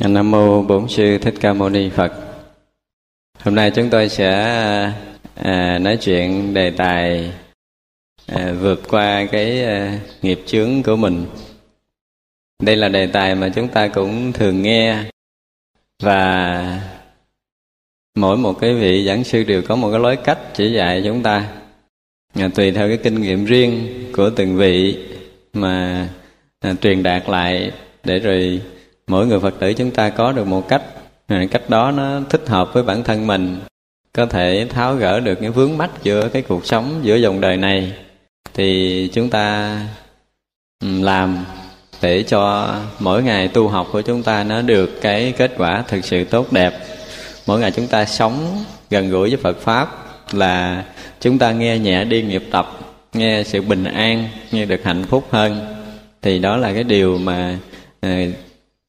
[0.00, 2.12] Dạ, Nam mô Bổn sư Thích Ca Mâu Ni Phật.
[3.38, 4.32] Hôm nay chúng tôi sẽ
[5.34, 7.32] à, nói chuyện đề tài
[8.26, 11.26] à, vượt qua cái à, nghiệp chướng của mình.
[12.62, 15.04] Đây là đề tài mà chúng ta cũng thường nghe
[16.02, 16.82] và
[18.14, 21.22] mỗi một cái vị giảng sư đều có một cái lối cách chỉ dạy chúng
[21.22, 21.48] ta
[22.34, 24.98] à, tùy theo cái kinh nghiệm riêng của từng vị
[25.52, 26.08] mà
[26.60, 27.72] à, truyền đạt lại
[28.04, 28.60] để rồi
[29.08, 30.82] mỗi người phật tử chúng ta có được một cách.
[31.50, 33.60] Cách đó nó thích hợp với bản thân mình.
[34.12, 37.56] Có thể tháo gỡ được những vướng mắc giữa cái cuộc sống giữa dòng đời
[37.56, 37.92] này.
[38.54, 39.76] Thì chúng ta
[40.80, 41.44] làm
[42.02, 46.04] để cho mỗi ngày tu học của chúng ta nó được cái kết quả thực
[46.04, 46.72] sự tốt đẹp.
[47.46, 49.88] Mỗi ngày chúng ta sống gần gũi với phật pháp
[50.32, 50.84] là
[51.20, 52.78] chúng ta nghe nhẹ đi nghiệp tập,
[53.12, 55.76] nghe sự bình an, nghe được hạnh phúc hơn.
[56.22, 57.58] Thì đó là cái điều mà
[58.00, 58.10] ờ,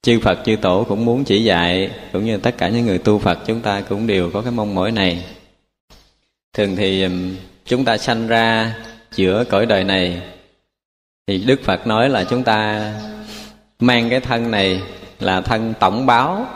[0.02, 3.20] chư Phật, chư Tổ cũng muốn chỉ dạy, cũng như tất cả những người tu
[3.20, 5.23] Phật chúng ta cũng đều có cái mong mỏi này.
[6.53, 8.75] Thường thì um, chúng ta sanh ra
[9.11, 10.22] giữa cõi đời này,
[11.27, 12.92] thì Đức Phật nói là chúng ta
[13.80, 14.81] mang cái thân này
[15.20, 16.47] là thân tổng báo.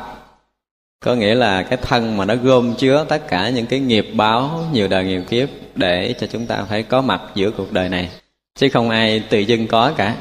[0.99, 4.65] Có nghĩa là cái thân mà nó gom chứa tất cả những cái nghiệp báo,
[4.73, 8.09] nhiều đời nhiều kiếp để cho chúng ta phải có mặt giữa cuộc đời này.
[8.55, 10.15] Chứ không ai tự dưng có cả.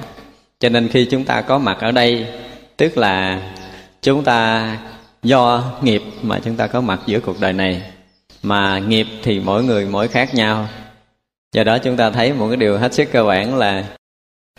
[0.60, 2.26] Cho nên khi chúng ta có mặt ở đây
[2.76, 3.40] tức là
[4.02, 4.68] chúng ta
[5.22, 7.82] do nghiệp mà chúng ta có mặt giữa cuộc đời này.
[8.42, 10.68] Mà nghiệp thì mỗi người mỗi khác nhau.
[11.52, 13.84] Do đó chúng ta thấy một cái điều hết sức cơ bản là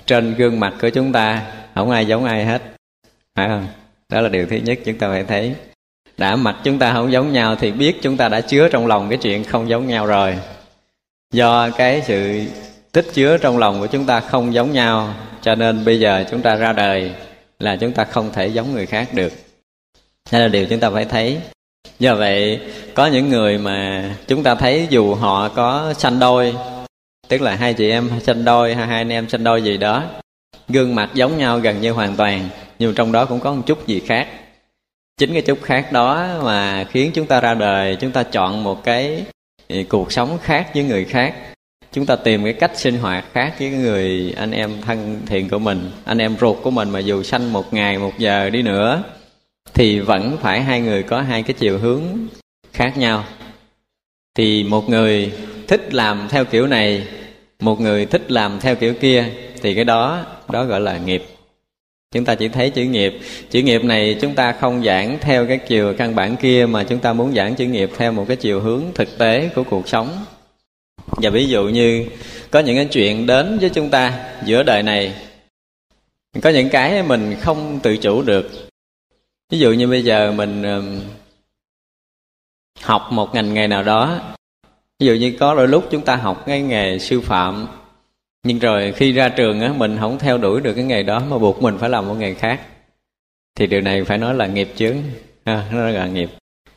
[0.05, 1.41] trên gương mặt của chúng ta
[1.75, 2.61] không ai giống ai hết.
[3.35, 3.67] Phải không?
[4.09, 5.55] Đó là điều thứ nhất chúng ta phải thấy.
[6.17, 9.09] Đã mặt chúng ta không giống nhau thì biết chúng ta đã chứa trong lòng
[9.09, 10.37] cái chuyện không giống nhau rồi.
[11.33, 12.41] Do cái sự
[12.91, 16.41] tích chứa trong lòng của chúng ta không giống nhau, cho nên bây giờ chúng
[16.41, 17.11] ta ra đời
[17.59, 19.33] là chúng ta không thể giống người khác được.
[20.31, 21.39] Đây là điều chúng ta phải thấy.
[21.99, 22.59] Do vậy,
[22.93, 26.55] có những người mà chúng ta thấy dù họ có sanh đôi,
[27.27, 30.03] tức là hai chị em sanh đôi hay hai anh em sanh đôi gì đó,
[30.69, 32.49] gương mặt giống nhau gần như hoàn toàn,
[32.79, 34.27] nhưng trong đó cũng có một chút gì khác.
[35.17, 38.83] Chính cái chút khác đó mà khiến chúng ta ra đời, chúng ta chọn một
[38.83, 39.23] cái
[39.67, 41.33] ừ, cuộc sống khác với người khác
[41.93, 45.59] chúng ta tìm cái cách sinh hoạt khác với người anh em thân thiện của
[45.59, 49.03] mình, anh em ruột của mình mà dù sanh một ngày một giờ đi nữa,
[49.73, 52.01] thì vẫn phải hai người có hai cái chiều hướng
[52.73, 53.23] khác nhau.
[54.35, 55.31] Thì một người
[55.67, 57.07] thích làm theo kiểu này,
[57.59, 59.25] một người thích làm theo kiểu kia,
[59.61, 61.23] thì cái đó đó gọi là nghiệp.
[62.13, 63.19] Chúng ta chỉ thấy chữ nghiệp.
[63.49, 66.99] Chữ nghiệp này chúng ta không giảng theo cái chiều căn bản kia mà chúng
[66.99, 70.25] ta muốn giảng chữ nghiệp theo một cái chiều hướng thực tế của cuộc sống
[71.17, 72.05] và ví dụ như
[72.51, 75.15] có những cái chuyện đến với chúng ta giữa đời này
[76.41, 78.69] có những cái mình không tự chủ được.
[79.49, 80.63] Ví dụ như bây giờ mình
[82.81, 84.19] học một ngành nghề nào đó
[84.99, 87.67] ví dụ như có đôi lúc chúng ta học cái nghề sư phạm
[88.43, 91.37] nhưng rồi khi ra trường á mình không theo đuổi được cái nghề đó mà
[91.37, 92.61] buộc mình phải làm một nghề khác
[93.55, 94.95] thì điều này phải nói là nghiệp chướng.
[95.43, 96.29] À, nó là nghiệp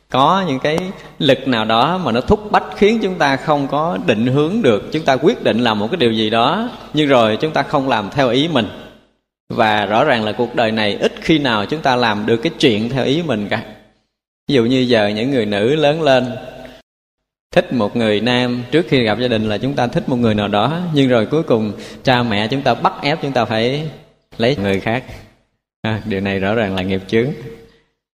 [0.09, 0.77] có những cái
[1.19, 4.89] lực nào đó mà nó thúc bách khiến chúng ta không có định hướng được.
[4.91, 7.89] Chúng ta quyết định làm một cái điều gì đó nhưng rồi chúng ta không
[7.89, 8.67] làm theo ý mình.
[9.53, 12.51] Và rõ ràng là cuộc đời này ít khi nào chúng ta làm được cái
[12.59, 13.63] chuyện theo ý mình cả.
[14.47, 16.25] Ví dụ như giờ những người nữ lớn lên
[17.51, 20.35] thích một người nam trước khi gặp gia đình là chúng ta thích một người
[20.35, 23.89] nào đó nhưng rồi cuối cùng cha mẹ chúng ta bắt ép chúng ta phải
[24.37, 25.03] lấy người khác.
[25.81, 27.27] À, điều này rõ ràng là nghiệp chướng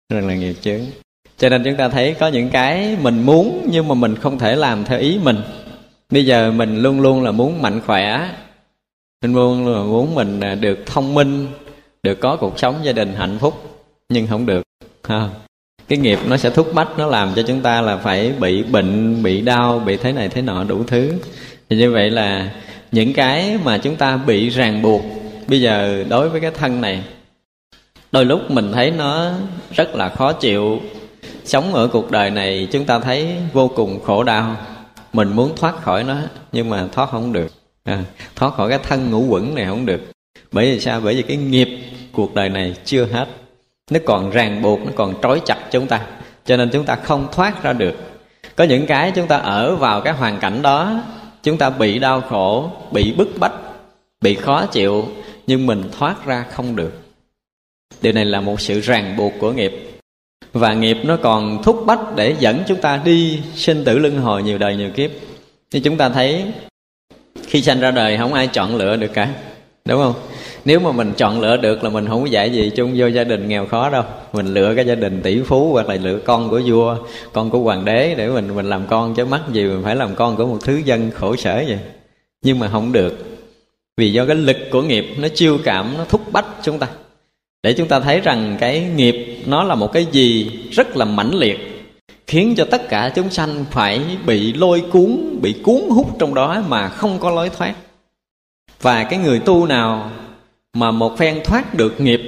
[0.10, 0.80] rằng là nghiệp chướng
[1.44, 4.56] cho nên chúng ta thấy có những cái mình muốn nhưng mà mình không thể
[4.56, 5.38] làm theo ý mình.
[6.10, 8.30] Bây giờ mình luôn luôn là muốn mạnh khỏe
[9.22, 11.48] mình luôn là muốn mình à, được thông minh,
[12.04, 13.54] được có cuộc sống gia đình hạnh phúc,
[14.10, 14.64] nhưng không được,
[15.04, 15.30] ha.
[15.88, 19.24] Cái nghiệp nó sẽ thúc bách nó làm cho chúng ta là phải bị bệnh,
[19.24, 21.14] bị đau, bị thế này thế nọ đủ thứ.
[21.70, 22.50] Thì như vậy là
[22.92, 25.02] những cái mà chúng ta bị ràng buộc,
[25.48, 27.04] bây giờ đối với cái thân này,
[28.12, 29.32] đôi lúc mình thấy nó
[29.76, 30.82] rất là khó chịu
[31.46, 34.56] sống ở cuộc đời này chúng ta thấy vô cùng khổ đau.
[35.14, 36.16] Mình muốn thoát khỏi nó
[36.52, 37.52] nhưng mà thoát không được.
[37.84, 38.04] À,
[38.36, 40.02] thoát khỏi cái thân ngũ quẩn này không được.
[40.52, 41.02] Bởi vì sao?
[41.04, 41.70] Bởi vì cái nghiệp
[42.12, 43.28] cuộc đời này chưa hết.
[43.92, 46.06] Nó còn ràng buộc nó còn trói chặt chúng ta.
[46.46, 47.96] Cho nên chúng ta không thoát ra được.
[48.56, 51.04] Có những cái chúng ta ở vào cái hoàn cảnh đó
[51.44, 53.54] chúng ta bị đau khổ bị bức bách
[54.22, 55.06] bị khó chịu
[55.48, 56.92] nhưng mình thoát ra không được.
[58.02, 59.93] Điều này là một sự ràng buộc của nghiệp
[60.54, 64.44] và nghiệp nó còn thúc bách để dẫn chúng ta đi sinh tử luân hồi
[64.44, 65.12] nhiều đời nhiều kiếp.
[65.72, 66.46] Thì chúng ta thấy
[67.48, 69.30] khi sanh ra đời không ai chọn lựa được cả,
[69.86, 70.14] đúng không?
[70.66, 73.24] Nếu mà mình chọn lựa được là mình không có dạy gì chung vô gia
[73.24, 74.04] đình nghèo khó đâu.
[74.34, 76.98] Mình lựa cái gia đình tỷ phú hoặc là lựa con của vua,
[77.34, 80.16] con của hoàng đế để mình mình làm con chứ mắc gì, mình phải làm
[80.16, 81.80] con của một thứ dân khổ sở vậy.
[82.42, 83.26] Nhưng mà không được,
[83.98, 86.88] vì do cái lực của nghiệp nó chiêu cảm, nó thúc bách chúng ta
[87.64, 91.36] để chúng ta thấy rằng cái nghiệp nó là một cái gì rất là mãnh
[91.36, 91.88] liệt,
[92.28, 96.64] khiến cho tất cả chúng sanh phải bị lôi cuốn, bị cuốn hút trong đó
[96.68, 97.76] mà không có lối thoát.
[98.82, 100.12] Và cái người tu nào
[100.74, 102.22] mà một phen thoát được nghiệp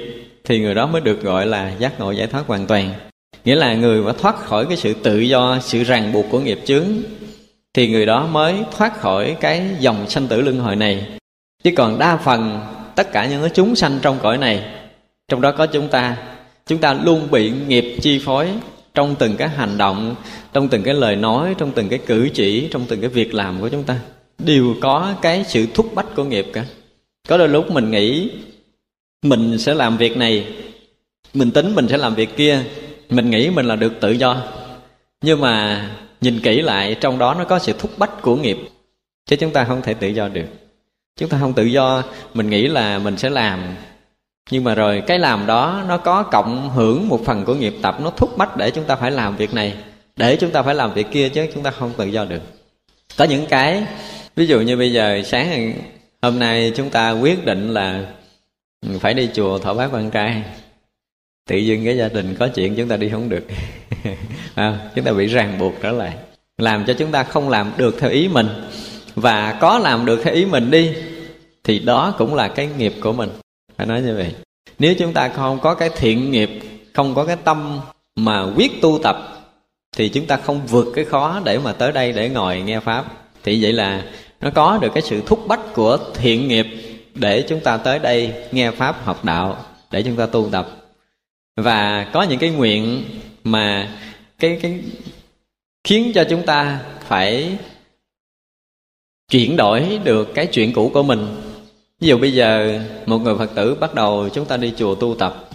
[0.44, 2.94] thì người đó mới được gọi là giác ngộ giải thoát hoàn toàn.
[3.44, 6.60] Nghĩa là người mà thoát khỏi cái sự tự do, sự ràng buộc của nghiệp
[6.64, 6.86] chướng
[7.74, 11.06] thì người đó mới thoát khỏi cái dòng sanh tử luân hồi này.
[11.64, 12.60] Chứ còn đa phần
[12.94, 14.64] tất cả những cái chúng sanh trong cõi này
[15.28, 16.16] trong đó có chúng ta.
[16.66, 18.48] Chúng ta luôn bị nghiệp chi phối
[18.94, 20.14] trong từng cái hành động,
[20.52, 23.60] trong từng cái lời nói, trong từng cái cử chỉ, trong từng cái việc làm
[23.60, 23.98] của chúng ta.
[24.38, 26.64] Đều có cái sự thúc bách của nghiệp cả.
[27.28, 28.30] Có đôi lúc mình nghĩ
[29.22, 30.46] mình sẽ làm việc này,
[31.34, 32.64] mình tính mình sẽ làm việc kia,
[33.10, 34.42] mình nghĩ mình là được tự do.
[35.22, 35.88] Nhưng mà
[36.20, 38.56] nhìn kỹ lại, trong đó nó có sự thúc bách của nghiệp,
[39.26, 40.46] chứ chúng ta không thể tự do được.
[41.16, 42.02] Chúng ta không tự do,
[42.34, 43.60] mình nghĩ là mình sẽ làm
[44.50, 47.96] nhưng mà rồi cái làm đó nó có cộng hưởng một phần của nghiệp tập
[48.02, 49.74] nó thúc bách để chúng ta phải làm việc này
[50.16, 52.42] để chúng ta phải làm việc kia chứ chúng ta không tự do được.
[53.16, 53.84] Có những cái
[54.36, 55.72] ví dụ như bây giờ sáng
[56.22, 58.06] hôm nay chúng ta quyết định là
[59.00, 60.42] phải đi chùa thọ bát quan trai.
[61.48, 63.44] Tự dưng cái gia đình có chuyện chúng ta đi không được.
[64.54, 66.12] À, chúng ta bị ràng buộc trở lại.
[66.58, 68.48] Làm cho chúng ta không làm được theo ý mình.
[69.14, 70.94] Và có làm được theo ý mình đi
[71.64, 73.28] thì đó cũng là cái nghiệp của mình
[73.76, 74.34] phải nói như vậy.
[74.78, 76.50] Nếu chúng ta không có cái thiện nghiệp,
[76.92, 77.80] không có cái tâm
[78.16, 79.16] mà quyết tu tập,
[79.96, 83.04] thì chúng ta không vượt cái khó để mà tới đây để ngồi nghe pháp.
[83.42, 84.04] Thì vậy là
[84.40, 86.66] nó có được cái sự thúc bách của thiện nghiệp
[87.14, 90.68] để chúng ta tới đây nghe pháp học đạo, để chúng ta tu tập.
[91.56, 93.04] Và có những cái nguyện
[93.44, 93.98] mà
[94.38, 94.80] cái cái
[95.84, 97.58] khiến cho chúng ta phải
[99.30, 101.26] chuyển đổi được cái chuyện cũ của mình
[102.00, 105.14] ví dụ bây giờ một người phật tử bắt đầu chúng ta đi chùa tu
[105.18, 105.48] tập,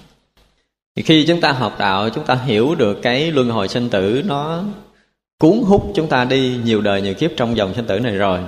[0.96, 4.22] thì khi chúng ta học đạo, chúng ta hiểu được cái luân hồi sinh tử
[4.26, 4.64] nó
[5.40, 8.40] cuốn hút chúng ta đi nhiều đời nhiều kiếp trong dòng sinh tử này rồi.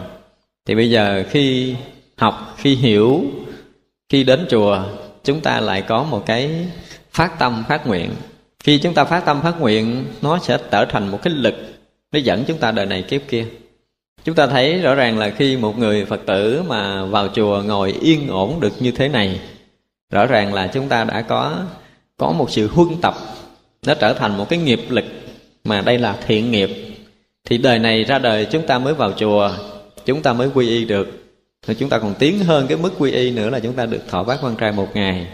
[0.65, 1.75] Thì bây giờ khi
[2.17, 3.23] học, khi hiểu,
[4.09, 4.83] khi đến chùa,
[5.23, 6.67] chúng ta lại có một cái
[7.11, 8.09] phát tâm, phát nguyện.
[8.63, 11.55] Khi chúng ta phát tâm, phát nguyện, nó sẽ trở thành một cái lực
[12.11, 13.45] nó dẫn chúng ta đời này kiếp kia
[14.23, 17.95] chúng ta thấy rõ ràng là khi một người phật tử mà vào chùa ngồi
[18.01, 19.39] yên ổn được như thế này,
[20.11, 21.63] rõ ràng là chúng ta đã có
[22.17, 23.15] có một sự huân tập,
[23.85, 25.05] nó trở thành một cái nghiệp lực
[25.63, 26.69] mà đây là thiện nghiệp.
[27.45, 29.51] Thì đời này ra đời chúng ta mới vào chùa,
[30.05, 31.07] chúng ta mới quy y được.
[31.67, 34.01] Thì chúng ta còn tiến hơn cái mức quy y nữa là chúng ta được
[34.09, 35.27] thọ bát quan trai một ngày.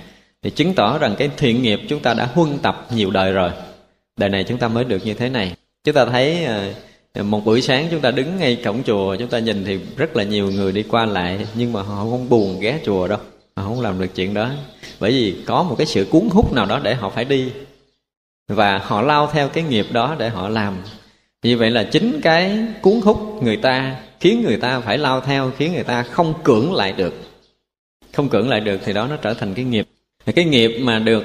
[0.44, 3.52] Thì chứng tỏ rằng cái thiện nghiệp chúng ta đã huân tập nhiều đời rồi.
[4.18, 5.54] Đời này chúng ta mới được như thế này.
[5.84, 6.74] Chúng ta thấy à,
[7.14, 10.16] Ờ, một buổi sáng chúng ta đứng ngay cổng chùa, chúng ta nhìn thì rất
[10.16, 13.20] là nhiều người đi qua lại, nhưng mà họ không buồn ghé chùa đâu.
[13.56, 14.50] Họ không làm được chuyện đó.
[15.00, 17.52] Bởi vì có một cái sự cuốn hút nào đó để họ phải đi.
[18.48, 20.74] Và họ lao theo cái nghiệp đó để họ làm.
[21.44, 25.52] Như vậy là chính cái cuốn hút người ta khiến người ta phải lao theo,
[25.58, 27.14] khiến người ta không cưỡng lại được.
[28.14, 29.88] Không cưỡng lại được thì đó nó trở thành cái nghiệp.
[30.36, 31.24] Cái nghiệp mà được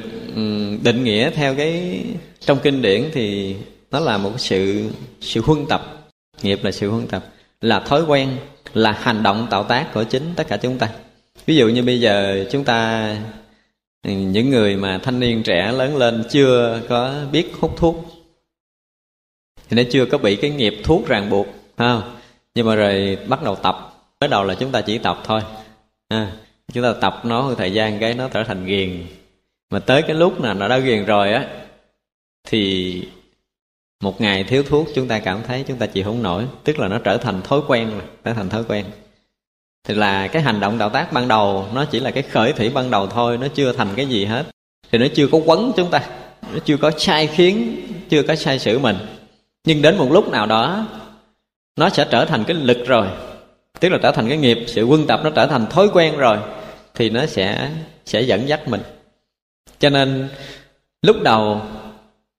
[0.82, 2.04] định nghĩa theo cái
[2.40, 3.56] trong kinh điển thì
[3.94, 6.08] nó là một sự sự huân tập.
[6.42, 7.24] Nghiệp là sự huân tập.
[7.60, 8.36] Là thói quen
[8.72, 10.88] là hành động tạo tác của chính tất cả chúng ta.
[11.46, 13.08] Ví dụ như bây giờ chúng ta
[14.02, 18.04] ừ, những người mà thanh niên trẻ lớn lên chưa có biết hút thuốc
[19.68, 21.46] thì nó chưa có bị cái nghiệp thuốc ràng buộc
[21.76, 22.02] ha
[22.54, 23.92] nhưng mà rồi bắt đầu tập.
[24.20, 25.40] Mới đầu là chúng ta chỉ tập thôi.
[26.08, 26.32] À,
[26.72, 29.06] chúng ta tập nó thời gian cái nó trở thành ghiền.
[29.70, 31.48] Mà tới cái lúc nào nó đã ghiền rồi á
[32.44, 33.02] thì
[34.04, 36.88] một ngày thiếu thuốc chúng ta cảm thấy chúng ta chịu không nổi, tức là
[36.88, 38.84] nó trở thành thói quen rồi trở thành thói quen.
[39.88, 42.70] Thì là cái hành động đạo tác ban đầu, nó chỉ là cái khởi thủy
[42.74, 44.44] ban đầu thôi, nó chưa thành cái gì hết.
[44.90, 46.02] Thì nó chưa có quấn chúng ta,
[46.52, 47.76] nó chưa có sai khiến,
[48.08, 48.96] chưa có sai sử mình.
[49.66, 50.86] Nhưng đến một lúc nào đó,
[51.76, 53.06] nó sẽ trở thành cái lực rồi,
[53.80, 56.38] tức là trở thành cái nghiệp, sự quân tập nó trở thành thói quen rồi,
[56.94, 57.70] thì nó sẽ
[58.06, 58.82] sẽ dẫn dắt mình.
[59.78, 60.28] Cho nên,
[61.02, 61.60] lúc đầu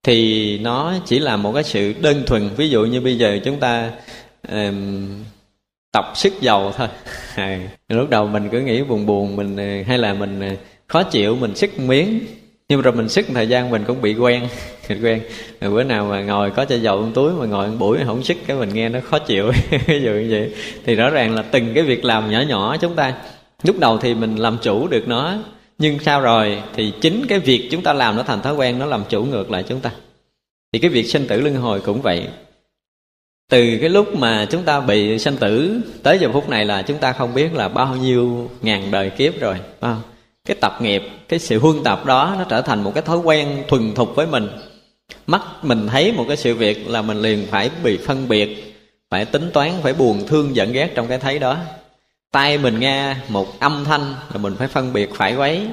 [0.05, 2.49] thì nó chỉ là một cái sự đơn thuần.
[2.57, 3.91] Ví dụ như bây giờ chúng ta
[4.49, 5.07] um,
[5.91, 6.87] tập sức dầu thôi.
[7.35, 7.59] À,
[7.89, 10.55] lúc đầu mình cứ nghĩ buồn buồn mình ờ, hay là mình ờ,
[10.87, 12.19] khó chịu mình sức miếng.
[12.69, 14.47] Nhưng rồi mình sức thời gian mình cũng bị quen
[14.89, 15.21] mình quen.
[15.61, 18.23] Rồi bữa nào mà ngồi có chai dầu trong túi mà ngồi ăn buổi không
[18.23, 19.51] sức cái mình nghe nó khó chịu.
[19.87, 20.53] Ví dụ như vậy.
[20.85, 23.13] Thì rõ ràng là từng cái việc làm nhỏ nhỏ chúng ta
[23.63, 25.37] lúc đầu thì mình làm chủ được nó
[25.77, 26.63] nhưng sao rồi?
[26.73, 29.51] Thì chính cái việc chúng ta làm nó thành thói quen nó làm chủ ngược
[29.51, 29.91] lại chúng ta.
[30.73, 32.27] Thì cái việc sinh tử luân hồi cũng vậy.
[33.49, 36.97] Từ cái lúc mà chúng ta bị sanh tử tới giờ phút này là chúng
[36.97, 39.97] ta không biết là bao nhiêu ngàn đời kiếp rồi à,
[40.45, 43.63] cái tập nghiệp cái sự huân tập đó nó trở thành một cái thói quen
[43.67, 44.47] thuần thục với mình.
[45.27, 48.75] Mắt mình thấy một cái sự việc là mình liền phải bị phân biệt
[49.09, 51.57] phải tính toán phải buồn thương giận ghét trong cái thấy đó
[52.35, 55.67] tay mình nghe một âm thanh là mình phải phân biệt phải quấy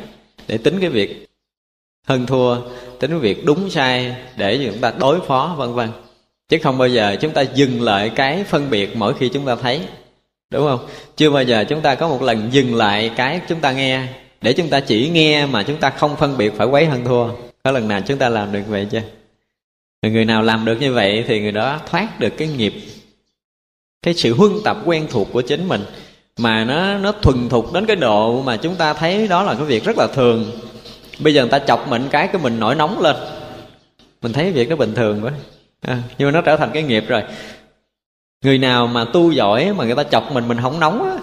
[0.49, 1.27] để tính cái việc
[2.07, 2.57] hơn thua,
[3.01, 5.89] tính cái việc đúng sai để chúng ta đối phó, vân vân.
[6.49, 9.57] Chứ không bao giờ chúng ta dừng lại cái phân biệt mỗi khi chúng ta
[9.57, 9.81] thấy,
[10.51, 10.87] đúng không?
[11.17, 14.07] Chưa bao giờ chúng ta có một lần dừng lại cái chúng ta nghe
[14.43, 17.29] để chúng ta chỉ nghe mà chúng ta không phân biệt phải quấy hơn thua.
[17.65, 19.03] Có lần nào chúng ta làm được vậy chưa?
[20.03, 22.75] Người nào làm được như vậy thì người đó thoát được cái nghiệp,
[24.03, 25.85] cái sự huân tập quen thuộc của chính mình
[26.39, 29.65] mà nó nó thuần thục đến cái độ mà chúng ta thấy đó là cái
[29.65, 30.51] việc rất là thường.
[31.19, 33.17] Bây giờ người ta chọc mình cái cái mình nổi nóng lên.
[34.23, 35.33] Mình thấy việc nó bình thường quá.
[35.81, 37.23] À, nhưng mà nó trở thành cái nghiệp rồi.
[38.45, 41.19] Người nào mà tu giỏi mà người ta chọc mình mình không nóng á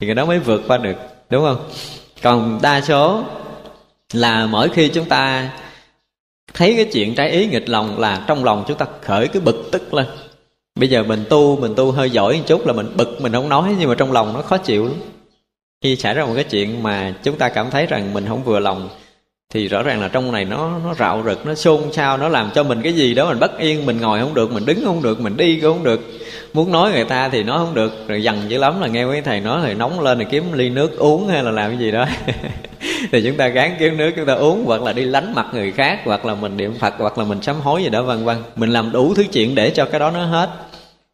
[0.00, 0.96] thì người đó mới vượt qua được
[1.30, 1.68] đúng không?
[2.22, 3.24] Còn đa số
[4.12, 5.50] là mỗi khi chúng ta
[6.54, 9.68] thấy cái chuyện trái ý nghịch lòng là trong lòng chúng ta khởi cái bực
[9.72, 10.06] tức lên
[10.76, 13.48] bây giờ mình tu mình tu hơi giỏi một chút là mình bực, mình không
[13.48, 14.94] nói, nhưng mà trong lòng nó khó chịu lắm.
[15.82, 18.60] Khi xảy ra một cái chuyện mà chúng ta cảm thấy rằng mình không vừa
[18.60, 18.88] lòng,
[19.54, 22.50] thì rõ ràng là trong này nó nó rạo rực, nó xôn xao, nó làm
[22.54, 25.02] cho mình cái gì đó mình bất yên, mình ngồi không được, mình đứng không
[25.02, 26.00] được, mình đi cũng không được
[26.52, 28.08] muốn nói người ta thì nó không được.
[28.08, 30.70] Rồi dằn dữ lắm là nghe mấy thầy nói thì nóng lên thì kiếm ly
[30.70, 32.06] nước uống hay là làm cái gì đó.
[33.12, 35.72] Thì chúng ta gán kiếm nước, chúng ta uống, hoặc là đi lánh mặt người
[35.72, 38.36] khác, hoặc là mình niệm phật, hoặc là mình sám hối gì đó, vân vân.
[38.56, 40.50] Mình làm đủ thứ chuyện để cho cái đó nó hết.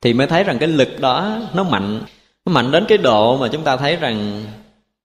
[0.00, 2.00] Thì mới thấy rằng cái lực đó, nó mạnh.
[2.46, 4.44] Nó mạnh đến cái độ mà chúng ta thấy rằng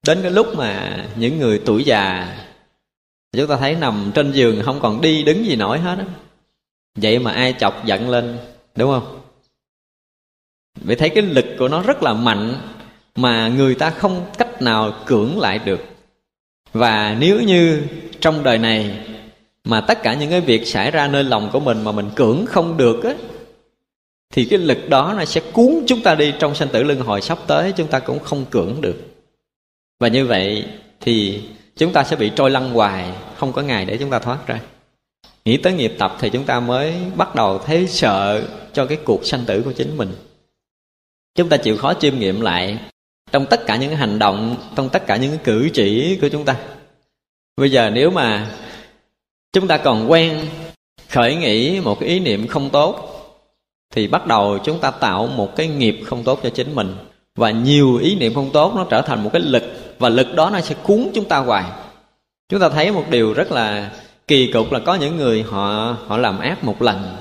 [0.07, 2.27] đến cái lúc mà những người tuổi già,
[3.37, 6.05] chúng ta thấy nằm trên giường không còn đi đứng gì nổi hết á.
[6.95, 8.37] Vậy mà ai chọc giận lên,
[8.75, 9.26] đúng không?
[10.81, 12.55] Vì thấy cái lực của nó rất là mạnh
[13.15, 15.85] mà người ta không cách nào cưỡng lại được.
[16.73, 17.81] Và nếu như
[18.19, 18.97] trong đời này
[19.63, 22.45] mà tất cả những cái việc xảy ra nơi lòng của mình mà mình cưỡng
[22.45, 23.13] không được á,
[24.33, 27.21] thì cái lực đó nó sẽ cuốn chúng ta đi trong sanh tử luân hồi
[27.21, 28.95] sắp tới, chúng ta cũng không cưỡng được.
[29.99, 30.65] Và như vậy
[31.01, 31.41] thì
[31.77, 34.59] chúng ta sẽ bị trôi lăn hoài, không có ngày để chúng ta thoát ra.
[35.45, 38.43] Nghĩ tới nghiệp tập thì chúng ta mới bắt đầu thấy sợ
[38.73, 40.09] cho cái cuộc sanh tử của chính mình
[41.37, 42.77] chúng ta chịu khó chiêm nghiệm lại
[43.31, 46.55] trong tất cả những hành động, trong tất cả những cử chỉ của chúng ta.
[47.57, 48.51] Bây giờ nếu mà
[49.53, 50.45] chúng ta còn quen
[51.09, 53.13] khởi nghĩ một cái ý niệm không tốt,
[53.93, 56.95] thì bắt đầu chúng ta tạo một cái nghiệp không tốt cho chính mình.
[57.35, 59.63] Và nhiều ý niệm không tốt nó trở thành một cái lực,
[59.99, 61.63] và lực đó nó sẽ cuốn chúng ta hoài.
[62.49, 63.91] Chúng ta thấy một điều rất là
[64.27, 67.15] kỳ cục là có những người họ họ làm ác một lần,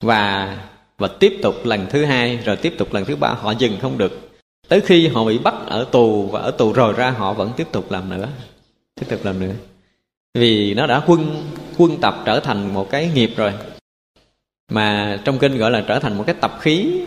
[0.00, 0.56] và
[1.04, 3.98] và tiếp tục lần thứ hai, rồi tiếp tục lần thứ ba, họ dừng không
[3.98, 4.30] được.
[4.68, 7.66] Tới khi họ bị bắt ở tù và ở tù rồi ra, họ vẫn tiếp
[7.72, 8.28] tục làm nữa,
[8.94, 9.52] tiếp tục làm nữa.
[10.34, 11.42] Vì nó đã quân
[11.78, 13.52] quân tập trở thành một cái nghiệp rồi.
[14.70, 17.00] Mà trong kinh gọi là trở thành một cái tập khí,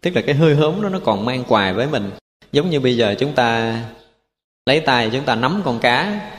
[0.00, 2.10] tức là cái hơi hớm đó nó còn mang quài với mình.
[2.52, 3.78] Giống như bây giờ chúng ta
[4.66, 6.30] lấy tay chúng ta nắm con cá.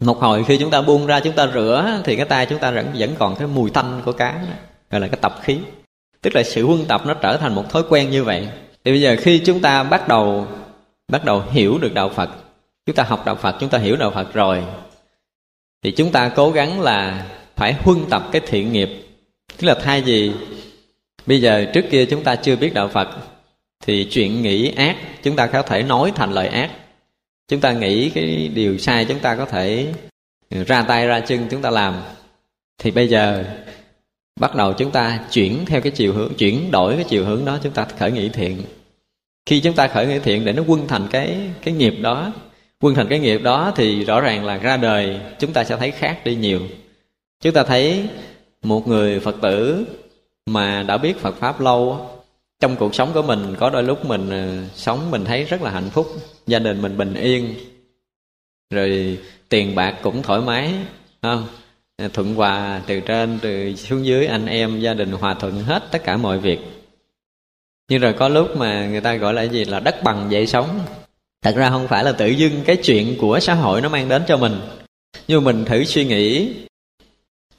[0.00, 2.70] Một hồi khi chúng ta buông ra chúng ta rửa, thì cái tay chúng ta
[2.70, 4.54] vẫn vẫn còn cái mùi tanh của cá đó.
[4.90, 5.58] gọi là cái tập khí
[6.24, 8.48] tức là sự huân tập nó trở thành một thói quen như vậy.
[8.84, 10.46] Thì bây giờ khi chúng ta bắt đầu
[11.08, 12.30] bắt đầu hiểu được đạo phật,
[12.86, 14.62] chúng ta học đạo phật, chúng ta hiểu đạo phật rồi,
[15.82, 17.26] thì chúng ta cố gắng là
[17.56, 18.88] phải huân tập cái thiện nghiệp.
[19.56, 20.32] Tức là thay vì
[21.26, 23.08] bây giờ trước kia chúng ta chưa biết đạo phật,
[23.86, 26.70] thì chuyện nghĩ ác chúng ta có thể nói thành lời ác.
[27.48, 29.86] Chúng ta nghĩ cái điều sai chúng ta có thể
[30.50, 31.94] ra tay, ra chân chúng ta làm.
[32.78, 33.44] Thì bây giờ
[34.40, 37.58] bắt đầu chúng ta chuyển theo cái chiều hướng, chuyển đổi cái chiều hướng đó,
[37.62, 38.62] chúng ta khởi nghĩ thiện.
[39.46, 42.32] Khi chúng ta khởi nghĩ thiện để nó quân thành cái cái nghiệp đó,
[42.80, 45.90] quân thành cái nghiệp đó thì rõ ràng là ra đời chúng ta sẽ thấy
[45.90, 46.60] khác đi nhiều.
[47.40, 48.08] Chúng ta thấy
[48.62, 49.84] một người phật tử
[50.46, 52.08] mà đã biết phật pháp lâu
[52.60, 55.70] trong cuộc sống của mình có đôi lúc mình ờ, sống mình thấy rất là
[55.70, 56.06] hạnh phúc,
[56.46, 57.54] gia đình mình bình yên,
[58.70, 60.74] rồi tiền bạc cũng thoải mái
[61.22, 61.46] không?
[62.12, 66.04] Thuận hòa từ trên, từ xuống dưới, anh em, gia đình hòa thuận hết tất
[66.04, 66.58] cả mọi việc.
[67.90, 70.80] Nhưng rồi có lúc mà người ta gọi là gì là đất bằng dậy sống
[71.42, 74.22] thật ra không phải là tự dưng cái chuyện của xã hội nó mang đến
[74.28, 74.60] cho mình.
[75.28, 76.54] Nhưng mình thử suy nghĩ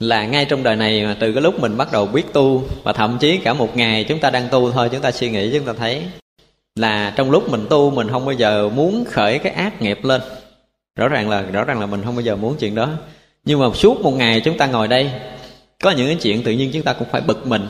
[0.00, 2.92] là ngay trong đời này mà từ cái lúc mình bắt đầu biết tu và
[2.92, 5.66] thậm chí cả một ngày chúng ta đang tu thôi, chúng ta suy nghĩ, chúng
[5.66, 6.02] ta thấy
[6.74, 10.20] là trong lúc mình tu mình không bao giờ muốn khởi cái ác nghiệp lên.
[10.96, 12.90] Rõ ràng là, rõ ràng là mình không bao giờ muốn chuyện đó
[13.46, 15.10] nhưng mà suốt một ngày chúng ta ngồi đây,
[15.82, 17.66] có những cái chuyện tự nhiên chúng ta cũng phải bực mình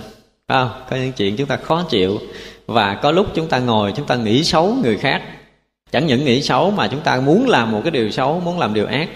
[0.49, 0.71] không?
[0.91, 2.19] có những chuyện chúng ta khó chịu,
[2.67, 5.23] và có lúc chúng ta ngồi, chúng ta nghĩ xấu người khác.
[5.93, 8.75] Chẳng những nghĩ xấu mà chúng ta muốn làm một cái điều xấu, muốn làm
[8.75, 9.09] điều ác.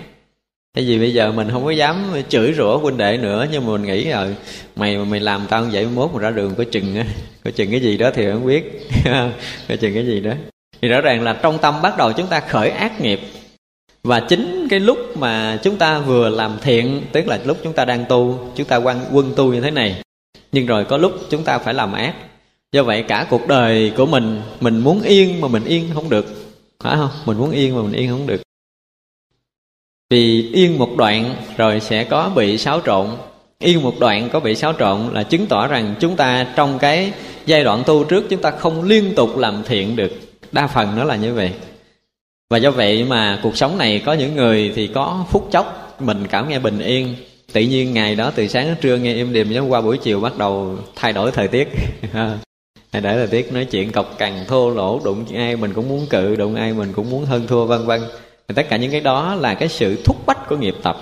[0.76, 3.72] Thế vì bây giờ mình không có dám chửi rủa huynh đệ nữa, Nhưng mà
[3.72, 4.36] mình nghĩ rồi
[4.76, 7.04] Mày mà mày làm tao như vậy, mốt mà ra đường có chừng á
[7.44, 8.88] Có chừng cái gì đó thì không biết.
[9.68, 10.32] Có chừng cái gì đó.
[10.82, 13.20] Thì rõ ràng là trong tâm bắt đầu chúng ta khởi ác nghiệp.
[14.02, 17.84] Và chính cái lúc mà chúng ta vừa làm thiện, Tức là lúc chúng ta
[17.84, 20.02] đang tu, Chúng ta quan quân tu như thế này.
[20.52, 22.14] Nhưng rồi có lúc chúng ta phải làm ác.
[22.72, 26.26] Do vậy cả cuộc đời của mình Mình muốn yên mà mình yên không được.
[26.82, 27.10] Phải không?
[27.26, 28.42] Mình muốn yên mà mình yên không được.
[30.10, 33.06] Vì yên một đoạn rồi sẽ có bị xáo trộn.
[33.58, 37.12] Yên một đoạn có bị xáo trộn là chứng tỏ rằng chúng ta trong cái
[37.46, 40.12] giai đoạn tu trước chúng ta không liên tục làm thiện được.
[40.52, 41.52] Đa phần nó là như vậy
[42.50, 46.26] và do vậy mà cuộc sống này có những người thì có phút chốc mình
[46.26, 47.14] cảm nghe bình yên.
[47.52, 50.20] Tự nhiên ngày đó từ sáng đến trưa nghe im điềm giống qua buổi chiều
[50.20, 51.68] bắt đầu thay đổi thời tiết.
[52.92, 56.06] Thay đổi thời tiết, nói chuyện, cọc cằn, thô lỗ, đụng ai mình cũng muốn
[56.06, 58.00] cự, đụng ai mình cũng muốn hơn thua, vân vân.
[58.54, 60.96] Tất cả những cái đó là cái sự thúc bách của nghiệp tập.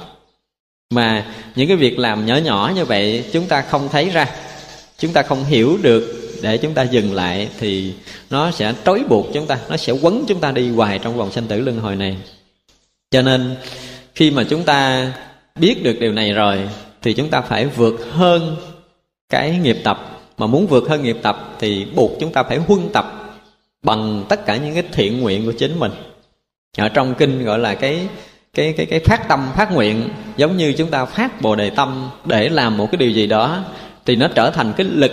[0.94, 1.26] Mà
[1.56, 4.26] những cái việc làm nhỏ nhỏ như vậy chúng ta không thấy ra,
[4.98, 7.92] chúng ta không hiểu được để chúng ta dừng lại thì
[8.30, 11.30] nó sẽ trói buộc chúng ta, nó sẽ quấn chúng ta đi hoài trong vòng
[11.32, 12.16] sanh tử luân hồi này.
[13.10, 13.56] Cho nên,
[14.14, 15.12] khi mà chúng ta
[15.60, 16.68] biết được điều này rồi,
[17.02, 18.56] thì chúng ta phải vượt hơn
[19.28, 20.20] cái nghiệp tập.
[20.38, 23.36] Mà muốn vượt hơn nghiệp tập thì buộc chúng ta phải huân tập
[23.82, 25.92] bằng tất cả những cái thiện nguyện của chính mình.
[26.78, 28.08] Ở trong kinh gọi là cái
[28.54, 32.10] cái cái cái phát tâm, phát nguyện, giống như chúng ta phát bồ đề tâm
[32.24, 33.64] để làm một cái điều gì đó,
[34.06, 35.12] thì nó trở thành cái lực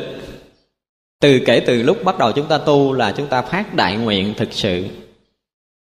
[1.25, 4.33] từ kể từ lúc bắt đầu chúng ta tu là chúng ta phát đại nguyện
[4.37, 4.85] thực sự.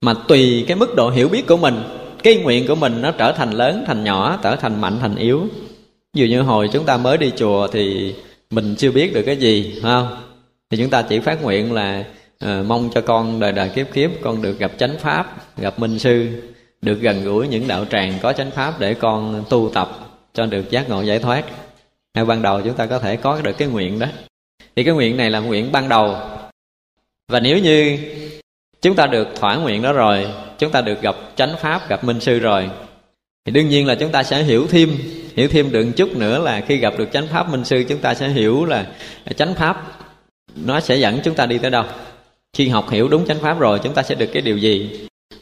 [0.01, 1.75] Mà tùy cái mức độ hiểu biết của mình
[2.23, 5.47] cái nguyện của mình nó trở thành lớn thành nhỏ trở thành mạnh thành yếu.
[6.15, 8.15] Dù như hồi chúng ta mới đi chùa thì
[8.51, 10.17] mình chưa biết được cái gì phải không?
[10.71, 12.05] Thì chúng ta chỉ phát nguyện là
[12.45, 15.99] uh, mong cho con đời đời kiếp kiếp con được gặp chánh pháp gặp minh
[15.99, 16.29] sư
[16.83, 19.89] được gần gũi những đạo tràng có chánh pháp để con tu tập
[20.35, 21.45] cho được giác ngộ giải thoát.
[22.15, 24.07] Hay ban đầu chúng ta có thể có được cái nguyện đó
[24.77, 26.17] thì cái nguyện này là nguyện ban đầu.
[27.29, 27.99] Và nếu như
[28.83, 30.27] chúng ta được thỏa nguyện đó rồi,
[30.59, 32.71] chúng ta được gặp chánh pháp, gặp minh sư rồi,
[33.45, 34.99] thì đương nhiên là chúng ta sẽ hiểu thêm
[35.37, 37.99] hiểu thêm được một chút nữa là khi gặp được chánh pháp, minh sư, chúng
[37.99, 38.87] ta sẽ hiểu là
[39.37, 40.01] chánh pháp
[40.57, 41.85] nó sẽ dẫn chúng ta đi tới đâu.
[42.53, 45.01] Khi học hiểu đúng chánh pháp rồi, chúng ta sẽ được cái điều gì?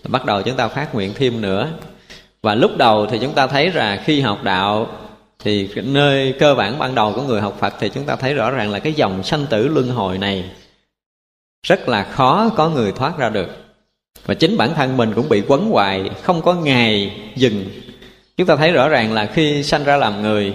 [0.08, 1.68] Bắt đầu chúng ta phát nguyện thêm nữa.
[2.42, 4.90] Và lúc đầu thì chúng ta thấy là khi học đạo
[5.38, 8.50] thì nơi cơ bản ban đầu của người học Phật thì chúng ta thấy rõ
[8.50, 10.44] ràng là cái dòng sanh tử luân hồi này
[11.66, 13.48] rất là khó có người thoát ra được.
[14.26, 17.64] Và chính bản thân mình cũng bị quấn hoài, không có ngày dừng.
[18.36, 20.54] Chúng ta thấy rõ ràng là khi sanh ra làm người,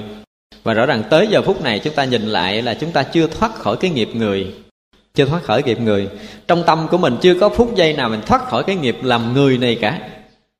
[0.64, 3.28] và rõ ràng tới giờ phút này chúng ta nhìn lại là chúng ta chưa
[3.28, 4.54] thoát khỏi cái nghiệp người,
[5.14, 6.10] chưa thoát khỏi nghiệp người.
[6.48, 9.34] Trong tâm của mình chưa có phút giây nào mình thoát khỏi cái nghiệp làm
[9.34, 10.10] người này cả.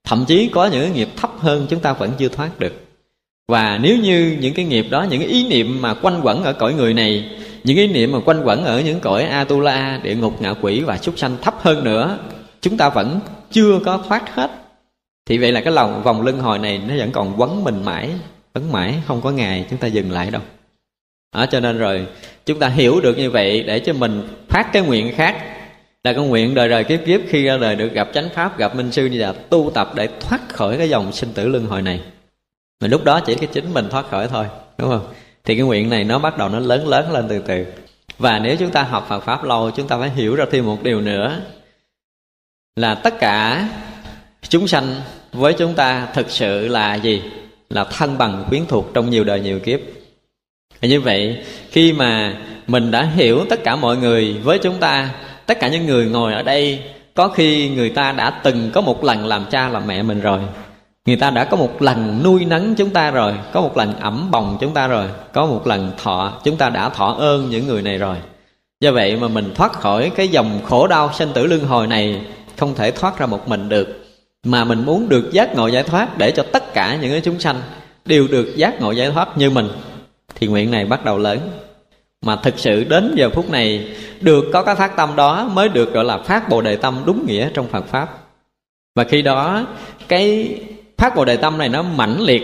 [0.04, 2.83] Thậm chí có những cái nghiệp thấp hơn chúng ta vẫn chưa thoát được
[3.48, 6.54] và nếu như những cái nghiệp đó những cái ý niệm mà quanh quẩn ở
[6.54, 7.30] cõi người này
[7.64, 10.98] những ý niệm mà quanh quẩn ở những cõi atula địa ngục ngạ quỷ và
[10.98, 12.18] súc sanh thấp hơn nữa
[12.64, 13.20] chúng ta vẫn
[13.52, 14.52] chưa có thoát hết.
[15.26, 18.10] Thì vậy là cái lòng vòng lưng hồi này nó vẫn còn quấn mình mãi
[18.54, 20.42] quấn mãi không có ngày chúng ta dừng lại đâu.
[21.36, 22.08] Đó, cho nên rồi
[22.46, 25.36] chúng ta hiểu được như vậy để cho mình phát cái nguyện khác.
[26.04, 28.76] Là cái nguyện đời đời kiếp kiếp khi ra đời được gặp chánh pháp gặp
[28.76, 31.82] minh sư như là tu tập để thoát khỏi cái dòng sinh tử luân hồi
[31.82, 32.02] này
[32.84, 34.46] mà lúc đó chỉ cái chính mình thoát khỏi thôi,
[34.78, 35.08] đúng không?
[35.44, 37.66] Thì cái nguyện này nó bắt đầu nó lớn lớn lên từ từ.
[38.18, 40.84] Và nếu chúng ta học Phật pháp lâu, chúng ta phải hiểu ra thêm một
[40.84, 41.42] điều nữa.
[42.76, 43.70] Là tất cả
[44.50, 44.96] chúng sanh
[45.32, 47.22] với chúng ta thực sự là gì?
[47.70, 49.80] Là thân bằng quyến thuộc trong nhiều đời nhiều kiếp.
[50.82, 55.10] Như vậy, khi mà mình đã hiểu tất cả mọi người với chúng ta,
[55.46, 56.80] tất cả những người ngồi ở đây,
[57.14, 60.40] có khi người ta đã từng có một lần làm cha làm mẹ mình rồi
[61.06, 64.32] người ta đã có một lần nuôi nấng chúng ta rồi, có một lần ẩm
[64.32, 67.82] bồng chúng ta rồi, có một lần thọ, chúng ta đã thọ ơn những người
[67.82, 68.18] này rồi.
[68.82, 72.22] Do vậy mà mình thoát khỏi cái dòng khổ đau sinh tử luân hồi này,
[72.58, 74.06] không thể thoát ra một mình được.
[74.44, 77.40] Mà mình muốn được giác ngộ giải thoát để cho tất cả những cái chúng
[77.40, 77.62] sanh
[78.06, 79.68] đều được giác ngộ giải thoát như mình,
[80.36, 81.40] thì nguyện này bắt đầu lớn.
[82.26, 83.88] Mà thực sự đến giờ phút này,
[84.22, 87.26] được có cái phát tâm đó mới được gọi là phát bồ đề tâm đúng
[87.28, 88.18] nghĩa trong Phật pháp.
[88.96, 89.66] Và khi đó,
[90.08, 90.56] cái
[90.98, 92.42] phát bồ đề tâm này nó mãnh liệt,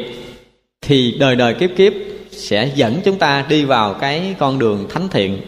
[0.82, 1.94] thì đời đời kiếp kiếp
[2.32, 5.42] sẽ dẫn chúng ta đi vào cái con đường thánh thiện.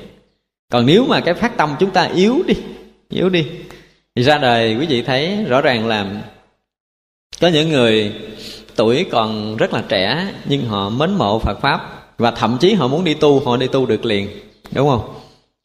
[0.71, 2.53] Còn nếu mà cái phát tâm chúng ta yếu đi
[3.09, 3.45] yếu đi,
[4.15, 6.05] thì ra đời quý vị thấy rõ ràng là
[7.41, 8.13] có những người
[8.75, 12.87] tuổi còn rất là trẻ, nhưng họ mến mộ Phật pháp và thậm chí họ
[12.87, 14.29] muốn đi tu, họ đi tu được liền,
[14.71, 15.13] đúng không?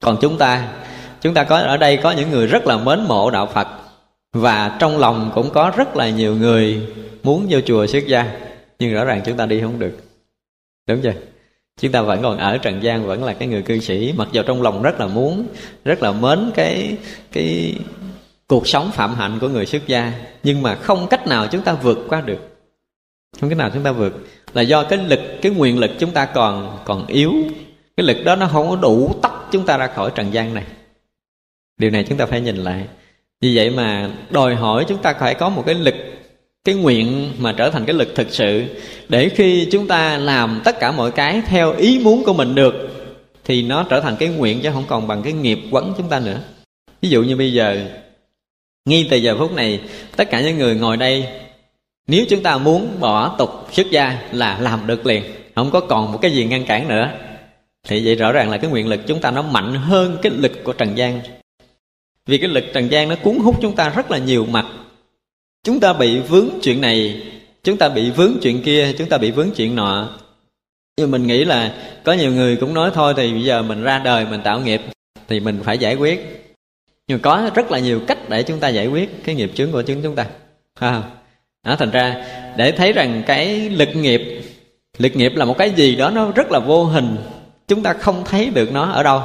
[0.03, 0.69] Còn chúng ta
[1.21, 3.69] chúng ta có, ở đây có những người rất là mến mộ đạo Phật
[4.41, 6.87] và trong lòng cũng có rất là nhiều người
[7.23, 8.39] muốn vô chùa xuất gia.
[8.79, 9.99] Nhưng rõ ràng chúng ta đi không được.
[10.89, 11.13] Đúng chưa?
[11.81, 14.15] Chúng ta vẫn còn ở trần gian, vẫn là cái người cư sĩ.
[14.17, 15.47] Mặc dù trong lòng rất là muốn,
[15.85, 16.97] rất là mến cái
[17.33, 17.75] cái
[18.47, 20.13] cuộc sống phạm hạnh của người xuất gia.
[20.43, 22.59] Nhưng mà không cách nào chúng ta vượt qua được.
[23.41, 24.13] Không cách nào chúng ta vượt.
[24.55, 27.33] Là do cái lực, cái nguyện lực chúng ta còn còn yếu.
[27.97, 30.65] Cái lực đó nó không có đủ tách chúng ta ra khỏi trần gian này.
[31.79, 32.87] Điều này chúng ta phải nhìn lại
[33.41, 35.95] vì vậy mà đòi hỏi chúng ta phải có một cái lực,
[36.65, 38.65] cái nguyện mà trở thành cái lực thực sự,
[39.09, 42.75] để khi chúng ta làm tất cả mọi cái theo ý muốn của mình được,
[43.45, 46.21] thì nó trở thành cái nguyện chứ không còn bằng cái nghiệp quấn chúng ta
[46.21, 46.41] nữa.
[47.03, 47.77] Ví dụ như bây giờ,
[48.89, 49.81] ngay từ giờ phút này,
[50.17, 51.25] tất cả những người ngồi đây,
[52.07, 55.23] nếu chúng ta muốn bỏ tục xuất gia là làm được liền,
[55.55, 57.11] không có còn một cái gì ngăn cản nữa,
[57.89, 60.65] thì vậy rõ ràng là cái nguyện lực chúng ta nó mạnh hơn cái lực
[60.65, 61.21] của trần gian
[62.27, 64.67] vì cái lực trần gian nó cuốn hút chúng ta rất là nhiều mặt.
[65.65, 67.23] Chúng ta bị vướng chuyện này
[67.63, 70.09] chúng ta bị vướng chuyện kia chúng ta bị vướng chuyện nọ.
[70.97, 73.99] Nhưng mình nghĩ là có nhiều người cũng nói thôi thì bây giờ mình ra
[73.99, 74.81] đời mình tạo nghiệp
[75.29, 76.47] thì mình phải giải quyết.
[77.09, 79.83] Nhưng có rất là nhiều cách để chúng ta giải quyết cái nghiệp chướng của
[79.83, 80.27] chúng chúng ta.
[80.75, 81.03] À,
[81.67, 82.25] đó, thành ra
[82.57, 84.43] để thấy rằng cái lực nghiệp
[84.99, 87.17] lực nghiệp là một cái gì đó nó rất là vô hình.
[87.69, 89.23] Chúng ta không thấy được nó ở đâu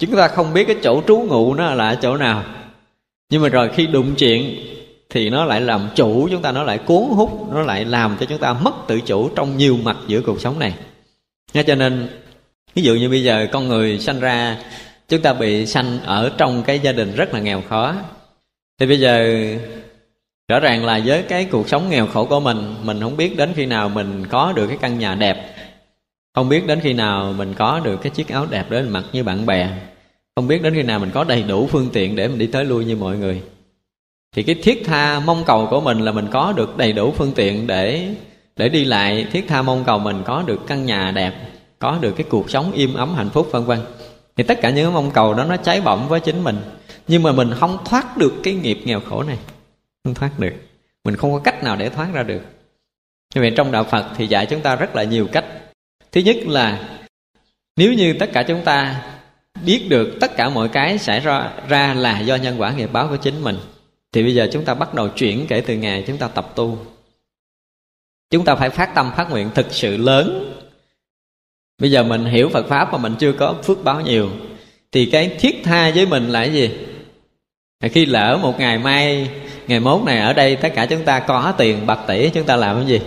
[0.00, 2.44] chúng ta không biết cái chỗ trú ngụ nó là chỗ nào.
[3.30, 4.56] Nhưng mà rồi khi đụng chuyện
[5.10, 8.26] thì nó lại làm chủ, chúng ta nó lại cuốn hút, nó lại làm cho
[8.26, 10.74] chúng ta mất tự chủ trong nhiều mặt giữa cuộc sống này.
[11.54, 12.08] Nghe cho nên,
[12.74, 14.58] ví dụ như bây giờ con người sanh ra,
[15.08, 17.94] chúng ta bị sanh ở trong cái gia đình rất là nghèo khó.
[18.80, 19.38] Thì bây giờ
[20.48, 23.52] rõ ràng là với cái cuộc sống nghèo khổ của mình mình không biết đến
[23.56, 25.53] khi nào mình có được cái căn nhà đẹp
[26.34, 29.04] không biết đến khi nào mình có được cái chiếc áo đẹp để mình mặc
[29.12, 29.70] như bạn bè.
[30.36, 32.64] Không biết đến khi nào mình có đầy đủ phương tiện để mình đi tới
[32.64, 33.42] lui như mọi người.
[34.36, 37.32] Thì cái thiết tha mong cầu của mình là mình có được đầy đủ phương
[37.34, 38.14] tiện để
[38.56, 39.26] để đi lại.
[39.32, 41.34] Thiết tha mong cầu mình có được căn nhà đẹp,
[41.78, 43.78] có được cái cuộc sống im ấm, hạnh phúc, vân vân.
[44.36, 46.56] Thì tất cả những mong cầu đó nó cháy bỏng với chính mình.
[47.08, 49.38] Nhưng mà mình không thoát được cái nghiệp nghèo khổ này.
[50.04, 50.52] Không thoát được.
[51.04, 52.42] Mình không có cách nào để thoát ra được.
[53.34, 55.44] Như vậy trong đạo phật thì dạy chúng ta rất là nhiều cách
[56.14, 56.88] thứ nhất là
[57.76, 59.02] nếu như tất cả chúng ta
[59.64, 63.08] biết được tất cả mọi cái xảy ra ra là do nhân quả nghiệp báo
[63.08, 63.56] của chính mình,
[64.12, 66.78] thì bây giờ chúng ta bắt đầu chuyển kể từ ngày chúng ta tập tu.
[68.30, 70.54] Chúng ta phải phát tâm phát nguyện thực sự lớn.
[71.78, 74.30] Bây giờ mình hiểu phật pháp mà mình chưa có phước báo nhiều,
[74.92, 76.70] thì cái thiết tha với mình là cái gì?
[77.92, 79.30] Khi lỡ một ngày mai,
[79.66, 82.56] ngày mốt này ở đây tất cả chúng ta có tiền bạc tỷ, chúng ta
[82.56, 83.00] làm cái gì?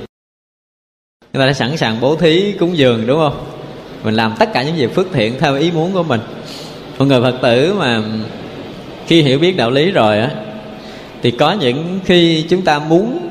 [1.34, 3.46] Chúng ta đã sẵn sàng bố thí cúng dường đúng không?
[4.04, 6.22] Mình làm tất cả những việc phước thiện theo ý muốn của mình.
[6.98, 8.02] Một người phật tử mà
[9.08, 10.32] khi hiểu biết đạo lý rồi á
[11.22, 13.30] thì có những khi chúng ta muốn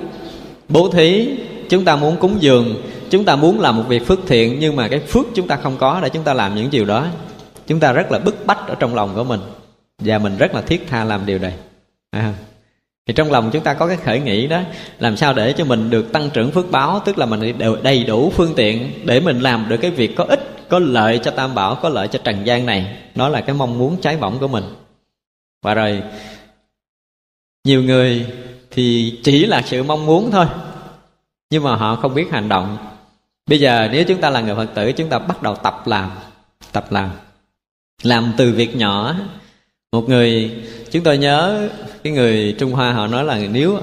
[0.69, 1.29] bố thí
[1.69, 4.89] chúng ta muốn cúng dường chúng ta muốn làm một việc phước thiện nhưng mà
[4.89, 7.07] cái phước chúng ta không có để chúng ta làm những điều đó
[7.67, 9.41] chúng ta rất là bức bách ở trong lòng của mình.
[9.99, 11.53] Và mình rất là thiết tha làm điều này.
[12.11, 12.33] À,
[13.07, 14.61] thì trong lòng chúng ta có cái khởi nghĩ đó,
[14.99, 18.05] làm sao để cho mình được tăng trưởng phước báo, tức là mình đều đầy
[18.05, 21.55] đủ phương tiện để mình làm được cái việc có ích, có lợi cho tam
[21.55, 22.97] bảo, có lợi cho trần gian này.
[23.15, 24.65] Đó là cái mong muốn cháy bỏng của mình.
[25.63, 26.03] Và rồi,
[27.65, 28.27] nhiều người
[28.71, 30.47] thì chỉ là sự mong muốn thôi,
[31.51, 32.77] nhưng mà họ không biết hành động.
[33.47, 36.11] Bây giờ nếu chúng ta là người phật tử, chúng ta bắt đầu tập làm
[36.73, 37.11] tập làm.
[38.03, 39.15] Làm từ việc nhỏ
[39.93, 40.51] một người,
[40.91, 41.69] chúng tôi nhớ
[42.03, 43.81] cái người trung hoa họ nói là nếu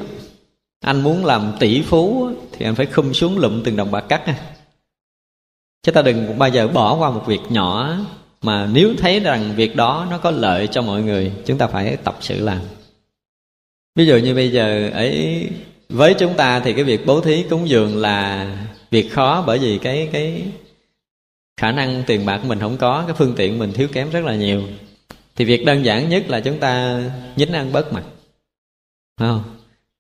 [0.82, 4.22] anh muốn làm tỷ phú thì anh phải khum xuống lụm từng đồng bạc cắt
[5.84, 7.98] chứ ta đừng bao giờ bỏ qua một việc nhỏ
[8.42, 11.98] mà nếu thấy rằng việc đó nó có lợi cho mọi người, chúng ta phải
[12.04, 12.60] tập sự làm.
[13.96, 15.50] Ví dụ như bây giờ ấy,
[15.89, 18.48] với chúng ta thì cái việc bố thí cúng dường là
[18.92, 20.44] việc khó bởi vì cái cái
[21.58, 24.36] khả năng tiền bạc mình không có, cái phương tiện mình thiếu kém rất là
[24.36, 24.62] nhiều
[25.36, 27.02] thì việc đơn giản nhất là chúng ta
[27.36, 28.04] nhín ăn bớt mặt.
[29.19, 29.43] Không?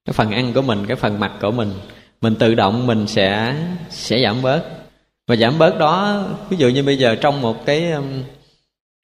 [0.05, 1.73] Cái phần ăn của mình, cái phần mặt của mình
[2.23, 3.55] mình tự động mình sẽ
[3.89, 4.63] sẽ giảm bớt.
[5.27, 8.23] Và giảm bớt đó, ví dụ như bây giờ trong một cái um,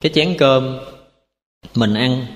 [0.00, 0.78] cái chén cơm
[1.74, 2.26] mình ăn,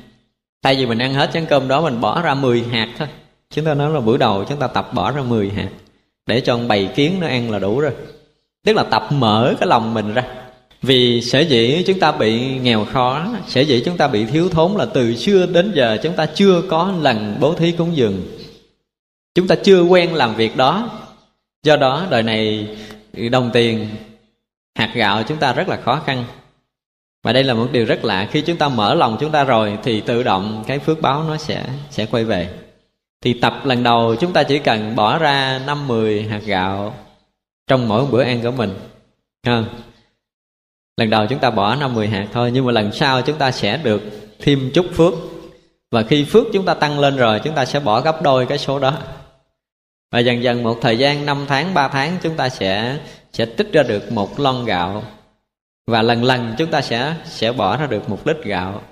[0.62, 3.08] thay vì mình ăn hết chén cơm đó, mình bỏ ra 10 hạt thôi.
[3.50, 5.68] Chúng ta nói là bữa đầu chúng ta tập bỏ ra 10 hạt
[6.26, 7.92] để cho bầy kiến nó ăn là đủ rồi.
[8.64, 10.24] Tức là tập mở cái lòng mình ra
[10.84, 14.72] vì sở dĩ chúng ta bị nghèo khó sở dĩ chúng ta bị thiếu thốn
[14.72, 18.22] là từ xưa đến giờ chúng ta chưa có lần bố thí cúng dường.
[19.34, 20.90] Chúng ta chưa quen làm việc đó.
[21.62, 22.68] Do đó, đời này
[23.30, 23.88] đồng tiền,
[24.74, 26.24] hạt gạo chúng ta rất là khó khăn.
[27.22, 29.78] Và đây là một điều rất lạ, khi chúng ta mở lòng chúng ta rồi
[29.82, 32.48] thì tự động cái phước báo nó sẽ sẽ quay về.
[33.20, 36.94] Thì tập lần đầu chúng ta chỉ cần bỏ ra năm mười hạt gạo
[37.66, 38.70] trong mỗi bữa ăn của mình.
[39.46, 39.64] Ha
[40.96, 43.50] lần đầu chúng ta bỏ năm mười hạt thôi, nhưng mà lần sau chúng ta
[43.50, 44.02] sẽ được
[44.38, 45.14] thêm chút phước.
[45.90, 48.58] Và khi phước chúng ta tăng lên rồi, chúng ta sẽ bỏ gấp đôi cái
[48.58, 48.98] số đó.
[50.12, 52.98] Và dần dần một thời gian 5 tháng 3 tháng, chúng ta sẽ
[53.32, 55.02] sẽ tích ra được một lon gạo.
[55.86, 58.82] Và lần lần chúng ta sẽ sẽ bỏ ra được một lít gạo.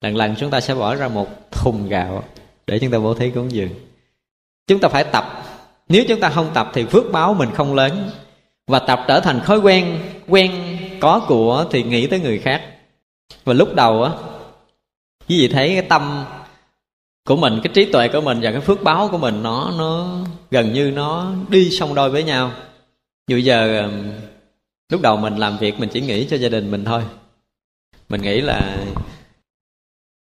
[0.00, 2.24] Lần lần chúng ta sẽ bỏ ra một thùng gạo
[2.66, 3.70] để chúng ta bố thí cúng dường.
[4.66, 5.42] Chúng ta phải tập.
[5.88, 8.10] Nếu chúng ta không tập thì phước báo mình không lớn.
[8.66, 12.62] Và tập trở thành thói quen quen có của thì nghĩ tới người khác.
[13.44, 14.12] Và lúc đầu á,
[15.28, 16.24] quý vị thấy cái tâm
[17.28, 20.18] của mình, cái trí tuệ của mình và cái phước báo của mình nó nó
[20.50, 22.52] gần như nó đi song đôi với nhau.
[23.28, 23.90] Dù giờ
[24.92, 27.02] lúc đầu mình làm việc mình chỉ nghĩ cho gia đình mình thôi.
[28.08, 28.76] Mình nghĩ là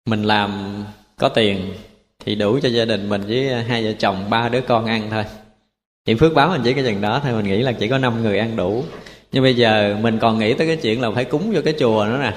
[0.07, 0.83] mình làm
[1.17, 1.75] có tiền
[2.19, 5.25] thì đủ cho gia đình mình với hai vợ chồng, ba đứa con ăn thôi.
[6.07, 8.23] Thì phước báo mình chỉ cái chừng đó thôi, mình nghĩ là chỉ có năm
[8.23, 8.85] người ăn đủ
[9.35, 12.07] nhưng bây giờ mình còn nghĩ tới cái chuyện là phải cúng cho cái chùa
[12.09, 12.37] nữa nè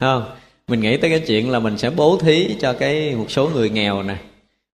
[0.00, 0.24] không?
[0.68, 3.70] Mình nghĩ tới cái chuyện là mình sẽ bố thí cho cái một số người
[3.70, 4.16] nghèo nè.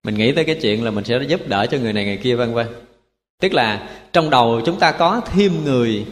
[0.05, 2.35] Mình nghĩ tới cái chuyện là mình sẽ giúp đỡ cho người này người kia,
[2.35, 2.67] vân vân.
[3.43, 6.07] Tức là trong đầu chúng ta có thêm người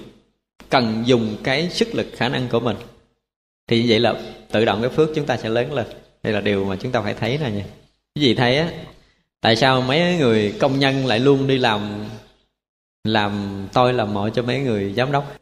[0.69, 2.77] cần dùng cái sức lực khả năng của mình.
[3.69, 4.15] Thì như vậy là
[4.51, 5.87] tự động cái phước chúng ta sẽ lớn lên.
[6.23, 7.65] Đây là điều mà chúng ta phải thấy nè nha.
[8.15, 8.69] Cái gì thấy á?
[9.41, 12.05] Tại sao mấy người công nhân lại luôn đi làm
[13.05, 15.37] làm tôi làm mọi cho mấy người giám đốc?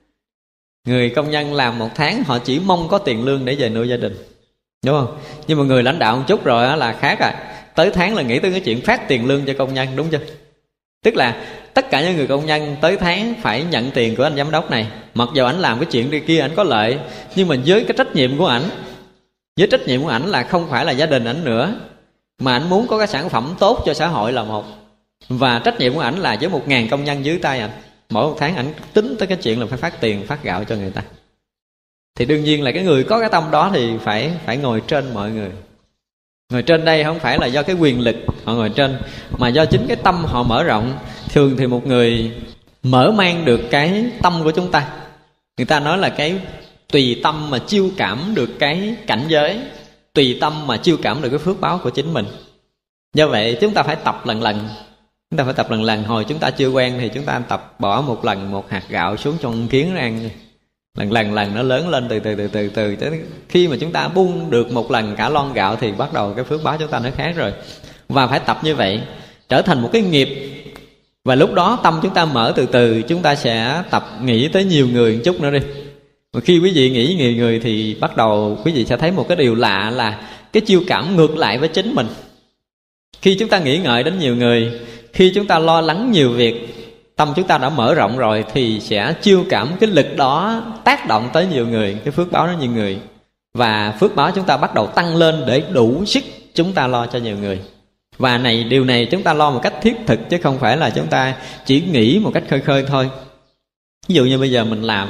[0.84, 3.88] Người công nhân làm một tháng, họ chỉ mong có tiền lương để về nuôi
[3.88, 4.16] gia đình.
[4.86, 5.18] Đúng không?
[5.46, 7.34] Nhưng mà người lãnh đạo một chút rồi là khác à.
[7.74, 10.18] Tới tháng là nghĩ tới cái chuyện phát tiền lương cho công nhân, đúng chưa?
[11.04, 14.36] Tức là tất cả những người công nhân tới tháng phải nhận tiền của anh
[14.36, 14.86] giám đốc này.
[15.14, 16.98] Mặc dù ảnh làm cái chuyện đi kia ảnh có lợi,
[17.36, 18.62] nhưng mà với cái trách nhiệm của ảnh,
[19.58, 21.74] với trách nhiệm của ảnh là không phải là gia đình ảnh nữa,
[22.38, 24.64] mà ảnh muốn có cái sản phẩm tốt cho xã hội là một.
[25.28, 27.70] Và trách nhiệm của ảnh là với một ngàn công nhân dưới tay ảnh
[28.10, 30.76] mỗi một tháng ảnh tính tới cái chuyện là phải phát tiền, phát gạo cho
[30.76, 31.02] người ta.
[32.18, 35.14] Thì đương nhiên là cái người có cái tâm đó thì phải phải ngồi trên
[35.14, 35.50] mọi người.
[36.52, 38.98] Ngồi trên đây không phải là do cái quyền lực họ ngồi trên,
[39.38, 40.98] mà do chính cái tâm họ mở rộng.
[41.28, 42.32] Thường thì một người
[42.82, 44.88] mở mang được cái tâm của chúng ta,
[45.56, 46.40] người ta nói là cái
[46.92, 49.60] tùy tâm mà chiêu cảm được cái cảnh giới,
[50.12, 52.26] tùy tâm mà chiêu cảm được cái phước báo của chính mình.
[53.14, 54.68] Do vậy chúng ta phải tập lần lần
[55.30, 56.04] chúng ta phải tập lần lần.
[56.04, 59.16] Hồi chúng ta chưa quen thì chúng ta tập bỏ một lần một hạt gạo
[59.16, 60.30] xuống trong kiến ăn
[60.98, 62.96] lần lần lần nó lớn lên từ từ từ từ từ.
[62.96, 66.32] Tới khi mà chúng ta buông được một lần cả lon gạo thì bắt đầu
[66.37, 67.52] cái phước báo chúng ta nó khác rồi.
[68.08, 69.00] Và phải tập như vậy,
[69.48, 70.28] trở thành một cái nghiệp.
[71.24, 74.64] Và lúc đó tâm chúng ta mở từ từ, chúng ta sẽ tập nghĩ tới
[74.64, 75.58] nhiều người một chút nữa đi.
[76.32, 79.28] Và khi quý vị nghĩ nhiều người thì bắt đầu quý vị sẽ thấy một
[79.28, 80.20] cái điều lạ là
[80.52, 82.06] cái chiêu cảm ngược lại với chính mình
[83.24, 84.72] khi chúng ta nghĩ ngợi đến nhiều người,
[85.12, 86.74] khi chúng ta lo lắng nhiều việc,
[87.16, 91.08] tâm chúng ta đã mở rộng rồi thì sẽ chiêu cảm cái lực đó tác
[91.08, 92.98] động tới nhiều người, cái phước báo nó nhiều người.
[93.54, 97.06] Và phước báo chúng ta bắt đầu tăng lên để đủ sức chúng ta lo
[97.06, 97.58] cho nhiều người.
[98.18, 100.90] Và này, điều này chúng ta lo một cách thiết thực chứ không phải là
[100.90, 101.34] chúng ta
[101.66, 103.10] chỉ nghĩ một cách khơi khơi thôi.
[104.08, 105.08] Ví dụ như bây giờ mình làm,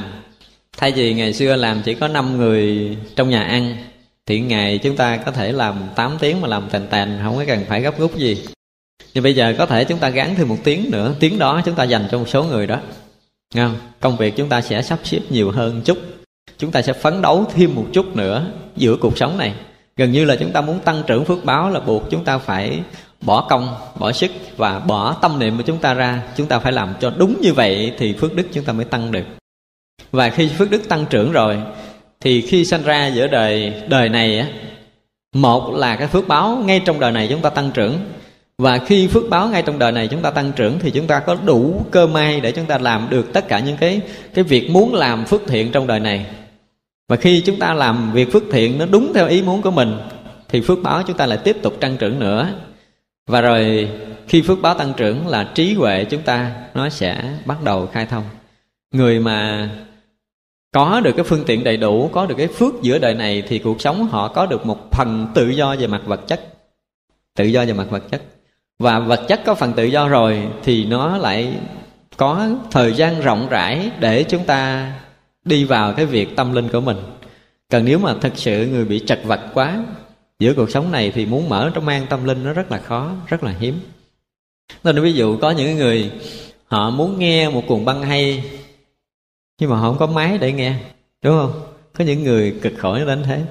[0.77, 3.77] thay vì ngày xưa làm chỉ có 5 người trong nhà ăn
[4.26, 7.44] thì ngày chúng ta có thể làm 8 tiếng mà làm tèn tèn, không có
[7.46, 8.44] cần phải gấp rút gì.
[9.14, 11.14] Nhưng bây giờ có thể chúng ta gắn thêm một tiếng nữa.
[11.20, 12.80] Tiếng đó chúng ta dành cho một số người đó.
[13.54, 13.76] Không?
[14.00, 15.98] công việc chúng ta sẽ sắp xếp nhiều hơn chút.
[16.58, 19.54] Chúng ta sẽ phấn đấu thêm một chút nữa giữa cuộc sống này.
[19.96, 22.80] Gần như là chúng ta muốn tăng trưởng phước báo là buộc chúng ta phải
[23.20, 26.22] bỏ công, bỏ sức và bỏ tâm niệm của chúng ta ra.
[26.37, 29.12] Chúng ta phải làm cho đúng như vậy thì phước đức chúng ta mới tăng
[29.12, 29.24] được.
[30.12, 31.58] Và khi phước đức tăng trưởng rồi
[32.24, 34.46] thì khi sanh ra giữa đời đời này á,
[35.34, 37.98] một là cái phước báo ngay trong đời này chúng ta tăng trưởng.
[38.58, 41.20] Và khi phước báo ngay trong đời này chúng ta tăng trưởng thì chúng ta
[41.20, 44.00] có đủ cơ may để chúng ta làm được tất cả những cái
[44.34, 46.26] cái việc muốn làm phước thiện trong đời này.
[47.08, 49.96] Và khi chúng ta làm việc phước thiện nó đúng theo ý muốn của mình,
[50.48, 52.48] thì phước báo chúng ta lại tiếp tục tăng trưởng nữa.
[53.26, 53.88] Và rồi
[54.28, 58.06] khi phước báo tăng trưởng là trí huệ chúng ta nó sẽ bắt đầu khai
[58.06, 58.24] thông.
[58.94, 59.68] Người mà
[60.74, 63.58] có được cái phương tiện đầy đủ, có được cái phước giữa đời này thì
[63.58, 66.40] cuộc sống họ có được một phần tự do về mặt vật chất.
[67.37, 68.22] Tự do về mặt vật chất.
[68.78, 71.54] Và vật chất có phần tự do rồi thì nó lại
[72.16, 74.92] có thời gian rộng rãi để chúng ta
[75.44, 76.96] đi vào cái việc tâm linh của mình.
[77.70, 79.84] Còn nếu mà thật sự người bị chật vật quá,
[80.38, 83.12] giữa cuộc sống này thì muốn mở trong mang tâm linh nó rất là khó,
[83.26, 83.80] rất là hiếm.
[84.84, 86.10] Nên ví dụ có những người
[86.66, 88.44] họ muốn nghe một cuồng băng hay
[89.61, 90.75] nhưng mà họ không có máy để nghe,
[91.23, 91.62] đúng không?
[91.99, 93.43] Có những người cực khổ đến thế.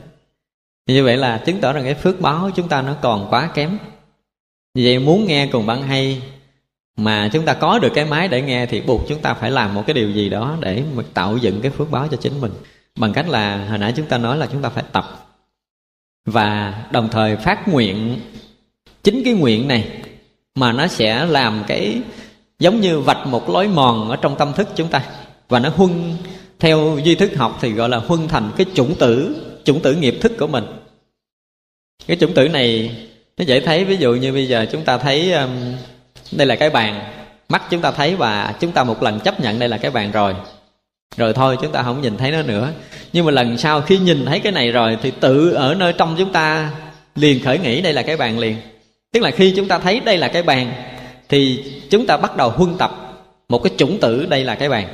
[0.88, 3.78] Như vậy là chứng tỏ rằng cái phước báo chúng ta nó còn quá kém.
[4.74, 6.22] Vì vậy muốn nghe cùng băng hay
[6.98, 9.74] mà chúng ta có được cái máy để nghe thì buộc chúng ta phải làm
[9.74, 12.52] một cái điều gì đó để mà tạo dựng cái phước báo cho chính mình.
[13.00, 15.28] Bằng cách là hồi nãy chúng ta nói là chúng ta phải tập
[16.26, 18.20] và đồng thời phát nguyện.
[19.04, 20.02] Chính cái nguyện này
[20.56, 22.02] mà nó sẽ làm cái
[22.60, 25.04] giống như vạch một lối mòn ở trong tâm thức chúng ta
[25.50, 26.16] và nó huân
[26.60, 30.18] theo duy thức học thì gọi là huân thành cái chủng tử chủng tử nghiệp
[30.22, 30.66] thức của mình.
[32.08, 32.92] Cái chủng tử này
[33.38, 35.50] nó dễ thấy ví dụ như bây giờ chúng ta thấy um,
[36.32, 37.14] đây là cái bàn.
[37.50, 40.12] Mắt chúng ta thấy và chúng ta một lần chấp nhận đây là cái bàn
[40.12, 40.36] rồi.
[41.18, 42.72] Rồi thôi chúng ta không nhìn thấy nó nữa.
[43.14, 46.16] Nhưng mà lần sau khi nhìn thấy cái này rồi thì tự ở nơi trong
[46.18, 46.72] chúng ta
[47.16, 48.56] liền khởi nghĩ đây là cái bàn liền.
[49.12, 50.74] Tức là khi chúng ta thấy đây là cái bàn
[51.30, 52.92] thì chúng ta bắt đầu huân tập
[53.50, 54.88] một cái chủng tử đây là cái bàn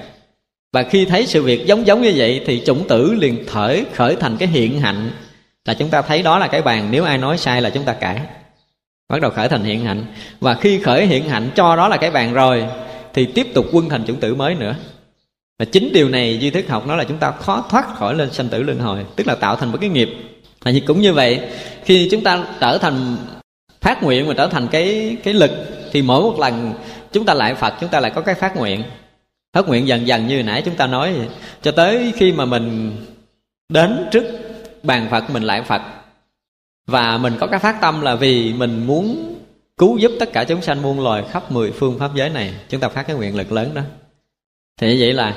[0.73, 4.15] và khi thấy sự việc giống giống như vậy thì chủng tử liền thở, khởi
[4.15, 5.12] thành cái hiện hạnh.
[5.65, 7.93] Là chúng ta thấy đó là cái bàn, nếu ai nói sai là chúng ta
[7.93, 8.19] cãi.
[9.10, 10.05] Bắt đầu khởi thành hiện hạnh.
[10.39, 12.65] Và khi khởi hiện hạnh, cho đó là cái bàn rồi,
[13.13, 14.75] thì tiếp tục quân thành chủng tử mới nữa.
[15.60, 18.32] Và chính điều này duy thức học nó là chúng ta khó thoát khỏi lên
[18.32, 20.10] sanh tử luân hồi, tức là tạo thành một cái nghiệp.
[20.65, 21.39] Là cũng như vậy,
[21.86, 23.17] khi chúng ta trở thành
[23.82, 25.51] phát nguyện mà trở thành cái cái lực,
[25.91, 26.73] thì mỗi một lần
[27.12, 28.84] chúng ta lại phật, chúng ta lại có cái phát nguyện
[29.53, 31.27] thất nguyện dần dần như nãy chúng ta nói vậy.
[31.62, 32.91] cho tới khi mà mình
[33.69, 34.25] đến trước
[34.83, 35.81] bàn phật, mình lại phật.
[36.88, 39.35] Và mình có cái phát tâm là vì mình muốn
[39.77, 42.53] cứu giúp tất cả chúng sanh muôn loài khắp mười phương pháp giới này.
[42.69, 43.81] Chúng ta phát cái nguyện lực lớn đó.
[44.81, 45.35] Thì như vậy là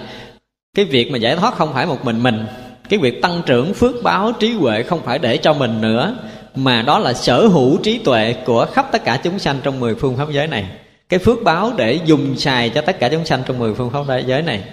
[0.76, 2.46] cái việc mà giải thoát không phải một mình mình,
[2.88, 6.16] cái việc tăng trưởng phước báo trí huệ không phải để cho mình nữa,
[6.54, 9.94] mà đó là sở hữu trí tuệ của khắp tất cả chúng sanh trong mười
[9.94, 10.66] phương pháp giới này
[11.12, 14.04] cái phước báo để dùng xài cho tất cả chúng sanh trong mười phương pháp
[14.08, 14.64] thế giới này.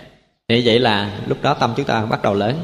[0.50, 2.56] Thì vậy là lúc đó tâm chúng ta bắt đầu lớn.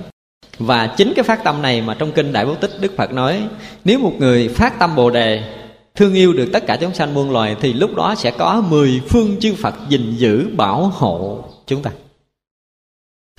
[0.59, 3.41] Và chính cái phát tâm này mà trong kinh đại bố tích đức phật nói,
[3.85, 5.43] nếu một người phát tâm bồ đề,
[5.95, 9.01] thương yêu được tất cả chúng sanh muôn loài, thì lúc đó sẽ có mười
[9.09, 11.91] phương chư phật gìn giữ bảo hộ chúng ta.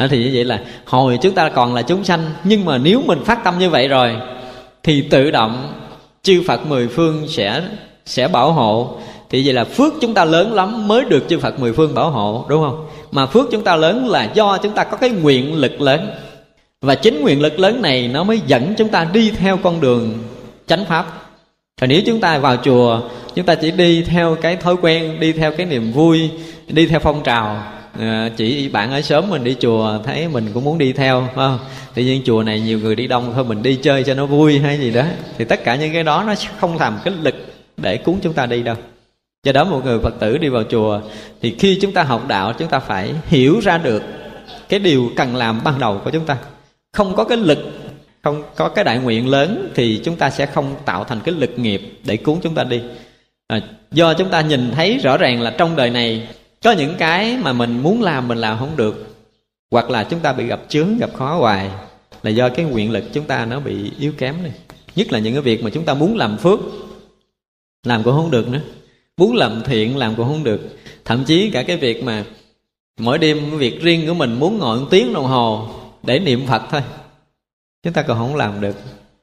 [0.00, 3.02] Đó thì như vậy là hồi chúng ta còn là chúng sanh, nhưng mà nếu
[3.06, 4.16] mình phát tâm như vậy rồi,
[4.82, 5.82] thì tự động
[6.22, 7.62] chư Phật mười phương sẽ
[8.06, 8.98] sẽ bảo hộ
[9.30, 12.10] thì vậy là phước chúng ta lớn lắm mới được chư Phật mười phương bảo
[12.10, 12.86] hộ đúng không?
[13.10, 16.10] Mà phước chúng ta lớn là do chúng ta có cái nguyện lực lớn.
[16.82, 20.14] Và chính nguyện lực lớn này nó mới dẫn chúng ta đi theo con đường
[20.66, 21.06] chánh pháp.
[21.80, 23.00] Còn nếu chúng ta vào chùa
[23.34, 26.30] chúng ta chỉ đi theo cái thói quen đi theo cái niềm vui
[26.68, 27.62] đi theo phong trào.
[28.00, 31.58] À, chỉ bạn ở sớm mình đi chùa thấy mình cũng muốn đi theo không?
[31.94, 34.58] Tự nhiên chùa này nhiều người đi đông thôi mình đi chơi cho nó vui
[34.58, 35.02] hay gì đó.
[35.38, 37.34] Thì tất cả những cái đó nó không làm cái lực
[37.76, 38.76] để cuốn chúng ta đi đâu
[39.46, 41.00] do đó một người phật tử đi vào chùa
[41.42, 44.02] thì khi chúng ta học đạo chúng ta phải hiểu ra được
[44.68, 46.38] cái điều cần làm ban đầu của chúng ta.
[46.92, 47.58] Không có cái lực
[48.22, 51.58] không có cái đại nguyện lớn thì chúng ta sẽ không tạo thành cái lực
[51.58, 52.80] nghiệp để cuốn chúng ta đi.
[53.46, 56.28] À, do chúng ta nhìn thấy rõ ràng là trong đời này
[56.64, 59.16] có những cái mà mình muốn làm mình làm không được
[59.70, 61.70] hoặc là chúng ta bị gặp chướng gặp khó hoài
[62.22, 64.52] là do cái nguyện lực chúng ta nó bị yếu kém này
[64.96, 66.60] nhất là những cái việc mà chúng ta muốn làm phước
[67.86, 68.60] làm cũng không được nữa
[69.16, 70.60] muốn làm thiện làm cũng không được.
[71.04, 72.24] Thậm chí cả cái việc mà
[72.98, 75.68] mỗi đêm cái việc riêng của mình muốn ngồi một tiếng đồng hồ
[76.02, 76.82] để niệm phật thôi.
[77.82, 78.76] Chúng ta còn không làm được,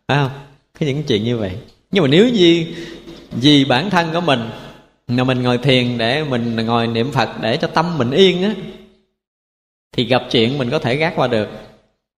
[0.07, 0.31] phải không?
[0.79, 1.51] Cái những chuyện như vậy.
[1.91, 2.65] Nhưng mà nếu như,
[3.31, 4.49] vì bản thân của mình,
[5.07, 8.53] mà mình ngồi thiền để mình ngồi niệm phật để cho tâm mình yên á,
[9.91, 11.49] thì gặp chuyện mình có thể gác qua được.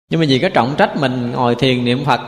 [0.09, 2.21] Nhưng mà vì cái trọng trách mình ngồi thiền niệm phật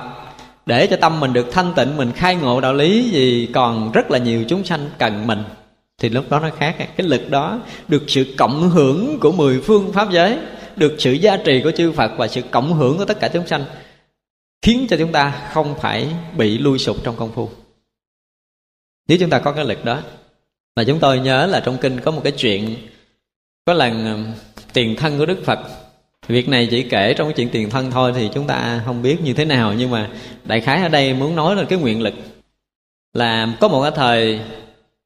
[0.67, 4.11] để cho tâm mình được thanh tịnh, mình khai ngộ đạo lý gì còn rất
[4.11, 5.43] là nhiều chúng sanh cần mình.
[5.97, 9.93] Thì lúc đó nó khác, cái lực đó được sự cộng hưởng của mười phương
[9.93, 10.37] pháp giới,
[10.75, 13.47] được sự gia trì của chư phật và sự cộng hưởng của tất cả chúng
[13.47, 13.65] sanh,
[14.61, 17.49] khiến cho chúng ta không phải bị lui sụp trong công phu.
[19.07, 19.99] Nếu chúng ta có cái lực đó
[20.75, 22.75] và chúng tôi nhớ là trong kinh có một cái chuyện,
[23.65, 24.25] có lần um,
[24.73, 25.59] tiền thân của đức phật
[26.27, 29.21] việc này chỉ kể trong cái chuyện tiền thân thôi thì chúng ta không biết
[29.21, 29.73] như thế nào.
[29.73, 30.09] Nhưng mà
[30.43, 32.13] đại khái ở đây muốn nói là cái nguyện lực
[33.13, 34.39] là có một cái thời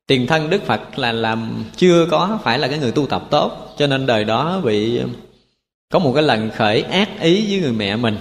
[0.07, 3.75] tiền thân đức phật là làm chưa có phải là cái người tu tập tốt.
[3.77, 5.01] Cho nên đời đó bị,
[5.91, 8.17] có một cái lần khởi ác ý với người mẹ mình,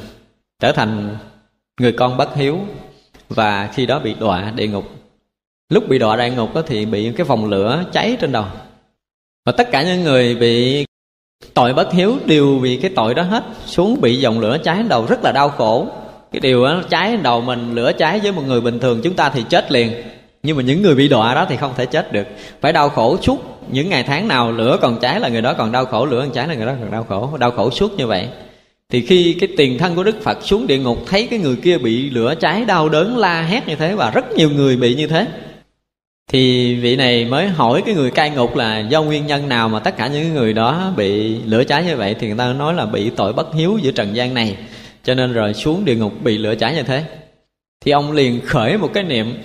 [0.61, 1.16] trở thành
[1.80, 2.59] người con bất hiếu.
[3.28, 4.84] Và khi đó bị đọa địa ngục.
[5.68, 8.44] Lúc bị đọa địa ngục thì bị cái vòng lửa cháy trên đầu.
[9.46, 10.84] Và tất cả những người bị
[11.55, 13.45] tội bất hiếu, đều vì cái tội đó hết.
[13.66, 15.86] Xuống bị dòng lửa cháy đầu, rất là đau khổ.
[16.32, 19.30] Cái điều đó cháy đầu mình, lửa cháy với một người bình thường, chúng ta
[19.30, 19.93] thì chết liền.
[20.43, 22.26] Nhưng mà những người bị đọa đó thì không thể chết được.
[22.61, 23.38] Phải đau khổ suốt
[23.72, 26.30] những ngày tháng nào, lửa còn cháy là người đó còn đau khổ, lửa còn
[26.30, 28.28] cháy là người đó còn đau khổ đau khổ suốt như vậy.
[28.91, 31.78] Thì khi cái tiền thân của đức phật xuống địa ngục, thấy cái người kia
[31.78, 35.07] bị lửa cháy, đau đớn, la hét như thế và rất nhiều người bị như
[35.07, 35.26] thế
[36.32, 39.78] thì vị này mới hỏi cái người cai ngục là do nguyên nhân nào mà
[39.78, 42.86] tất cả những người đó bị lửa cháy như vậy thì người ta nói là
[42.86, 44.56] bị tội bất hiếu giữa trần gian này.
[45.04, 47.04] Cho nên rồi xuống địa ngục bị lửa cháy như thế.
[47.80, 49.42] Thì ông liền khởi một cái niệm.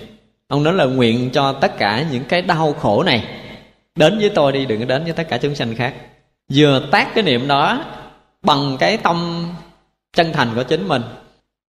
[0.48, 3.24] Ông nói là nguyện cho tất cả những cái đau khổ này.
[3.96, 5.94] Đến với tôi đi, đừng có đến với tất cả chúng sanh khác.
[6.54, 7.84] Vừa tác cái niệm đó
[8.42, 9.46] bằng cái tâm
[10.12, 11.02] chân thành của chính mình,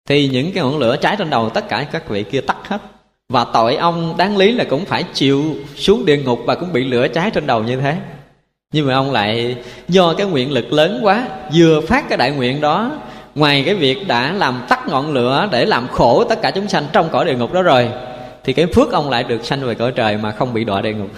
[0.09, 2.96] thì những cái ngọn lửa cháy trên đầu tất cả các vị kia tắt hết
[3.29, 5.45] và tội ông đáng lý là cũng phải chịu
[5.77, 7.97] xuống địa ngục và cũng bị lửa cháy trên đầu như thế.
[8.73, 9.57] Nhưng mà ông lại,
[9.89, 12.91] do cái nguyện lực lớn quá, vừa phát cái đại nguyện đó,
[13.35, 16.85] ngoài cái việc đã làm tắt ngọn lửa để làm khổ tất cả chúng sanh
[16.93, 17.89] trong cõi địa ngục đó rồi,
[18.45, 20.93] thì cái phước ông lại được sanh về cõi trời mà không bị đọa địa
[20.93, 21.11] ngục.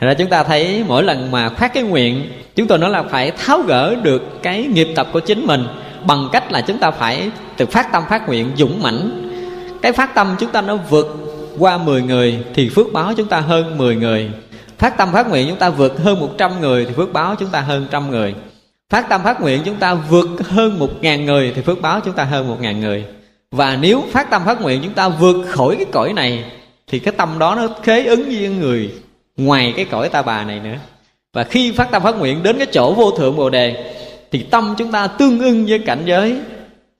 [0.00, 3.02] Thật ra chúng ta thấy mỗi lần mà phát cái nguyện, Chúng tôi nói là
[3.02, 5.66] phải tháo gỡ được cái nghiệp tập của chính mình
[6.06, 9.28] Bằng cách là chúng ta phải từ phát tâm phát nguyện dũng mãnh.
[9.82, 11.21] Cái phát tâm chúng ta nó vượt
[11.58, 14.30] qua 10 người Thì phước báo chúng ta hơn 10 người.
[14.78, 17.60] Phát tâm phát nguyện chúng ta vượt hơn 100 người Thì phước báo chúng ta
[17.60, 18.34] hơn trăm người.
[18.90, 22.14] Phát tâm phát nguyện chúng ta vượt hơn một ngàn người Thì phước báo chúng
[22.14, 23.04] ta hơn một ngàn người.
[23.50, 26.44] Và nếu phát tâm phát nguyện chúng ta vượt khỏi cái cõi này,
[26.86, 28.92] Thì cái tâm đó nó khế ứng với người
[29.36, 30.76] ngoài cái cõi ta bà này nữa.
[31.32, 33.94] Và khi phát tâm phát nguyện đến cái chỗ vô thượng bồ đề,
[34.32, 36.36] thì tâm chúng ta tương ưng với cảnh giới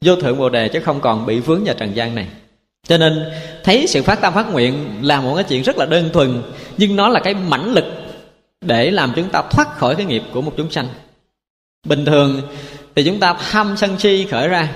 [0.05, 2.27] vô thượng bồ đề chứ không còn bị vướng vào trần gian này
[2.89, 3.25] cho nên,
[3.65, 6.43] thấy sự phát tâm phát nguyện là một cái chuyện rất là đơn thuần,
[6.77, 7.85] nhưng nó là cái mãnh lực
[8.61, 10.89] để làm chúng ta thoát khỏi cái nghiệp của một chúng sanh.
[11.87, 12.43] Bình thường
[12.95, 14.69] thì chúng ta tham sân si khởi ra,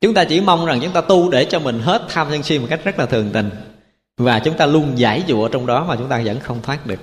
[0.00, 2.58] chúng ta chỉ mong rằng chúng ta tu để cho mình hết tham sân si
[2.58, 3.50] một cách rất là thường tình,
[4.18, 7.00] và chúng ta luôn giải dụa trong đó mà chúng ta vẫn không thoát được.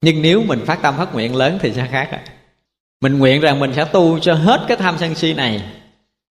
[0.00, 2.20] Nhưng nếu mình phát tâm phát nguyện lớn thì sẽ khác rồi
[3.00, 5.62] mình nguyện rằng mình sẽ tu cho hết cái tham sân si này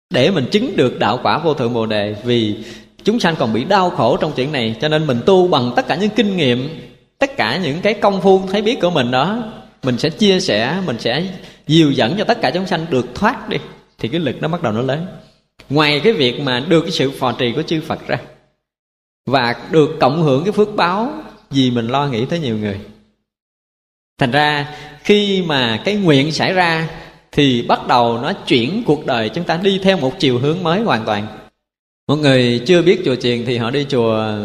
[0.10, 2.56] để mình chứng được đạo quả vô thượng bồ đề vì
[3.04, 5.88] chúng sanh còn bị đau khổ trong chuyện này, cho nên mình tu bằng tất
[5.88, 6.70] cả những kinh nghiệm,
[7.18, 9.44] tất cả những cái công phu thấy biết của mình đó,
[9.84, 11.24] mình sẽ chia sẻ, mình sẽ
[11.68, 13.58] dìu dẫn cho tất cả chúng sanh được thoát đi.
[14.00, 15.06] Thì cái lực nó bắt đầu nó lớn.
[15.70, 18.18] Ngoài cái việc mà được cái sự phò trì của chư phật ra,
[19.26, 21.14] và được cộng hưởng cái phước báo,
[21.50, 22.80] vì mình lo nghĩ tới nhiều người.
[24.18, 26.90] Thành ra, khi mà cái nguyện xảy ra,
[27.32, 30.82] thì bắt đầu nó chuyển cuộc đời chúng ta đi theo một chiều hướng mới
[30.82, 31.28] hoàn toàn
[32.08, 34.36] một người chưa biết chùa chiền thì họ đi chùa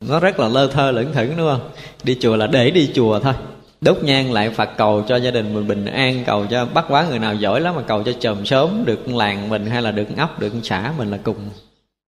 [0.00, 1.70] nó rất là lơ thơ lững thững đúng không?
[2.04, 3.34] Đi chùa là để đi chùa thôi.
[3.80, 7.06] Đốt nhang lại phật cầu cho gia đình mình bình an cầu cho bắt quá
[7.08, 10.06] người nào giỏi lắm mà cầu cho chồng sớm được làng mình hay là được
[10.16, 11.50] ấp được xã mình là cùng.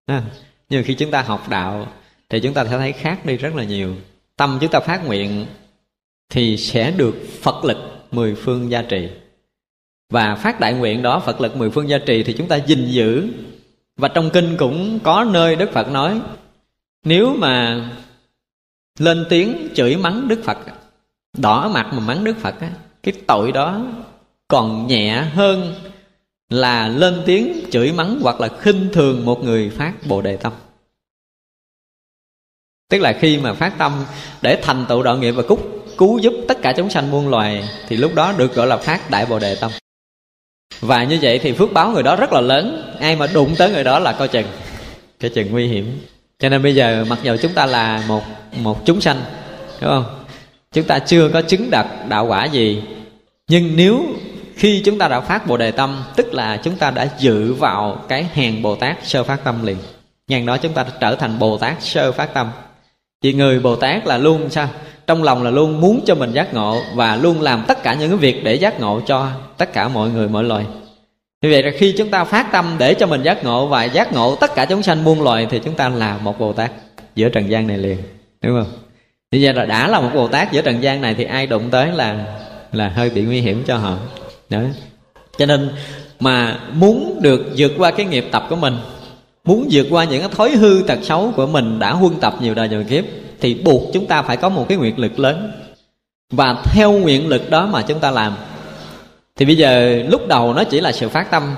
[0.07, 0.23] À,
[0.69, 1.87] nhưng khi chúng ta học đạo
[2.31, 3.95] thì chúng ta sẽ thấy khác đi rất là nhiều.
[4.37, 5.47] Tâm chúng ta phát nguyện
[6.31, 7.77] thì sẽ được phật lực
[8.11, 9.09] mười phương gia trì.
[10.13, 12.87] Và phát đại nguyện đó phật lực mười phương gia trì thì chúng ta gìn
[12.87, 13.29] giữ
[13.97, 16.21] và trong kinh cũng có nơi đức phật nói,
[17.05, 17.85] nếu mà
[18.99, 20.59] lên tiếng chửi mắng đức phật,
[21.39, 22.55] đỏ mặt mà mắng đức phật
[23.03, 23.81] cái tội đó
[24.49, 25.75] còn nhẹ hơn
[26.49, 30.53] là lên tiếng chửi mắng hoặc là khinh thường một người phát bồ đề tâm.
[32.89, 34.05] Tức là khi mà phát tâm
[34.43, 37.69] để thành tựu đạo nghiệp và cúc, cứu giúp tất cả chúng sanh muôn loài,
[37.89, 39.71] thì lúc đó được gọi là phát đại bồ đề tâm
[40.81, 42.93] và như vậy thì phước báo người đó rất là lớn.
[43.01, 44.47] Ai mà đụng tới người đó là coi chừng.
[45.23, 46.01] Coi chừng nguy hiểm.
[46.39, 48.23] Cho nên bây giờ mặc dù chúng ta là một
[48.57, 49.21] một chúng sanh,
[49.81, 50.05] đúng không?
[50.73, 52.83] Chúng ta chưa có chứng đạt đạo quả gì.
[53.49, 54.07] Nhưng nếu
[54.57, 58.05] khi chúng ta đã phát bồ đề tâm, tức là chúng ta đã dự vào
[58.09, 59.77] cái hàng bồ tát sơ phát tâm liền.
[60.29, 62.51] Ngàn đó chúng ta trở thành bồ tát sơ phát tâm.
[63.23, 64.69] Vì người bồ tát là luôn sao?
[65.07, 68.11] Trong lòng là luôn muốn cho mình giác ngộ và luôn làm tất cả những
[68.11, 70.65] cái việc để giác ngộ cho tất cả mọi người mọi loài.
[71.43, 74.13] Như vậy là khi chúng ta phát tâm để cho mình giác ngộ và giác
[74.13, 76.71] ngộ tất cả chúng sanh muôn loài thì chúng ta là một bồ tát
[77.15, 77.99] giữa trần gian này liền,
[78.43, 78.73] đúng không?
[79.31, 81.71] Như vậy là đã là một bồ tát giữa trần gian này thì ai đụng
[81.71, 82.25] tới là
[82.73, 83.97] là hơi bị nguy hiểm cho họ.
[84.51, 84.61] Đó.
[85.39, 85.71] Cho nên
[86.21, 88.77] mà muốn được vượt qua cái nghiệp tập của mình,
[89.45, 92.55] muốn vượt qua những cái thói hư tật xấu của mình đã huân tập nhiều
[92.55, 93.05] đời nhiều kiếp
[93.41, 95.53] thì buộc chúng ta phải có một cái nguyện lực lớn.
[96.33, 98.37] Và theo nguyện lực đó mà chúng ta làm.
[99.37, 101.55] Thì bây giờ lúc đầu nó chỉ là sự phát tâm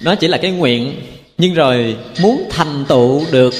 [0.00, 1.00] nó chỉ là cái nguyện
[1.38, 3.54] nhưng rồi muốn thành tựu được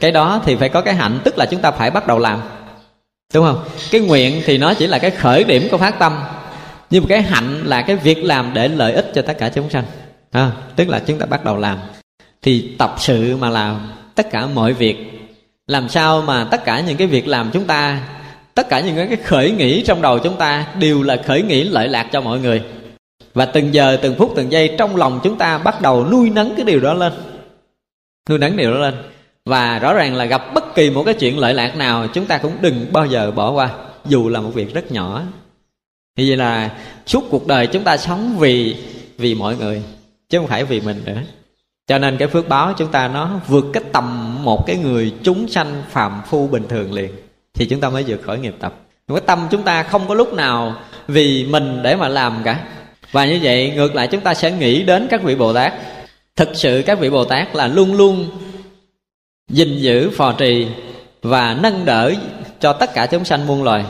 [0.00, 2.40] cái đó thì phải có cái hạnh tức là chúng ta phải bắt đầu làm.
[3.34, 3.64] Đúng không?
[3.90, 6.18] Cái nguyện thì nó chỉ là cái khởi điểm của phát tâm
[6.90, 9.70] nhưng mà cái hạnh là cái việc làm để lợi ích cho tất cả chúng
[9.70, 9.84] sanh.
[10.30, 11.78] À, tức là chúng ta bắt đầu làm.
[12.42, 15.19] Thì tập sự mà làm tất cả mọi việc
[15.70, 18.00] làm sao mà tất cả những cái việc làm chúng ta,
[18.54, 21.88] tất cả những cái khởi nghĩ trong đầu chúng ta đều là khởi nghĩ lợi
[21.88, 22.62] lạc cho mọi người.
[23.34, 26.54] Và từng giờ, từng phút, từng giây trong lòng chúng ta bắt đầu nuôi nấng
[26.54, 27.12] cái điều đó lên.
[28.28, 28.94] Nuôi nấng điều đó lên.
[29.44, 32.38] Và rõ ràng là gặp bất kỳ một cái chuyện lợi lạc nào, chúng ta
[32.38, 33.70] cũng đừng bao giờ bỏ qua,
[34.06, 35.22] dù là một việc rất nhỏ.
[36.16, 36.70] Như vậy là
[37.06, 38.76] suốt cuộc đời chúng ta sống vì
[39.18, 39.82] vì mọi người,
[40.28, 41.20] chứ không phải vì mình nữa
[41.90, 45.48] cho nên cái phước báo chúng ta nó vượt cái tầm một cái người chúng
[45.48, 47.10] sanh phàm phu bình thường liền,
[47.54, 48.74] thì chúng ta mới vượt khỏi nghiệp tập.
[49.08, 50.76] Cái tâm chúng ta không có lúc nào
[51.08, 52.64] vì mình để mà làm cả.
[53.12, 55.74] Và như vậy, ngược lại chúng ta sẽ nghĩ đến các vị bồ tát.
[56.36, 58.30] Thực sự các vị bồ tát là luôn luôn
[59.50, 60.66] gìn giữ, phò trì
[61.22, 62.12] và nâng đỡ
[62.60, 63.84] cho tất cả chúng sanh muôn loài.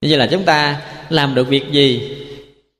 [0.00, 2.16] Như vậy là chúng ta làm được việc gì?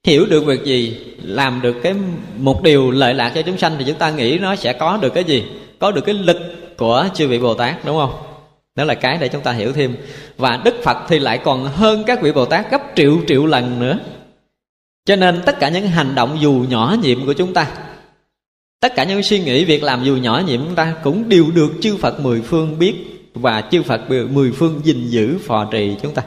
[0.08, 1.94] Hiểu được việc gì, làm được cái
[2.38, 5.14] một điều lợi lạc cho chúng sanh thì chúng ta nghĩ nó sẽ có được
[5.14, 5.44] cái gì?
[5.78, 6.36] Có được cái lực
[6.76, 8.12] của chư vị bồ tát, đúng không?
[8.74, 9.96] Đó là cái để chúng ta hiểu thêm.
[10.36, 13.80] Và đức phật thì lại còn hơn các vị bồ tát gấp triệu triệu lần
[13.80, 13.98] nữa.
[15.04, 17.66] Cho nên tất cả những hành động dù nhỏ nhiệm của chúng ta,
[18.80, 21.70] tất cả những suy nghĩ việc làm dù nhỏ nhiệm chúng ta cũng đều được
[21.80, 22.94] chư phật mười phương biết
[23.34, 26.22] và chư phật mười phương gìn giữ, phò trì chúng ta.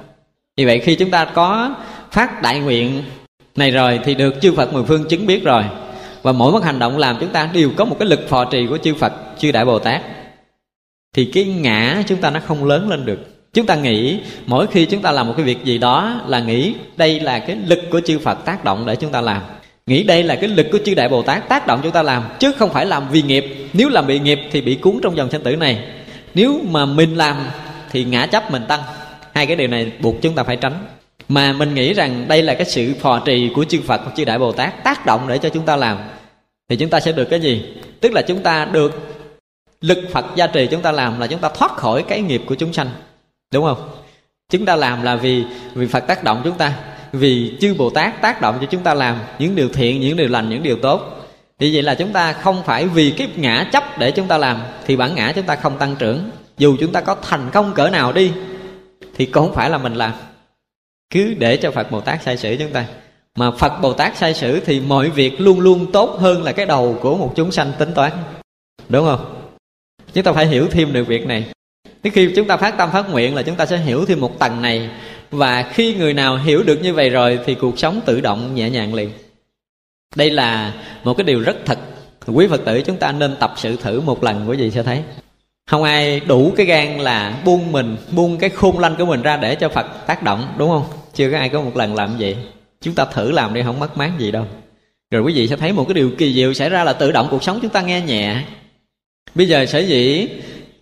[0.57, 1.75] Vì vậy khi chúng ta có
[2.11, 3.03] phát đại nguyện
[3.55, 5.63] này rồi, thì được chư Phật mười phương chứng biết rồi.
[6.21, 8.67] Và mỗi một hành động làm chúng ta đều có một cái lực phò trì
[8.67, 10.01] của chư Phật, chư Đại Bồ Tát.
[11.15, 13.19] Thì cái ngã chúng ta nó không lớn lên được.
[13.53, 16.73] Chúng ta nghĩ, mỗi khi chúng ta làm một cái việc gì đó là nghĩ
[16.97, 19.41] đây là cái lực của chư Phật tác động để chúng ta làm.
[19.85, 22.23] Nghĩ đây là cái lực của chư Đại Bồ Tát tác động chúng ta làm,
[22.39, 23.45] chứ không phải làm vì nghiệp.
[23.73, 25.83] Nếu làm bị nghiệp thì bị cuốn trong dòng sanh tử này.
[26.33, 27.37] Nếu mà mình làm
[27.91, 28.79] thì ngã chấp mình tăng.
[29.33, 30.85] Hai cái điều này buộc chúng ta phải tránh
[31.29, 34.39] mà mình nghĩ rằng đây là cái sự phò trì của chư Phật chư Đại
[34.39, 35.97] Bồ Tát tác động để cho chúng ta làm
[36.69, 37.63] thì chúng ta sẽ được cái gì
[38.01, 39.11] tức là chúng ta được
[39.81, 42.55] lực Phật gia trì chúng ta làm là chúng ta thoát khỏi cái nghiệp của
[42.55, 42.89] chúng sanh
[43.53, 43.89] đúng không
[44.51, 45.43] chúng ta làm là vì
[45.73, 46.73] vì Phật tác động chúng ta
[47.11, 50.27] vì chư Bồ Tát tác động cho chúng ta làm những điều thiện những điều
[50.27, 51.27] lành những điều tốt
[51.59, 54.61] vì vậy là chúng ta không phải vì cái ngã chấp để chúng ta làm
[54.85, 57.89] thì bản ngã chúng ta không tăng trưởng dù chúng ta có thành công cỡ
[57.89, 58.31] nào đi
[59.15, 60.11] thì cũng không phải là mình làm
[61.11, 62.85] cứ để cho phật bồ tát sai sử chúng ta.
[63.35, 66.65] Mà phật bồ tát sai sử thì mọi việc luôn luôn tốt hơn là cái
[66.65, 68.11] đầu của một chúng sanh tính toán.
[68.89, 69.51] Đúng không?
[70.13, 71.45] Chúng ta phải hiểu thêm được việc này.
[72.03, 74.39] Thế khi chúng ta phát tâm phát nguyện là chúng ta sẽ hiểu thêm một
[74.39, 74.89] tầng này.
[75.31, 78.69] Và khi người nào hiểu được như vậy rồi Thì cuộc sống tự động nhẹ
[78.69, 79.11] nhàng liền.
[80.15, 81.79] Đây là một cái điều rất thật.
[82.27, 85.03] Quý Phật tử chúng ta nên tập sự thử một lần quý vị sẽ thấy.
[85.69, 89.37] Không ai đủ cái gan là buông mình, buông cái khôn lanh của mình ra
[89.37, 91.00] để cho phật tác động, đúng không?
[91.13, 92.37] Chưa có ai có một lần làm vậy.
[92.81, 94.45] Chúng ta thử làm đi, không mất mát gì đâu.
[95.11, 97.27] Rồi quý vị sẽ thấy một cái điều kỳ diệu xảy ra là tự động
[97.31, 98.43] cuộc sống chúng ta nghe nhẹ.
[99.35, 100.27] Bây giờ sở dĩ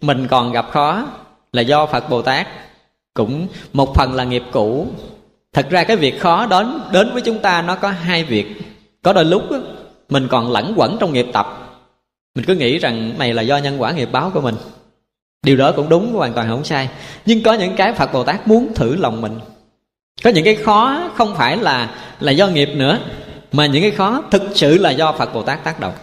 [0.02, 1.08] mình còn gặp khó
[1.54, 2.48] là do phật bồ tát
[3.14, 4.88] cũng một phần là nghiệp cũ.
[5.54, 8.48] Thật ra cái việc khó đến đến với chúng ta nó có hai việc.
[9.02, 9.44] Có đôi lúc
[10.10, 11.80] mình còn lẫn quẩn trong nghiệp tập.
[12.36, 14.56] Mình cứ nghĩ rằng này là do nhân quả nghiệp báo của mình.
[15.46, 16.90] Điều đó cũng đúng, hoàn toàn không sai.
[17.26, 19.40] Nhưng có những cái phật bồ tát muốn thử lòng mình
[20.24, 21.90] có những cái khó không phải là
[22.20, 23.00] là do nghiệp nữa
[23.52, 25.94] mà những cái khó thực sự là do phật bồ tát tác động.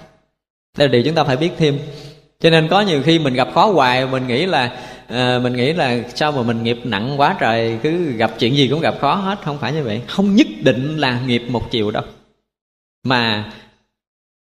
[0.79, 1.79] Đây là điều chúng ta phải biết thêm.
[2.41, 4.71] Cho nên có nhiều khi mình gặp khó hoài mình nghĩ là
[5.09, 8.69] à, mình nghĩ là sao mà mình nghiệp nặng quá trời cứ gặp chuyện gì
[8.69, 9.39] cũng gặp khó hết.
[9.45, 10.01] Không phải như vậy.
[10.07, 12.03] Không nhất định là nghiệp một chiều đâu.
[13.05, 13.53] Mà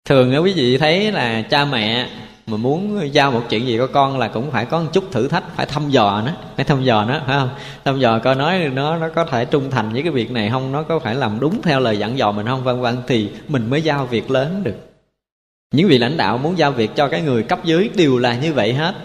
[0.05, 2.09] thường quý vị thấy là cha mẹ
[2.47, 5.27] mà muốn giao một chuyện gì có con là cũng phải có một chút thử
[5.27, 6.31] thách, phải thăm dò nó.
[6.55, 7.49] Phải thăm dò nó, phải không?
[7.85, 10.71] Thăm dò coi nói nó nó có thể trung thành với cái việc này không?
[10.71, 12.63] Nó có phải làm đúng theo lời dặn dò mình không?
[12.63, 14.75] Vân vân, thì mình mới giao việc lớn được.
[15.73, 18.53] Những vị lãnh đạo muốn giao việc cho cái người cấp dưới đều là như
[18.53, 18.95] vậy hết.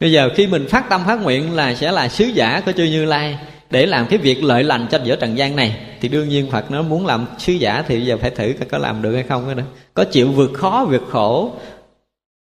[0.00, 2.84] Bây giờ khi mình phát tâm phát nguyện là sẽ là sứ giả của chư
[2.84, 3.38] như lai
[3.70, 6.70] để làm cái việc lợi lành cho giữa trần gian này, thì đương nhiên phật
[6.70, 9.56] nó muốn làm sứ giả thì bây giờ phải thử có làm được hay không
[9.56, 9.62] nữa.
[9.94, 11.52] Có chịu vượt khó, vượt khổ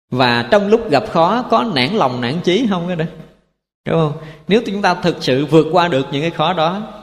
[0.09, 3.05] và trong lúc gặp khó, có nản lòng, nản chí không cái đó
[3.85, 4.13] đúng không?
[4.47, 6.93] Nếu chúng ta thực sự vượt qua được những cái khó đó,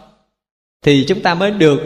[0.82, 1.80] thì chúng ta mới được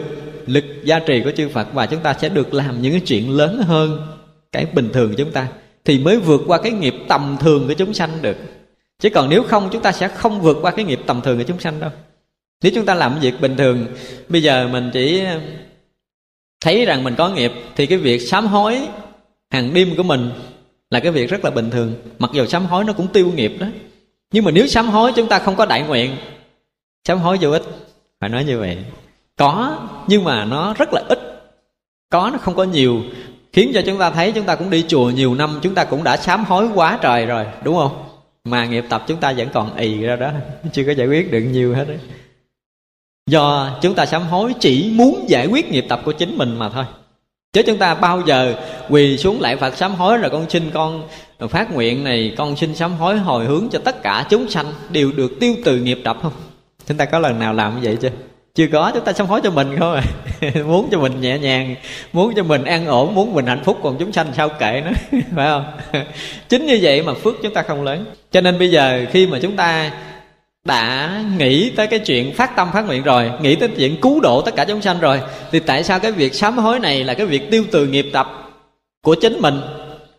[0.45, 3.31] lực gia trì của chư Phật và chúng ta sẽ được làm những cái chuyện
[3.37, 4.07] lớn hơn
[4.51, 5.47] cái bình thường của chúng ta,
[5.85, 8.37] thì mới vượt qua cái nghiệp tầm thường của chúng sanh được.
[8.99, 11.43] Chứ còn nếu không, chúng ta sẽ không vượt qua cái nghiệp tầm thường của
[11.43, 11.91] chúng sanh đâu.
[12.63, 13.87] Nếu chúng ta làm việc bình thường,
[14.29, 15.39] bây giờ mình chỉ ờ,
[16.61, 18.79] thấy rằng mình có nghiệp, thì cái việc sám hối
[19.51, 20.31] hàng đêm của mình
[20.91, 21.95] là cái việc rất là bình thường.
[22.19, 23.67] Mặc dù sám hối nó cũng tiêu nghiệp đó.
[24.31, 26.15] Nhưng mà nếu sám hối chúng ta không có đại nguyện,
[27.07, 27.63] sám hối vô ích.
[28.19, 28.77] Phải nói như vậy.
[29.37, 29.77] Có,
[30.07, 31.19] nhưng mà nó rất là ít.
[32.09, 33.01] Có, nó không có nhiều.
[33.53, 36.03] Khiến cho chúng ta thấy chúng ta cũng đi chùa nhiều năm, chúng ta cũng
[36.03, 38.03] đã sám hối quá trời rồi, đúng không?
[38.43, 40.31] Mà nghiệp tập chúng ta vẫn còn ì ra đó.
[40.73, 41.97] Chưa có giải quyết được nhiều hết đấy
[43.31, 46.69] do chúng ta sám hối chỉ muốn giải quyết nghiệp tập của chính mình mà
[46.69, 46.85] thôi.
[47.53, 48.55] Chứ chúng ta bao giờ
[48.91, 51.07] quỳ xuống lại phật sám hối rồi con xin con
[51.49, 55.11] phát nguyện này, con xin sám hối hồi hướng cho tất cả chúng sanh đều
[55.11, 56.33] được tiêu từ nghiệp tập không?
[56.87, 58.09] Chúng ta có lần nào làm như vậy chưa?
[58.55, 59.93] Chưa có, chúng ta sám hối cho mình không?
[59.93, 60.03] À
[60.65, 61.75] muốn cho mình nhẹ nhàng,
[62.13, 64.91] muốn cho mình an ổn, muốn mình hạnh phúc còn chúng sanh sao kệ nó
[65.35, 65.65] phải không?
[66.49, 68.05] Chính như vậy mà phước chúng ta không lớn.
[68.31, 69.91] Cho nên bây giờ khi mà chúng ta
[70.65, 74.41] đã nghĩ tới cái chuyện phát tâm phát nguyện rồi, nghĩ tới chuyện cứu độ
[74.41, 75.21] tất cả chúng sanh rồi,
[75.51, 78.50] thì tại sao cái việc sám hối này là cái việc tiêu từ nghiệp tập?
[79.01, 79.61] Của chính mình.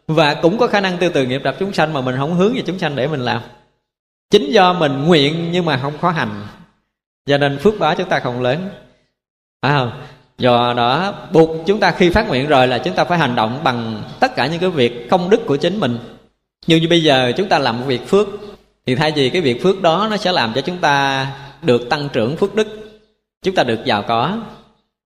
[0.06, 2.54] Và cũng có khả năng tiêu từ nghiệp tập chúng sanh mà mình không hướng
[2.54, 3.42] về chúng sanh để mình làm.
[4.30, 6.46] Chính do mình nguyện nhưng mà không khó hành.
[7.26, 8.68] Cho nên phước báo chúng ta không lớn.
[9.62, 10.02] Phải không?
[10.38, 13.60] Do đó, buộc chúng ta khi phát nguyện rồi là chúng ta phải hành động
[13.64, 15.98] bằng tất cả những cái việc công đức của chính mình.
[16.66, 18.28] Như như bây giờ chúng ta làm một việc phước,
[18.86, 21.26] thì thay vì cái việc phước đó nó sẽ làm cho chúng ta
[21.62, 22.68] được tăng trưởng phước đức.
[23.42, 24.38] Chúng ta được giàu có.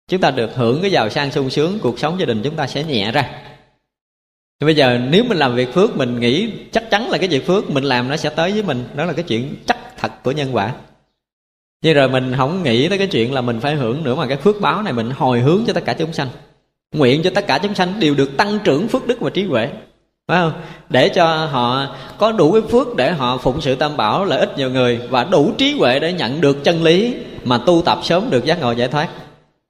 [0.08, 2.66] Chúng ta được hưởng cái giàu sang sung sướng, cuộc sống gia đình chúng ta
[2.66, 3.30] sẽ nhẹ ra
[4.60, 7.46] nhưng bây giờ nếu mình làm việc phước, mình nghĩ chắc chắn là cái việc
[7.46, 8.84] phước mình làm nó sẽ tới với mình.
[8.94, 10.72] Đó là cái chuyện chắc thật của nhân quả.
[11.82, 14.36] Như rồi mình không nghĩ tới cái chuyện là mình phải hưởng nữa mà cái
[14.36, 16.28] phước báo này mình hồi hướng cho tất cả chúng sanh.
[16.94, 19.68] Nguyện cho tất cả chúng sanh đều được tăng trưởng phước đức và trí huệ.
[20.28, 20.52] Phải không?
[20.88, 24.58] Để cho họ có đủ cái phước để họ phụng sự tam bảo lợi ích
[24.58, 28.30] nhiều người và đủ trí huệ để nhận được chân lý mà tu tập sớm
[28.30, 29.08] được giác ngộ giải thoát.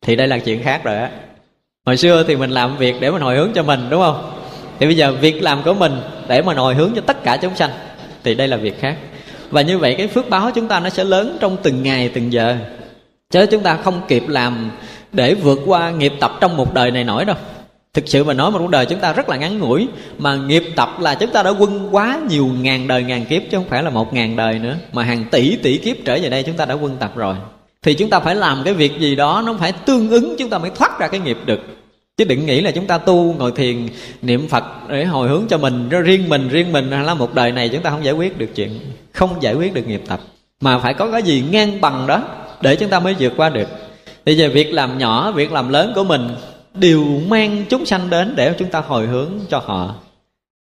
[0.00, 1.10] Thì đây là chuyện khác rồi á.
[1.86, 4.30] Hồi xưa thì mình làm việc để mình hồi hướng cho mình, đúng không?
[4.78, 5.92] Thì bây giờ việc làm của mình
[6.28, 7.70] để mà nồi hướng cho tất cả chúng sanh,
[8.24, 8.96] thì đây là việc khác.
[9.50, 12.32] Và như vậy cái phước báo chúng ta nó sẽ lớn trong từng ngày, từng
[12.32, 12.56] giờ.
[13.30, 14.70] Chứ chúng ta không kịp làm
[15.12, 17.36] để vượt qua nghiệp tập trong một đời này nổi đâu.
[17.94, 20.64] Thực sự mà nói một cuộc đời chúng ta rất là ngắn ngủi, mà nghiệp
[20.76, 23.82] tập là chúng ta đã quân quá nhiều ngàn đời ngàn kiếp, chứ không phải
[23.82, 26.64] là một ngàn đời nữa, mà hàng tỷ tỷ kiếp trở về đây chúng ta
[26.64, 27.34] đã quân tập rồi.
[27.82, 30.58] Thì chúng ta phải làm cái việc gì đó nó phải tương ứng, chúng ta
[30.58, 31.60] mới thoát ra cái nghiệp được
[32.16, 33.88] chứ đừng nghĩ là chúng ta tu ngồi thiền,
[34.22, 37.52] niệm phật để hồi hướng cho mình riêng mình riêng mình, hay là một đời
[37.52, 38.70] này chúng ta không giải quyết được chuyện,
[39.12, 40.20] không giải quyết được nghiệp tập.
[40.60, 42.22] Mà phải có cái gì ngang bằng đó
[42.60, 43.68] để chúng ta mới vượt qua được.
[44.24, 46.28] Bây giờ việc làm nhỏ, việc làm lớn của mình,
[46.74, 49.94] đều mang chúng sanh đến để chúng ta hồi hướng cho họ,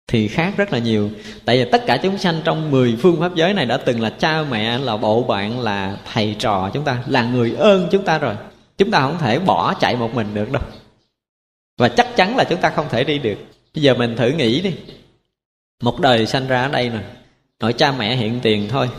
[0.08, 1.10] thì khác rất là nhiều.
[1.44, 4.10] Tại vì tất cả chúng sanh trong 10 phương pháp giới này đã từng là
[4.10, 8.18] cha, mẹ, là bộ bạn, là thầy trò chúng ta, là người ơn chúng ta
[8.18, 8.34] rồi.
[8.78, 10.62] Chúng ta không thể bỏ chạy một mình được đâu
[11.78, 13.38] và chắc chắn là chúng ta không thể đi được.
[13.74, 14.74] Bây giờ mình thử nghĩ đi.
[15.82, 17.00] Một đời sanh ra ở đây nè
[17.60, 18.90] nội cha mẹ hiện tiền thôi,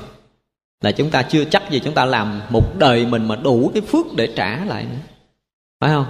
[0.81, 3.81] là chúng ta chưa chắc gì chúng ta làm một đời mình mà đủ cái
[3.81, 4.99] phước để trả lại nữa.
[5.79, 6.05] Phải không?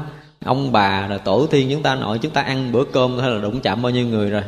[0.46, 3.42] Ông bà rồi tổ tiên chúng ta nội, chúng ta ăn bữa cơm thôi là
[3.42, 4.44] đụng chạm bao nhiêu người rồi.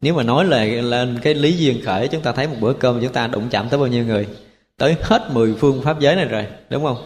[0.00, 3.00] Nếu mà nói là lên cái lý duyên khởi, chúng ta thấy một bữa cơm
[3.02, 4.28] chúng ta đụng chạm tới bao nhiêu người.
[4.76, 6.96] Tới hết mười phương pháp giới này rồi, đúng không?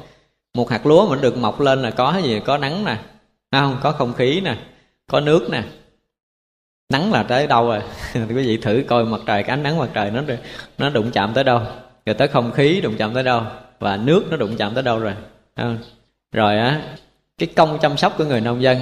[0.55, 2.41] Một hạt lúa mà được mọc lên là có gì?
[2.45, 2.97] Có nắng nè
[3.61, 3.77] không?
[3.83, 4.57] Có không khí nè
[5.07, 5.63] có nước nè.
[6.93, 7.81] Nắng là tới đâu rồi?
[8.15, 10.23] Quý vị thử coi mặt trời cái ánh nắng mặt trời nó
[10.79, 11.61] nó đụng chạm tới đâu?
[12.07, 13.43] Rồi tới không khí đụng chạm tới đâu?
[13.79, 15.15] Và nước nó đụng chạm tới đâu rồi?
[16.33, 16.83] Rồi á
[17.39, 18.79] cái công chăm sóc của người nông dân.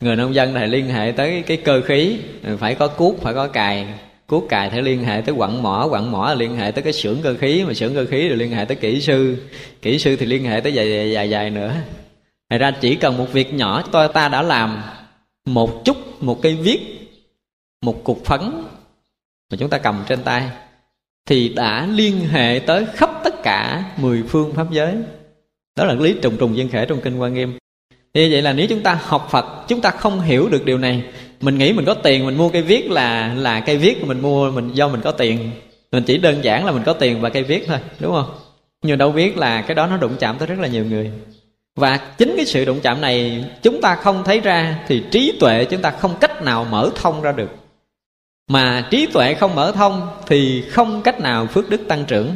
[0.00, 2.18] Người nông dân này liên hệ tới cái cơ khí.
[2.58, 3.86] Phải có cuốc phải có cài.
[4.26, 5.86] Cuốc cài phải liên hệ tới quặng mỏ.
[5.90, 7.64] Quặng mỏ là liên hệ tới cái xưởng cơ khí.
[7.64, 9.36] Mà xưởng cơ khí rồi liên hệ tới kỹ sư.
[9.82, 11.74] Kỹ sư thì liên hệ tới dài dài dài, dài nữa.
[12.52, 14.82] Thật ra chỉ cần một việc nhỏ tôi ta đã làm,
[15.46, 16.80] một chút, một cây viết,
[17.82, 18.40] một cục phấn
[19.50, 20.48] mà chúng ta cầm trên tay,
[21.26, 24.94] thì đã liên hệ tới khắp tất cả mười phương pháp giới.
[25.76, 27.58] Đó là lý trùng trùng dân khể trong kinh quan nghiêm.
[28.14, 31.04] Thì vậy là nếu chúng ta học phật, chúng ta không hiểu được điều này.
[31.40, 34.50] Mình nghĩ mình có tiền, mình mua cây viết là là cây viết mình mua,
[34.50, 35.50] mình, do mình có tiền.
[35.92, 38.34] Mình chỉ đơn giản là mình có tiền và cây viết thôi, đúng không?
[38.82, 41.10] Nhưng đâu biết là cái đó nó đụng chạm tới rất là nhiều người
[41.76, 45.64] và chính cái sự đụng chạm này chúng ta không thấy ra thì trí tuệ
[45.64, 47.50] chúng ta không cách nào mở thông ra được.
[48.48, 52.34] Mà trí tuệ không mở thông thì không cách nào phước đức tăng trưởng.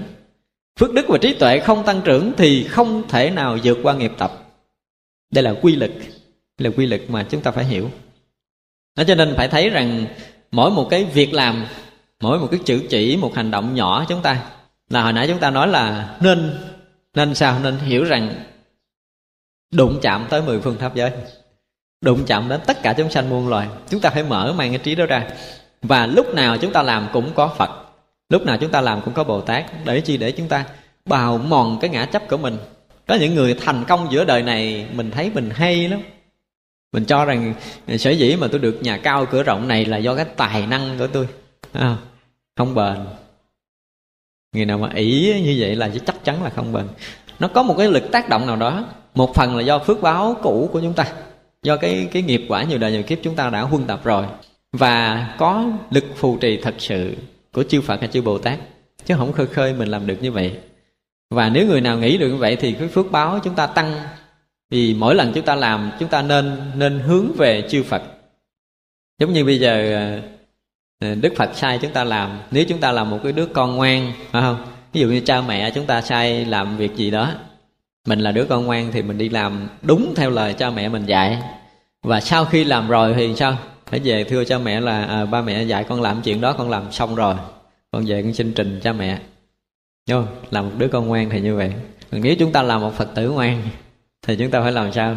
[0.80, 4.12] Phước đức và trí tuệ không tăng trưởng thì không thể nào vượt qua nghiệp
[4.18, 4.32] tập.
[5.32, 5.92] Đây là quy lực
[6.58, 7.90] là quy lực mà chúng ta phải hiểu.
[8.96, 10.06] Đó cho nên phải thấy rằng
[10.50, 11.66] mỗi một cái việc làm,
[12.20, 14.42] mỗi một cái chữ chỉ, một hành động nhỏ chúng ta,
[14.90, 16.58] là hồi nãy chúng ta nói là nên
[17.14, 17.58] nên sao?
[17.62, 18.34] Nên hiểu rằng
[19.76, 21.10] đụng chạm tới mười phương pháp giới.
[22.00, 23.68] Đụng chạm đến tất cả chúng sanh muôn loài.
[23.88, 25.28] Chúng ta phải mở mang cái trí đó ra.
[25.82, 27.70] Và lúc nào chúng ta làm cũng có phật.
[28.28, 30.64] Lúc nào chúng ta làm cũng có bồ tát để chi để chúng ta
[31.04, 32.56] bào mòn cái ngã chấp của mình.
[33.06, 36.00] Có những người thành công giữa đời này mình thấy mình hay lắm.
[36.92, 37.54] Mình cho rằng
[37.98, 40.98] sở dĩ mà tôi được nhà cao cửa rộng này là do cái tài năng
[40.98, 41.28] của tôi.
[41.72, 41.96] À,
[42.56, 42.96] không bền.
[44.54, 46.86] Người nào mà ỷ như vậy là chắc chắn là không bền
[47.38, 48.84] nó có một cái lực tác động nào đó.
[49.14, 51.06] Một phần là do phước báo cũ của chúng ta,
[51.62, 54.26] do cái cái nghiệp quả nhiều đời nhiều kiếp chúng ta đã huân tập rồi.
[54.72, 57.14] Và có lực phù trì thật sự
[57.52, 58.58] của chư Phật hay chư Bồ Tát,
[59.04, 60.58] chứ không khơi khơi mình làm được như vậy.
[61.30, 63.92] Và nếu người nào nghĩ được như vậy thì cái phước báo chúng ta tăng.
[64.70, 68.02] Vì mỗi lần chúng ta làm, chúng ta nên nên hướng về chư Phật.
[69.18, 70.00] Giống như bây giờ
[71.00, 72.38] ờ, Đức Phật sai chúng ta làm.
[72.50, 74.75] Nếu chúng ta là một cái đứa con ngoan, phải không?
[74.96, 77.32] Ví dụ như cha mẹ chúng ta sai làm việc gì đó
[78.06, 81.06] mình là đứa con ngoan thì mình đi làm đúng theo lời cha mẹ mình
[81.06, 81.42] dạy.
[82.02, 83.58] Và sau khi làm rồi thì sao?
[83.86, 86.70] Phải về thưa cha mẹ là à, ba mẹ dạy con làm chuyện đó con
[86.70, 87.34] làm xong rồi
[87.92, 89.18] con về con xin trình cha mẹ.
[90.08, 90.36] Đúng không?
[90.50, 91.72] Là một đứa con ngoan thì như vậy.
[92.12, 93.62] Còn nếu chúng ta là một Phật tử ngoan
[94.26, 95.16] Thì chúng ta phải làm sao?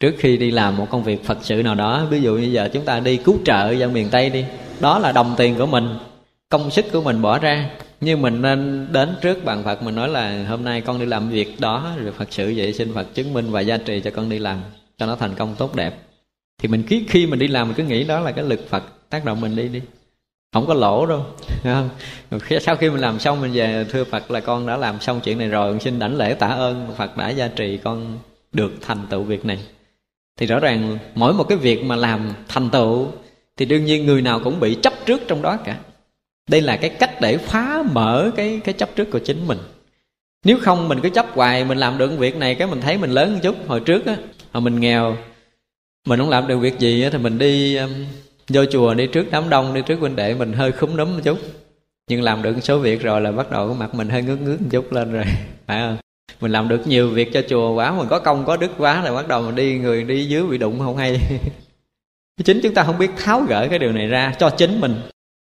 [0.00, 2.68] Trước khi đi làm một công việc Phật sự nào đó Ví dụ như giờ
[2.72, 4.44] chúng ta đi cứu trợ ra miền Tây đi
[4.80, 5.98] Đó là đồng tiền của mình
[6.48, 7.70] Công sức của mình bỏ ra.
[8.00, 11.28] Nhưng mình nên đến trước bàn Phật Mình nói là hôm nay con đi làm
[11.28, 14.28] việc đó Rồi Phật sự vậy xin Phật chứng minh và gia trì cho con
[14.28, 14.60] đi làm
[14.98, 15.94] Cho nó thành công tốt đẹp.
[16.62, 18.82] Thì mình khi, khi mình đi làm mình cứ nghĩ đó là cái lực Phật
[19.10, 19.80] tác động mình đi đi.
[20.52, 21.26] Không có lỗ đâu
[21.62, 21.90] không?
[22.60, 25.38] sau khi mình làm xong mình về thưa phật là con đã làm xong chuyện
[25.38, 28.18] này rồi con xin đảnh lễ tạ ơn phật đã gia trì con
[28.52, 29.58] được thành tựu việc này.
[30.38, 33.06] Thì rõ ràng mỗi một cái việc mà làm thành tựu
[33.56, 35.78] thì đương nhiên người nào cũng bị chấp trước trong đó cả.
[36.48, 39.58] Đây là cái cách để phá mở cái cái chấp trước của chính mình.
[40.44, 43.10] Nếu không mình cứ chấp hoài mình làm được việc này cái mình thấy mình
[43.10, 43.68] lớn một chút.
[43.68, 44.16] Hồi trước á
[44.52, 45.16] hồi mình nghèo
[46.08, 47.90] mình không làm được việc gì á, thì mình đi um,
[48.48, 51.20] vô chùa đi trước đám đông đi trước huynh đệ mình hơi khúm núm một
[51.24, 51.38] chút.
[52.10, 54.60] Nhưng làm được số việc rồi là bắt đầu cái mặt mình hơi ngước ngước
[54.60, 55.24] một chút lên rồi
[55.66, 55.96] phải không?
[56.40, 59.12] Mình làm được nhiều việc cho chùa quá mình có công có đức quá là
[59.12, 61.20] bắt đầu mình đi người đi dưới bị đụng không hay.
[62.44, 64.94] Chính chúng ta không biết tháo gỡ cái điều này ra cho chính mình.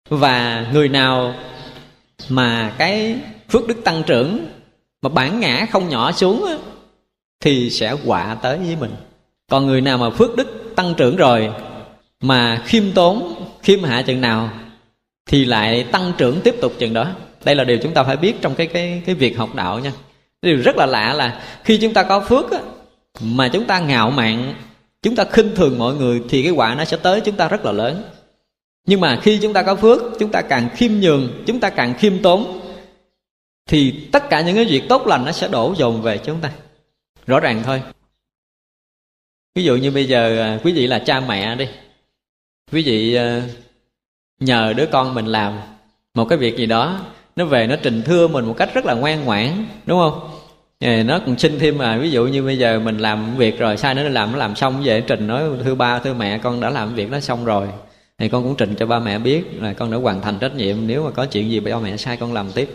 [0.09, 1.35] Và người nào
[2.29, 3.15] mà cái
[3.49, 4.45] phước đức tăng trưởng
[5.01, 6.55] mà bản ngã không nhỏ xuống á,
[7.39, 8.91] thì sẽ quả tới với mình.
[9.51, 11.51] Còn người nào mà phước đức tăng trưởng rồi
[12.21, 14.49] mà khiêm tốn khiêm hạ chừng nào
[15.25, 17.07] thì lại tăng trưởng tiếp tục chừng đó.
[17.43, 19.91] Đây là điều chúng ta phải biết trong cái cái cái việc học đạo nha.
[20.41, 22.59] Điều rất là lạ là khi chúng ta có phước á,
[23.21, 24.53] mà chúng ta ngạo mạn
[25.01, 27.65] chúng ta khinh thường mọi người thì cái quả nó sẽ tới chúng ta rất
[27.65, 28.03] là lớn
[28.85, 31.93] nhưng mà khi chúng ta có phước, chúng ta càng khiêm nhường, chúng ta càng
[31.97, 32.61] khiêm tốn,
[33.69, 36.51] thì tất cả những cái việc tốt lành nó sẽ đổ dồn về chúng ta.
[37.27, 37.81] Rõ ràng thôi.
[39.55, 41.67] Ví dụ như bây giờ à, quý vị là cha mẹ đi.
[42.71, 43.41] Quý vị à,
[44.39, 45.59] nhờ đứa con mình làm
[46.13, 46.99] một cái việc gì đó,
[47.35, 50.29] nó về nó trình thưa mình một cách rất là ngoan ngoãn, đúng không?
[51.05, 53.95] Nó còn xin thêm mà, ví dụ như bây giờ mình làm việc rồi, sai
[53.95, 56.95] nó làm nó làm xong về trình nói, thưa ba, thưa mẹ, con đã làm
[56.95, 57.67] việc nó xong rồi
[58.21, 60.77] thì con cũng trình cho ba mẹ biết là con đã hoàn thành trách nhiệm.
[60.87, 62.69] Nếu mà có chuyện gì ba mẹ sai con làm tiếp.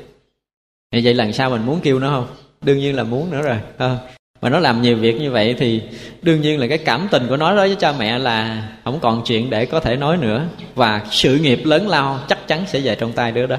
[0.92, 2.26] Thì vậy lần sau mình muốn kêu nó không?
[2.62, 3.96] Đương nhiên là muốn nữa rồi à,
[4.40, 5.82] mà nó làm nhiều việc như vậy thì
[6.22, 9.22] đương nhiên là cái cảm tình của nó đối với cha mẹ là không còn
[9.26, 10.46] chuyện để có thể nói nữa.
[10.74, 13.56] Và sự nghiệp lớn lao chắc chắn sẽ về trong tay đứa đó.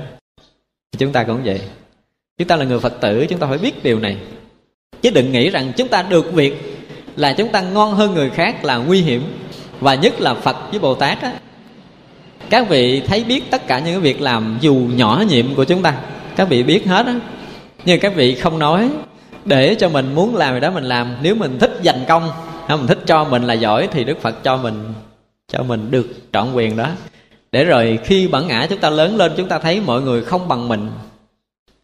[0.97, 1.61] Chúng ta cũng vậy.
[2.37, 4.17] Chúng ta là người phật tử chúng ta phải biết điều này.
[5.01, 6.79] Chứ đừng nghĩ rằng chúng ta được việc
[7.15, 9.23] là chúng ta ngon hơn người khác là nguy hiểm.
[9.79, 11.33] Và nhất là phật với bồ tát á
[12.49, 15.81] các vị thấy biết tất cả những cái việc làm dù nhỏ nhiệm của chúng
[15.81, 15.93] ta.
[16.35, 17.19] Các vị biết hết á.
[17.85, 18.89] Nhưng các vị không nói,
[19.45, 21.15] để cho mình muốn làm gì đó mình làm.
[21.21, 22.29] Nếu mình thích dành công
[22.67, 24.93] à, mình thích cho mình là giỏi, thì đức phật cho mình
[25.47, 26.87] cho mình được trọn quyền đó.
[27.51, 30.47] Để rồi khi bản ngã chúng ta lớn lên, chúng ta thấy mọi người không
[30.47, 30.89] bằng mình.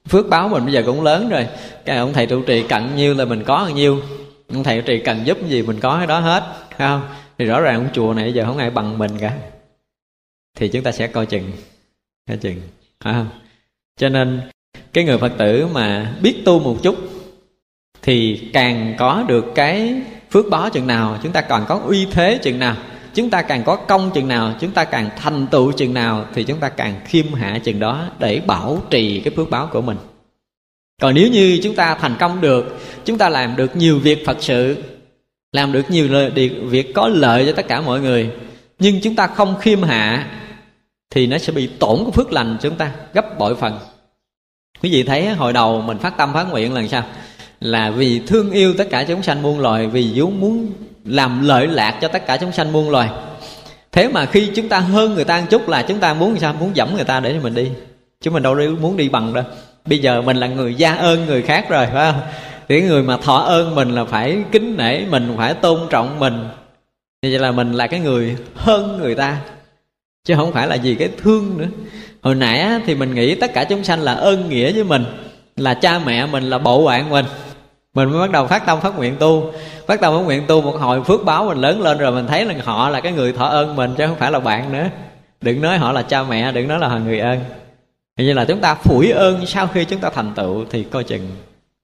[0.09, 1.47] Phước báo mình bây giờ cũng lớn rồi.
[1.86, 3.99] Cái ông thầy trụ trì cận nhiêu là mình có bao nhiêu.
[4.53, 6.43] Ông thầy trụ trì cần giúp gì mình có cái đó hết
[6.78, 7.01] không?
[7.38, 9.32] Thì rõ ràng ông chùa này giờ không ai bằng mình cả
[10.58, 11.51] thì chúng ta sẽ coi chừng.
[12.28, 12.62] Coi chừng,
[13.04, 13.30] phải không?
[13.99, 14.41] Cho nên,
[14.93, 16.95] cái người phật tử mà biết tu một chút,
[18.01, 20.01] thì càng có được cái
[20.32, 22.76] phước báo chừng nào, chúng ta còn có uy thế chừng nào,
[23.14, 26.43] chúng ta càng có công chừng nào, chúng ta càng thành tựu chừng nào, thì
[26.43, 29.97] chúng ta càng khiêm hạ chừng đó để bảo trì cái phước báo của mình.
[31.01, 34.38] Còn nếu như chúng ta thành công được, chúng ta làm được nhiều việc phật
[34.39, 34.84] sự,
[35.51, 36.08] làm được nhiều
[36.70, 38.30] việc có lợi cho tất cả mọi người,
[38.80, 40.30] nhưng chúng ta không khiêm hạ
[41.14, 43.80] thì nó sẽ bị tổn cái phước lành chúng ta, gấp bội phần.
[44.84, 47.03] Quý vị thấy hồi đầu mình phát tâm, phát nguyện là sao
[47.59, 50.72] là vì thương yêu tất cả chúng sanh muôn loài, vì vốn muốn
[51.05, 53.09] làm lợi lạc cho tất cả chúng sanh muôn loài.
[53.91, 56.53] Thế mà khi chúng ta hơn người ta một chút là chúng ta muốn sao?
[56.53, 57.72] Muốn dẫm người ta để cho mình đi.
[58.22, 59.43] Chứ mình đâu muốn đi bằng đâu.
[59.86, 62.22] Bây giờ mình là người gia ơn người khác rồi, phải không?
[62.70, 66.47] Thì người mà thọ ơn mình là phải kính nể mình, phải tôn trọng mình.
[67.22, 69.38] Như vậy là mình là cái người hơn người ta
[70.24, 71.68] chứ không phải là gì cái thương nữa.
[72.22, 75.06] Hồi nãy thì mình nghĩ tất cả chúng sanh là ơn nghĩa với mình,
[75.56, 77.26] là cha mẹ mình, là bộ bạn mình.
[77.94, 79.52] Mình mới bắt đầu phát tâm phát nguyện tu.
[79.88, 82.46] Phát tâm phát nguyện tu một hồi phước báo mình lớn lên rồi mình thấy
[82.46, 84.88] là họ là cái người thọ ơn mình chứ không phải là bạn nữa.
[85.42, 87.40] Đừng nói họ là cha mẹ, đừng nói là người ơn.
[88.18, 91.30] Như là chúng ta phủi ơn sau khi chúng ta thành tựu thì coi chừng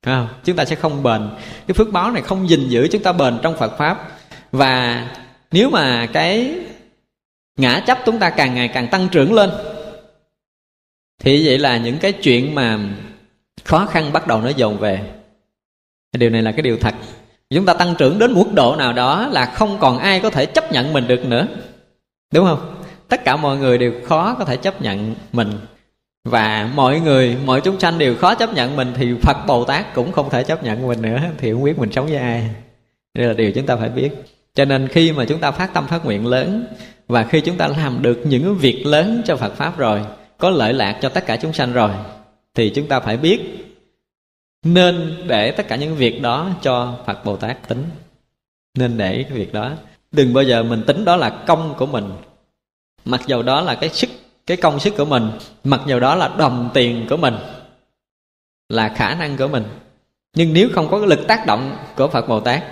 [0.06, 0.28] không?
[0.44, 1.22] chúng ta sẽ không bền.
[1.68, 4.08] Cái phước báo này không gìn giữ chúng ta bền trong phật pháp.
[4.52, 5.06] Và
[5.52, 6.54] nếu mà cái
[7.60, 9.50] ngã chấp chúng ta càng ngày càng tăng trưởng lên.
[11.20, 12.80] Thì vậy là những cái chuyện mà
[13.64, 15.02] khó khăn bắt đầu nó dồn về.
[16.18, 16.96] Điều này là cái điều thật.
[17.50, 20.46] Chúng ta tăng trưởng đến mức độ nào đó là không còn ai có thể
[20.46, 21.48] chấp nhận mình được nữa.
[22.34, 22.76] Đúng không?
[23.08, 25.52] Tất cả mọi người đều khó có thể chấp nhận mình.
[26.24, 29.94] Và mọi người, mọi chúng sanh đều khó chấp nhận mình thì phật bồ tát
[29.94, 32.50] cũng không thể chấp nhận mình nữa, thì không biết mình sống với ai.
[33.14, 34.10] Đây là điều chúng ta phải biết.
[34.54, 36.68] Cho nên khi mà chúng ta phát tâm phát nguyện lớn
[37.10, 40.06] và khi chúng ta làm được những việc lớn cho phật pháp rồi,
[40.38, 41.92] có lợi lạc cho tất cả chúng sanh rồi,
[42.54, 43.40] thì chúng ta phải biết
[44.64, 47.84] nên để tất cả những việc đó cho phật bồ tát tính.
[48.78, 49.72] Nên để cái việc đó.
[50.12, 52.12] Đừng bao giờ mình tính đó là công của mình.
[53.06, 54.10] Mặc dầu đó là cái sức,
[54.46, 55.32] cái công sức của mình,
[55.64, 57.36] mặc dầu đó là đồng tiền của mình,
[58.70, 59.64] là khả năng của mình.
[60.36, 62.64] Nhưng nếu không có cái lực tác động của phật bồ tát,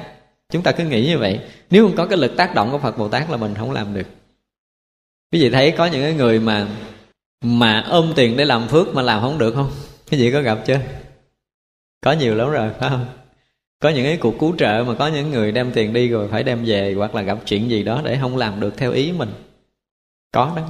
[0.49, 1.39] chúng ta cứ nghĩ như vậy.
[1.69, 3.93] Nếu không có cái lực tác động của phật bồ tát là mình không làm
[3.93, 4.07] được
[5.32, 6.67] quý vị thấy có những cái người mà
[7.43, 9.71] mà ôm tiền để làm phước mà làm không được không?
[10.09, 10.80] Cái gì có gặp chưa?
[12.01, 13.05] Có nhiều lắm rồi, phải không?
[13.80, 16.43] Có những cái cuộc cứu trợ mà có những người đem tiền đi rồi phải
[16.43, 19.30] đem về hoặc là gặp chuyện gì đó để không làm được theo ý mình.
[20.32, 20.63] Có đó.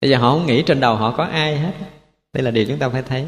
[0.00, 1.72] Bây giờ họ không nghĩ trên đầu họ có ai hết.
[2.32, 3.24] Đây là điều chúng ta phải thấy.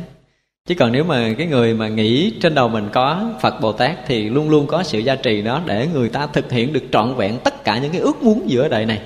[0.68, 3.96] Chứ còn nếu mà cái người mà nghĩ trên đầu mình có phật bồ tát
[4.06, 7.14] thì luôn luôn có sự gia trì đó để người ta thực hiện được trọn
[7.14, 9.00] vẹn tất cả những cái ước muốn giữa đời này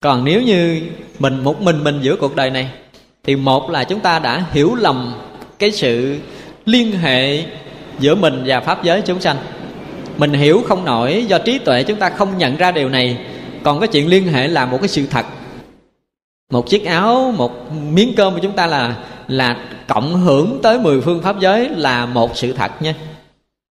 [0.00, 0.82] còn nếu như
[1.18, 2.70] mình, một mình mình giữa cuộc đời này,
[3.24, 5.14] thì một là chúng ta đã hiểu lầm
[5.58, 6.18] cái sự
[6.64, 7.44] liên hệ
[7.98, 9.36] giữa mình và pháp giới chúng sanh.
[10.16, 13.18] Mình hiểu không nổi, do trí tuệ chúng ta không nhận ra điều này,
[13.62, 15.26] còn cái chuyện liên hệ là một cái sự thật.
[16.50, 18.96] Một chiếc áo, một miếng cơm của chúng ta là
[19.28, 19.56] là
[19.88, 22.94] cộng hưởng tới mười phương pháp giới là một sự thật nha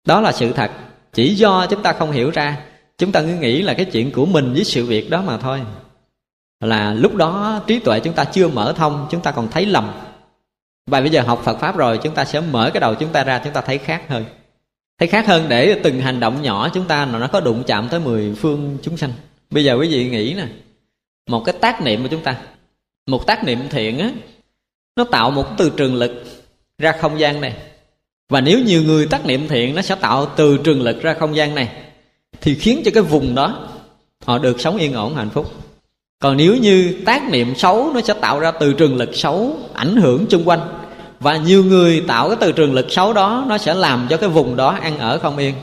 [0.07, 0.71] đó là sự thật.
[1.13, 2.57] Chỉ do chúng ta không hiểu ra,
[2.97, 5.59] chúng ta cứ nghĩ là cái chuyện của mình với sự việc đó mà thôi
[6.60, 9.91] là lúc đó trí tuệ chúng ta chưa mở thông, chúng ta còn thấy lầm.
[10.88, 13.24] Và bây giờ học Phật pháp rồi, chúng ta sẽ mở cái đầu chúng ta
[13.24, 14.26] ra, chúng ta thấy khác hơn.
[14.99, 17.99] Thấy khác hơn để từng hành động nhỏ chúng ta nó có đụng chạm tới
[17.99, 19.12] mười phương chúng sanh.
[19.49, 20.47] Bây giờ quý vị nghĩ nè,
[21.30, 22.36] một cái tác niệm của chúng ta,
[23.07, 24.12] một tác niệm thiện á,
[24.95, 26.24] nó tạo một từ trường lực
[26.78, 27.55] ra không gian này.
[28.30, 31.36] Và nếu nhiều người tác niệm thiện, nó sẽ tạo từ trường lực ra không
[31.36, 31.72] gian này,
[32.41, 33.68] thì khiến cho cái vùng đó,
[34.26, 35.53] họ được sống yên ổn, hạnh phúc
[36.20, 39.95] còn nếu như tác niệm xấu nó sẽ tạo ra từ trường lực xấu ảnh
[39.95, 40.59] hưởng chung quanh.
[41.20, 44.30] Và nhiều người tạo cái từ trường lực xấu đó, nó sẽ làm cho cái
[44.30, 45.55] vùng đó ăn ở không yên,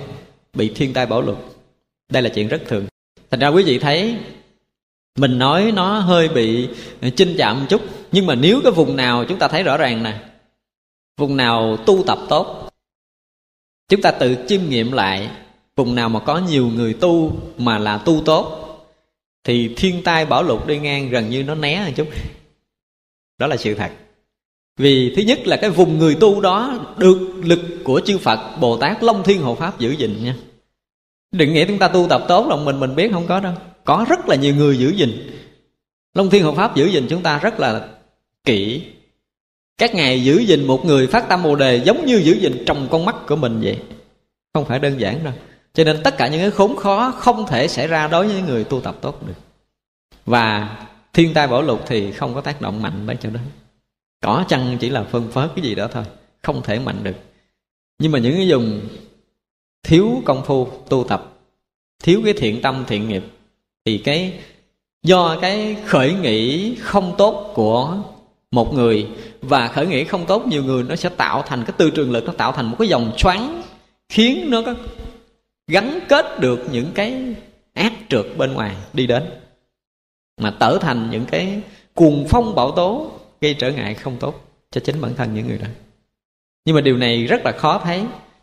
[0.55, 1.37] bị thiên tai bão lụt.
[2.13, 2.87] Đây là chuyện rất thường.
[3.31, 4.17] Thành ra quý vị thấy,
[5.19, 6.69] mình nói nó hơi bị
[7.17, 7.83] chinh chạm một chút,
[8.13, 10.19] nhưng mà nếu cái vùng nào chúng ta thấy rõ ràng nè,
[11.17, 12.69] vùng nào tu tập tốt,
[13.89, 15.31] chúng ta tự chiêm nghiệm lại,
[15.77, 18.66] vùng nào mà có nhiều người tu mà là tu tốt
[19.47, 22.09] thì thiên tai bão lụt đi ngang gần như nó né một chút.
[23.39, 23.91] Đó là sự thật.
[24.79, 28.77] Vì thứ nhất là cái vùng người tu đó được lực của chư Phật, Bồ
[28.77, 30.37] Tát, Long Thiên, Hộ Pháp giữ gìn nha.
[31.33, 33.55] Đừng nghĩ chúng ta tu tập tốt là mình mình biết không có đâu.
[33.85, 35.31] Có rất là nhiều người giữ gìn.
[36.15, 37.89] Long Thiên, Hộ Pháp giữ gìn chúng ta rất là
[38.45, 38.83] kỹ.
[39.79, 42.89] Các ngài giữ gìn một người phát tâm bồ đề giống như giữ gìn trong
[42.91, 43.79] con mắt của mình vậy.
[44.55, 45.33] Không phải đơn giản đâu
[45.77, 48.65] cho nên tất cả những cái khốn khó không thể xảy ra đối với người
[48.65, 49.35] tu tập tốt được.
[50.27, 50.77] Và
[51.13, 53.41] thiên tai bão lụt thì không có tác động mạnh đến chỗ đó.
[54.21, 56.05] Cỏ chăng chỉ là phân phớt cái gì đó thôi,
[56.43, 57.17] không thể mạnh được.
[57.99, 58.81] Nhưng mà những cái dùng
[59.83, 61.33] thiếu công phu tu tập,
[62.03, 63.25] thiếu cái thiện tâm, thiện nghiệp,
[63.85, 64.33] thì cái,
[65.03, 67.97] do cái khởi nghĩ không tốt của
[68.51, 69.09] một người,
[69.43, 72.25] và khởi nghĩ không tốt nhiều người, nó sẽ tạo thành cái tư trường lực,
[72.25, 73.63] nó tạo thành một cái dòng xoắn
[74.09, 74.75] khiến nó có
[75.69, 77.35] gắn kết được những cái
[77.75, 79.23] ác trượt bên ngoài đi đến,
[80.41, 81.61] mà trở thành những cái
[81.95, 83.11] cuồng phong bão tố
[83.41, 85.67] gây trở ngại không tốt cho chính bản thân những người đó.
[86.65, 88.03] Nhưng mà điều này rất là khó thấy.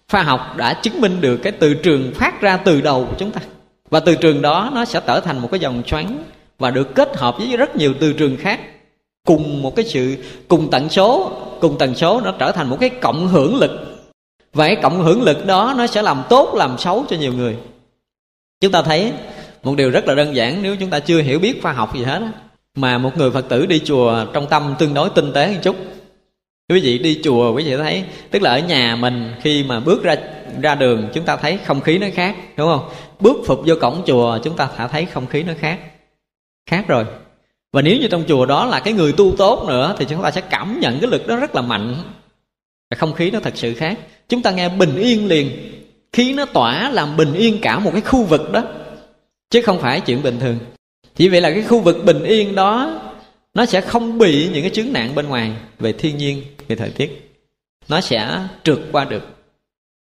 [0.10, 3.32] Khoa học đã chứng minh được cái từ trường phát ra từ đầu của chúng
[3.32, 3.42] ta.
[3.90, 6.24] Và từ trường đó nó sẽ trở thành một cái dòng xoắn
[6.60, 8.60] và được kết hợp với rất nhiều từ trường khác
[9.26, 10.18] cùng một cái sự
[10.48, 13.72] cùng tần số, cùng tần số nó trở thành một cái cộng hưởng lực
[14.54, 17.58] và cái cộng hưởng lực đó nó sẽ làm tốt, làm xấu cho nhiều người.
[18.62, 19.12] Chúng ta thấy
[19.64, 22.04] một điều rất là đơn giản nếu chúng ta chưa hiểu biết khoa học gì
[22.04, 22.32] hết á,
[22.76, 25.76] mà một người phật tử đi chùa trong tâm tương đối tinh tế một chút.
[26.70, 30.04] Quý vị đi chùa, quý vị thấy, tức là ở nhà mình khi mà bước
[30.04, 30.16] ra
[30.62, 32.90] ra đường, chúng ta thấy không khí nó khác, đúng không?
[33.20, 35.80] Bước phục vô cổng chùa, chúng ta đã thấy không khí nó khác
[36.66, 37.06] khác rồi.
[37.74, 40.32] Và nếu như trong chùa đó là cái người tu tốt nữa, thì chúng ta
[40.32, 41.96] sẽ cảm nhận cái lực đó rất là mạnh
[42.96, 44.00] không khí nó thật sự khác.
[44.30, 45.72] Chúng ta nghe bình yên liền.
[46.14, 48.64] Khí nó tỏa làm bình yên cả một cái khu vực đó.
[49.50, 50.60] Chứ không phải chuyện bình thường.
[51.16, 53.02] Chỉ vậy là cái khu vực bình yên đó,
[53.54, 56.90] nó sẽ không bị những cái chướng nạn bên ngoài về thiên nhiên, về thời
[56.90, 57.32] tiết.
[57.90, 59.28] Nó sẽ trượt qua được.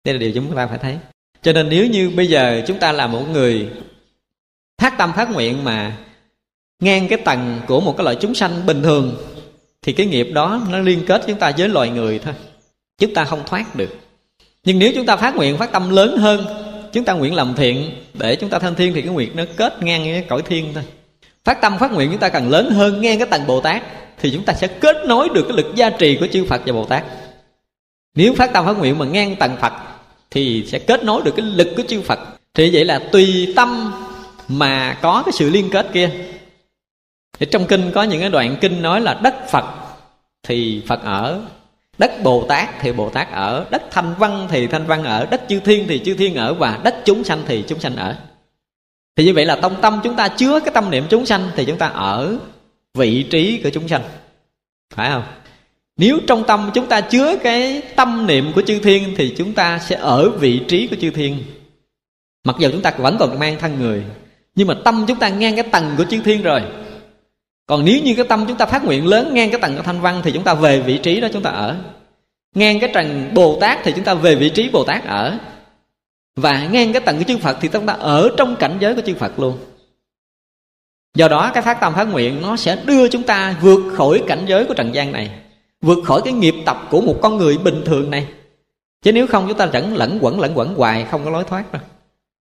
[0.06, 0.98] Đây là điều chúng ta phải thấy.
[1.42, 3.70] Cho nên nếu như bây giờ chúng ta là một người
[4.82, 5.98] phát tâm phát nguyện mà
[6.80, 9.16] ngang cái tầng của một cái loại chúng sanh bình thường,
[9.82, 12.34] thì cái nghiệp đó nó liên kết chúng ta với loài người thôi
[12.98, 13.98] chúng ta không thoát được.
[14.64, 16.46] Nhưng nếu chúng ta phát nguyện, phát tâm lớn hơn,
[16.94, 19.84] chúng ta nguyện làm thiện, để chúng ta thanh thiên thì cái nguyện nó kết
[19.84, 20.84] ngang với cõi thiên thôi.
[21.44, 23.84] Phát tâm, phát nguyện chúng ta cần lớn hơn ngang cái tầng bồ tát,
[24.22, 26.74] thì chúng ta sẽ kết nối được cái lực gia trì của chư phật và
[26.74, 27.04] bồ tát.
[28.16, 29.74] Nếu phát tâm, phát nguyện mà ngang tầng phật,
[30.32, 32.20] thì sẽ kết nối được cái lực của chư phật.
[32.54, 33.94] Thì vậy là tùy tâm
[34.48, 36.10] mà có cái sự liên kết kia.
[37.40, 39.66] Thì trong kinh có những cái đoạn kinh nói là đất phật,
[40.44, 41.42] thì phật ở
[41.98, 45.42] đất bồ tát thì bồ tát ở, đất thanh văn thì thanh văn ở, đất
[45.50, 48.16] chư thiên thì chư thiên ở và đất chúng sanh thì chúng sanh ở.
[49.16, 51.66] Thì như vậy là tông tâm chúng ta chứa cái tâm niệm chúng sanh thì
[51.66, 52.38] chúng ta ở
[52.94, 54.02] vị trí của chúng sanh.
[54.94, 55.24] Phải không?
[55.98, 59.80] Nếu trong tâm chúng ta chứa cái tâm niệm của chư thiên thì chúng ta
[59.80, 61.44] sẽ ở vị trí của chư thiên.
[62.44, 64.04] Mặc dù chúng ta vẫn còn mang thân người,
[64.56, 66.62] nhưng mà tâm chúng ta ngang cái tầng của chư thiên rồi
[67.68, 70.02] còn nếu như cái tâm chúng ta phát nguyện lớn ngang cái tầng cái thanh
[70.02, 71.78] văn thì chúng ta về vị trí đó chúng ta ở.
[72.56, 75.38] Ngang cái trần bồ tát thì chúng ta về vị trí bồ tát ở.
[76.36, 79.02] Và ngang cái tầng của chư phật thì chúng ta ở trong cảnh giới của
[79.02, 79.58] chư phật luôn.
[81.16, 84.46] Do đó cái phát tâm phát nguyện nó sẽ đưa chúng ta vượt khỏi cảnh
[84.48, 85.30] giới của trần gian này,
[85.82, 88.28] vượt khỏi cái nghiệp tập của một con người bình thường này.
[89.02, 91.72] Chứ nếu không chúng ta vẫn lẫn quẩn lẫn quẩn hoài, không có lối thoát
[91.72, 91.82] đâu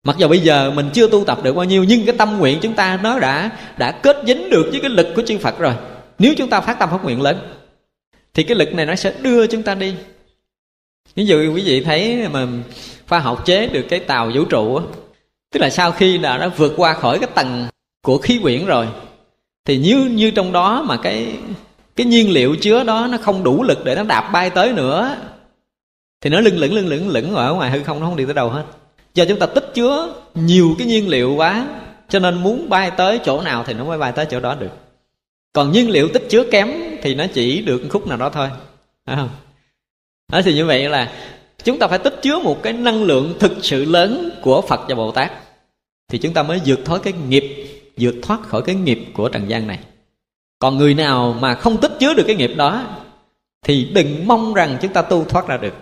[0.07, 2.59] mặc dù bây giờ mình chưa tu tập được bao nhiêu, nhưng cái tâm nguyện
[2.61, 5.73] chúng ta nó đã đã kết dính được với cái lực của chư Phật rồi.
[6.19, 7.37] Nếu chúng ta phát tâm phát nguyện lớn
[8.33, 9.95] thì cái lực này nó sẽ đưa chúng ta đi.
[11.15, 12.47] Ví dụ quý vị thấy mà
[13.07, 14.79] khoa học chế được cái tàu vũ trụ
[15.53, 17.67] tức là sau khi là nó vượt qua khỏi cái tầng
[18.01, 18.87] của khí quyển rồi,
[19.65, 21.27] thì như như trong đó mà cái
[21.95, 25.15] cái nhiên liệu chứa đó nó không đủ lực để nó đạp bay tới nữa
[26.21, 28.33] thì nó lưng lửng lưng lửng lửng ở ngoài hư không, nó không đi tới
[28.33, 28.63] đâu hết
[29.13, 31.67] do chúng ta tích chứa nhiều cái nhiên liệu quá,
[32.09, 34.71] cho nên muốn bay tới chỗ nào thì nó mới bay tới chỗ đó được.
[35.53, 38.49] Còn nhiên liệu tích chứa kém thì nó chỉ được khúc nào đó thôi,
[39.05, 39.29] phải không?
[40.43, 41.11] Thì như vậy là
[41.63, 44.95] chúng ta phải tích chứa một cái năng lượng thực sự lớn của phật và
[44.95, 45.31] bồ tát,
[46.07, 49.49] thì chúng ta mới vượt thoát cái nghiệp, vượt thoát khỏi cái nghiệp của trần
[49.49, 49.79] gian này.
[50.59, 52.83] Còn người nào mà không tích chứa được cái nghiệp đó
[53.65, 55.73] thì đừng mong rằng chúng ta tu thoát ra được.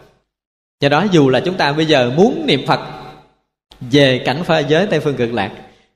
[0.80, 2.80] Do đó dù là chúng ta bây giờ muốn niệm phật
[3.82, 5.52] về cảnh pha giới tây phương cực lạc,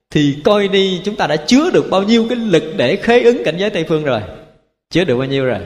[0.10, 3.44] thì coi đi chúng ta đã chứa được bao nhiêu cái lực để khế ứng
[3.46, 4.22] cảnh giới tây phương rồi.
[4.90, 5.60] Chứa được bao nhiêu rồi?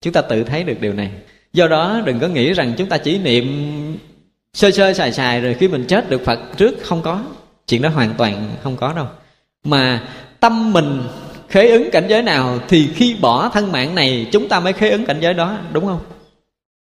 [0.00, 1.10] Chúng ta tự thấy được điều này.
[1.52, 3.46] Do đó, đừng có nghĩ rằng chúng ta chỉ niệm
[4.54, 7.22] sơ sơ xài xài rồi khi mình chết được phật trước không có.
[7.66, 9.06] Chuyện đó hoàn toàn không có đâu.
[9.64, 10.08] Mà
[10.40, 11.02] tâm mình
[11.48, 14.90] khế ứng cảnh giới nào thì khi bỏ thân mạng này, chúng ta mới khế
[14.90, 16.00] ứng cảnh giới đó, đúng không?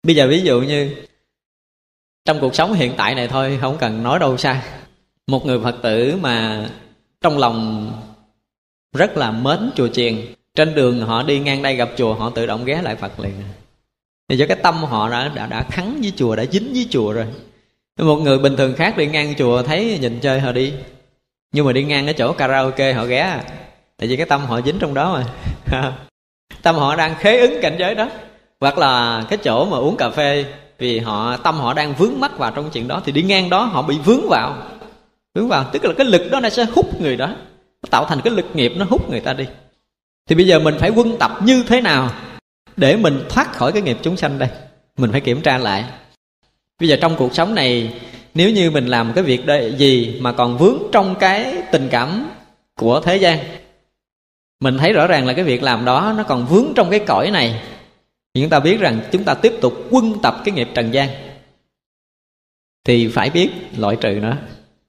[0.02, 0.90] Bây giờ ví dụ như
[2.26, 4.62] trong cuộc sống hiện tại này thôi, không cần nói đâu xa.
[5.26, 6.66] Một người phật tử mà
[7.20, 7.92] trong lòng
[8.96, 10.16] rất là mến chùa chiền,
[10.54, 13.32] trên đường họ đi ngang đây gặp chùa, họ tự động ghé lại phật liền.
[14.28, 17.12] Thì do cái tâm họ đã đã đã khắn với chùa, đã dính với chùa
[17.12, 17.26] rồi.
[17.98, 20.72] Một người bình thường khác đi ngang chùa, thấy nhìn chơi họ đi.
[21.52, 23.44] Nhưng mà đi ngang cái chỗ karaoke họ ghé à.
[23.96, 25.22] tại vì cái tâm họ dính trong đó
[25.70, 25.92] mà.
[26.62, 28.08] Tâm họ đang khế ứng cảnh giới đó.
[28.60, 30.44] Hoặc là cái chỗ mà uống cà phê
[30.78, 33.64] vì họ, tâm họ đang vướng mắc vào trong chuyện đó, thì đi ngang đó
[33.64, 34.56] họ bị vướng vào.
[35.34, 37.26] Vướng vào, tức là cái lực đó nó sẽ hút người đó.
[37.82, 39.44] Nó tạo thành cái lực nghiệp nó hút người ta đi.
[40.28, 42.10] Thì bây giờ mình phải quân tập như thế nào
[42.76, 44.48] để mình thoát khỏi cái nghiệp chúng sanh đây?
[44.98, 45.84] Mình phải kiểm tra lại.
[46.80, 47.94] Bây giờ trong cuộc sống này,
[48.34, 52.30] nếu như mình làm cái việc đây gì mà còn vướng trong cái tình cảm
[52.74, 53.38] của thế gian,
[54.60, 57.30] mình thấy rõ ràng là cái việc làm đó nó còn vướng trong cái cõi
[57.30, 57.60] này
[58.36, 61.08] thì chúng ta biết rằng chúng ta tiếp tục quân tập cái nghiệp trần gian.
[62.84, 64.32] Thì phải biết loại trừ nó,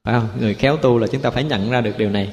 [0.04, 0.28] phải không?
[0.40, 2.28] Người khéo tu là chúng ta phải nhận ra được điều này.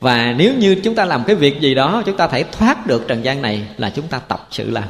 [0.00, 3.04] Và nếu như chúng ta làm cái việc gì đó, chúng ta thể thoát được
[3.08, 4.84] trần gian này là chúng ta tập sự làm.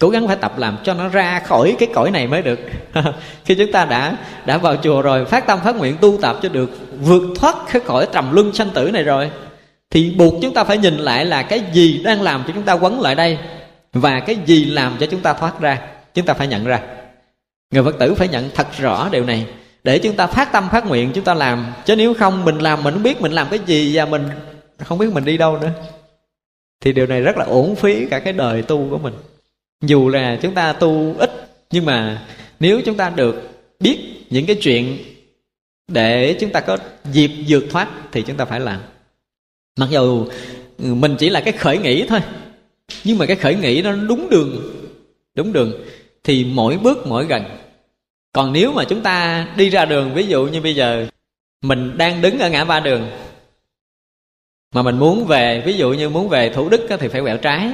[0.00, 2.60] Cố gắng phải tập làm cho nó ra khỏi cái cõi này mới được.
[3.44, 4.16] Khi chúng ta đã
[4.46, 6.70] đã vào chùa rồi, phát tâm phát nguyện tu tập cho được
[7.00, 9.30] vượt thoát cái cõi trầm luân sanh tử này rồi,
[9.90, 12.72] thì buộc chúng ta phải nhìn lại là cái gì đang làm cho chúng ta
[12.72, 13.38] quấn lại đây
[13.94, 15.80] và cái gì làm cho chúng ta thoát ra,
[16.14, 16.80] chúng ta phải nhận ra.
[17.70, 19.46] Người phật tử phải nhận thật rõ điều này.
[19.84, 21.66] Để chúng ta phát tâm phát nguyện, chúng ta làm.
[21.84, 24.28] Chứ nếu không, mình làm, mình không biết mình làm cái gì và mình
[24.78, 25.70] không biết mình đi đâu nữa.
[26.80, 29.14] Thì điều này rất là uổng phí cả cái đời tu của mình.
[29.82, 31.30] Dù là chúng ta tu ít,
[31.70, 32.22] nhưng mà
[32.60, 33.98] nếu chúng ta được biết
[34.30, 34.98] những cái chuyện
[35.88, 36.78] để chúng ta có
[37.12, 38.80] dịp vượt thoát, thì chúng ta phải làm.
[39.78, 40.26] Mặc dù
[40.78, 42.20] mình chỉ là cái khởi nghĩ thôi
[43.04, 44.74] nhưng mà cái khởi nghĩ nó đúng đường.
[45.34, 45.72] Đúng đường.
[46.24, 47.44] Thì mỗi bước mỗi gần.
[48.32, 51.06] Còn nếu mà chúng ta đi ra đường, ví dụ như bây giờ,
[51.62, 53.10] mình đang đứng ở ngã ba đường,
[54.74, 57.70] mà mình muốn về, ví dụ như muốn về thủ đức thì phải quẹo trái.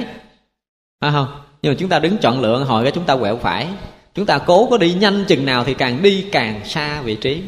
[1.01, 1.27] Phải không?
[1.61, 3.67] Nhưng mà chúng ta đứng chọn lựa, hồi cái chúng ta quẹo phải.
[4.15, 7.41] Chúng ta cố có đi nhanh chừng nào thì càng đi càng xa vị trí.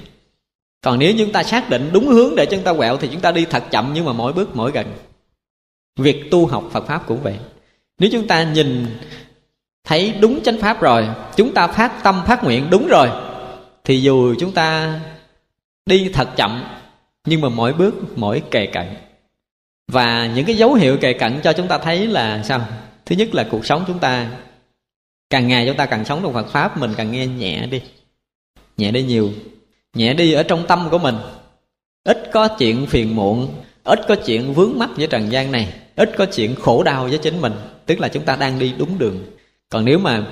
[0.82, 3.32] Còn nếu chúng ta xác định đúng hướng để chúng ta quẹo thì chúng ta
[3.32, 4.86] đi thật chậm nhưng mà mỗi bước mỗi gần.
[6.00, 7.38] Việc tu học phật pháp cũng vậy
[8.00, 8.86] nếu chúng ta nhìn,
[9.84, 13.10] thấy đúng chánh pháp rồi, chúng ta phát tâm phát nguyện đúng rồi,
[13.84, 15.00] thì dù chúng ta
[15.86, 16.64] đi thật chậm,
[17.26, 18.86] nhưng mà mỗi bước, mỗi kề cận.
[19.88, 22.68] Và những cái dấu hiệu kề cận cho chúng ta thấy là sao?
[23.06, 24.30] Thứ nhất là cuộc sống chúng ta,
[25.30, 27.82] càng ngày chúng ta càng sống trong phật pháp, mình càng nghe nhẹ đi
[28.78, 29.34] nhẹ đi nhiều,
[29.94, 31.16] nhẹ đi ở trong tâm của mình.
[32.04, 33.54] Ít có chuyện phiền muộn
[33.84, 37.18] ít có chuyện vướng mắc với trần gian này ít có chuyện khổ đau với
[37.18, 37.54] chính mình
[37.86, 39.20] tức là chúng ta đang đi đúng đường.
[39.70, 40.24] Còn nếu mà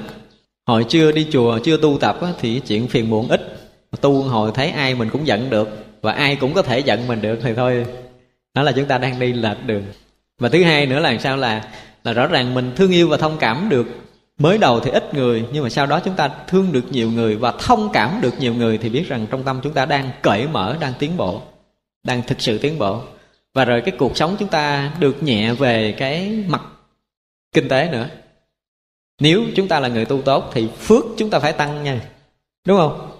[0.67, 3.57] hồi chưa đi chùa chưa tu tập á, thì chuyện phiền muộn ít.
[4.01, 5.69] Tu hồi thấy ai mình cũng giận được
[6.01, 7.85] và ai cũng có thể giận mình được thì thôi
[8.53, 9.83] đó là chúng ta đang đi lệch đường.
[10.39, 11.67] Và thứ hai nữa là sao là
[12.03, 13.87] là rõ ràng mình thương yêu và thông cảm được.
[14.39, 17.35] Mới đầu thì ít người nhưng mà sau đó chúng ta thương được nhiều người
[17.35, 20.47] và thông cảm được nhiều người thì biết rằng trong tâm chúng ta đang cởi
[20.47, 21.41] mở đang tiến bộ
[22.03, 23.01] đang thực sự tiến bộ
[23.53, 26.61] và rồi cái cuộc sống chúng ta được nhẹ về cái mặt
[27.53, 28.09] kinh tế nữa.
[29.21, 32.01] Nếu chúng ta là người tu tốt thì phước chúng ta phải tăng nha.
[32.67, 33.11] Đúng không?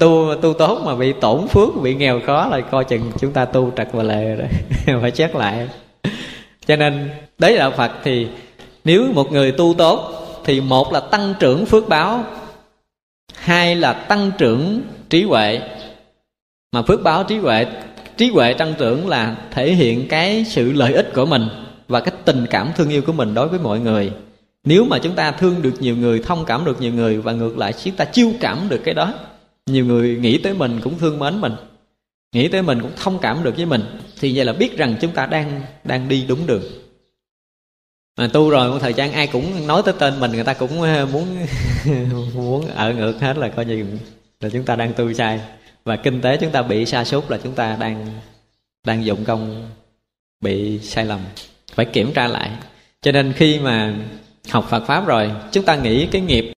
[0.00, 3.44] Tu tu tốt mà bị tổn phước, bị nghèo khó là coi chừng chúng ta
[3.44, 4.48] tu trật và lề rồi.
[5.00, 5.68] Phải chết lại.
[6.66, 8.28] Cho nên, đấy là phật thì
[8.84, 10.12] nếu một người tu tốt
[10.44, 12.24] thì một là tăng trưởng phước báo,
[13.34, 15.60] hai là tăng trưởng trí huệ.
[16.72, 17.66] Mà phước báo trí huệ
[18.22, 21.42] trí huệ tăng trưởng là thể hiện cái sự lợi ích của mình
[21.88, 24.12] và cái tình cảm thương yêu của mình đối với mọi người.
[24.64, 27.58] Nếu mà chúng ta thương được nhiều người, thông cảm được nhiều người và ngược
[27.58, 29.14] lại, chúng ta chiêu cảm được cái đó,
[29.66, 31.52] nhiều người nghĩ tới mình cũng thương mến mình,
[32.32, 33.82] nghĩ tới mình cũng thông cảm được với mình,
[34.20, 36.62] thì vậy là biết rằng chúng ta đang đang đi đúng đường.
[38.18, 40.82] Mà tu rồi một thời gian ai cũng nói tới tên mình, người ta cũng
[40.82, 41.26] ờ, muốn
[42.34, 43.86] muốn ở ngược hết là coi như
[44.40, 45.40] là chúng ta đang tu sai
[45.84, 48.06] và kinh tế chúng ta bị sa sút là chúng ta đang
[48.86, 49.70] đang dụng công
[50.40, 51.20] bị sai lầm.
[51.74, 52.50] Phải kiểm tra lại.
[53.02, 53.94] Cho nên khi mà
[54.50, 56.52] học Phật pháp rồi, chúng ta nghĩ cái nghiệp,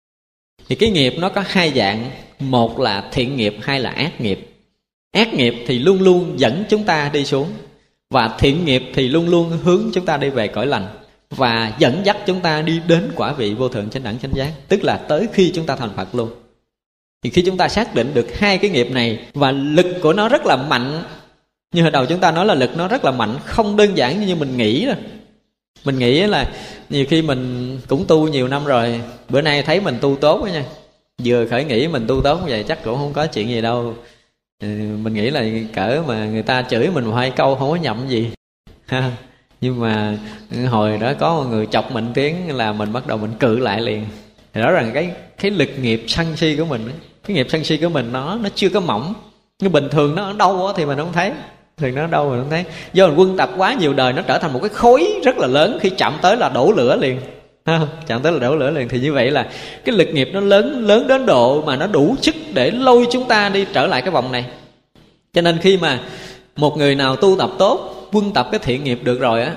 [0.69, 2.11] thì cái nghiệp nó có hai dạng.
[2.39, 4.49] Một là thiện nghiệp, hai là ác nghiệp.
[5.11, 7.53] Ác nghiệp thì luôn luôn dẫn chúng ta đi xuống,
[8.09, 10.88] và thiện nghiệp thì luôn luôn hướng chúng ta đi về cõi lành,
[11.30, 14.51] và dẫn dắt chúng ta đi đến quả vị vô thượng chánh đẳng chánh giác,
[14.67, 16.30] tức là tới khi chúng ta thành phật luôn
[17.24, 20.30] thì khi chúng ta xác định được hai cái nghiệp này và lực của nó
[20.30, 21.03] rất là mạnh,
[21.74, 24.26] như hồi đầu chúng ta nói là lực nó rất là mạnh, không đơn giản
[24.26, 24.95] như mình nghĩ đâu
[25.86, 26.49] mình nghĩ là
[26.89, 30.49] nhiều khi mình cũng tu nhiều năm rồi, bữa nay thấy mình tu tốt quá
[30.49, 30.64] nha.
[31.23, 33.95] Vừa khởi nghĩ mình tu tốt vậy chắc cũng không có chuyện gì đâu.
[34.61, 34.68] Ừ,
[35.02, 38.31] mình nghĩ là cỡ mà người ta chửi mình hai câu không có nhậm gì.
[38.85, 39.11] Ha,
[39.61, 40.18] nhưng mà
[40.69, 43.81] hồi đó có một người chọc mình tiếng là mình bắt đầu mình cự lại
[43.81, 44.06] liền.
[44.53, 46.89] Thì rõ ràng cái cái lực nghiệp sân si của mình
[47.28, 49.14] cái nghiệp sân si của mình nó nó chưa có mỏng.
[49.60, 51.32] Nhưng bình thường nó ở đâu thì mình không thấy.
[51.78, 52.66] Thì nó đâu mình không thấy.
[52.94, 55.48] Do mình quân tập quá nhiều đời, nó trở thành một cái khối rất là
[55.48, 55.78] lớn.
[55.82, 57.20] Khi chạm tới là đổ lửa liền.
[58.08, 58.90] Chạm tới là đổ lửa liền.
[58.90, 59.50] Thì như vậy là
[59.86, 63.28] cái lực nghiệp nó lớn lớn đến độ mà nó đủ sức để lôi chúng
[63.28, 64.45] ta đi trở lại cái vòng này.
[65.34, 66.00] Cho nên khi mà
[66.56, 69.52] một người nào tu tập tốt, quân tập cái thiện nghiệp được rồi á,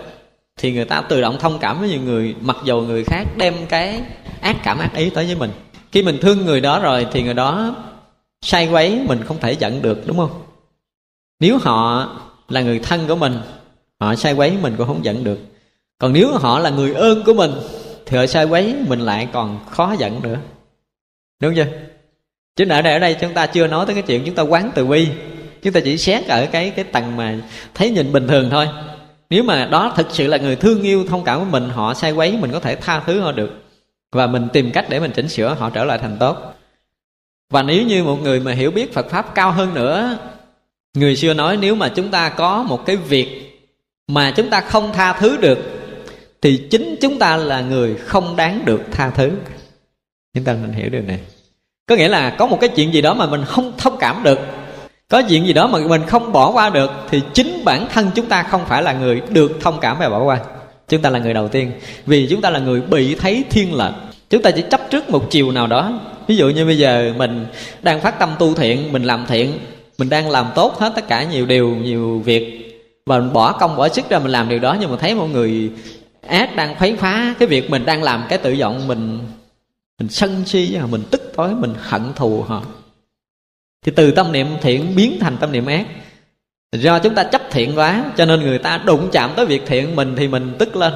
[0.57, 3.55] thì người ta tự động thông cảm với nhiều người, mặc dầu người khác đem
[3.69, 4.01] cái
[4.41, 5.51] ác cảm, ác ý tới với mình
[5.93, 7.75] khi mình thương người đó rồi thì người đó
[8.43, 10.43] sai quấy, mình không thể giận được, đúng không?
[11.41, 12.09] Nếu họ
[12.49, 13.39] là người thân của mình,
[14.01, 15.39] họ sai quấy, mình cũng không giận được.
[15.99, 17.51] Còn nếu họ là người ơn của mình,
[18.07, 20.37] thì họ sai quấy, mình lại còn khó giận nữa.
[21.41, 21.67] Đúng chưa?
[22.57, 24.71] Chứ ở đây ở đây chúng ta chưa nói tới cái chuyện chúng ta quán
[24.75, 25.09] từ bi.
[25.63, 27.39] Chúng ta chỉ xét ở cái cái tầng mà
[27.75, 28.69] thấy nhìn bình thường thôi.
[29.31, 32.13] Nếu mà đó thực sự là người thương yêu thông cảm với mình, họ sai
[32.13, 33.51] quấy, mình có thể tha thứ họ được
[34.13, 36.37] và mình tìm cách để mình chỉnh sửa, họ trở lại thành tốt.
[37.51, 40.19] Và nếu như một người mà hiểu biết phật pháp cao hơn nữa,
[40.95, 43.59] người xưa nói nếu mà chúng ta có một cái việc
[44.09, 45.59] mà chúng ta không tha thứ được,
[46.43, 49.31] thì chính chúng ta là người không đáng được tha thứ.
[50.35, 51.21] Chúng ta nên hiểu điều này.
[51.87, 54.39] Có nghĩa là có một cái chuyện gì đó mà mình không thông cảm được,
[55.09, 58.27] có chuyện gì đó mà mình không bỏ qua được, thì chính bản thân chúng
[58.27, 60.41] ta không phải là người được thông cảm và bỏ qua
[60.89, 61.73] chúng ta là người đầu tiên.
[62.07, 63.95] Vì chúng ta là người bị thấy thiên lệch.
[64.31, 66.01] Chúng ta chỉ chấp trước một chiều nào đó.
[66.27, 67.47] Ví dụ như bây giờ mình
[67.83, 69.59] đang phát tâm tu thiện, mình làm thiện,
[69.99, 72.63] mình đang làm tốt hết tất cả nhiều điều, nhiều việc.
[73.07, 75.27] Và mình bỏ công, bỏ sức ra mình làm điều đó, nhưng mà thấy một
[75.27, 75.71] người
[76.29, 79.19] ác đang khuấy phá cái việc mình đang làm cái tự vọng, mình
[79.99, 82.63] mình sân si mình tức tối, mình hận thù họ.
[83.87, 85.87] Thì từ tâm niệm thiện biến thành tâm niệm ác
[86.73, 89.97] do chúng ta chấp thiện quá, cho nên người ta đụng chạm tới việc thiện
[89.97, 90.93] mình thì mình tức lên.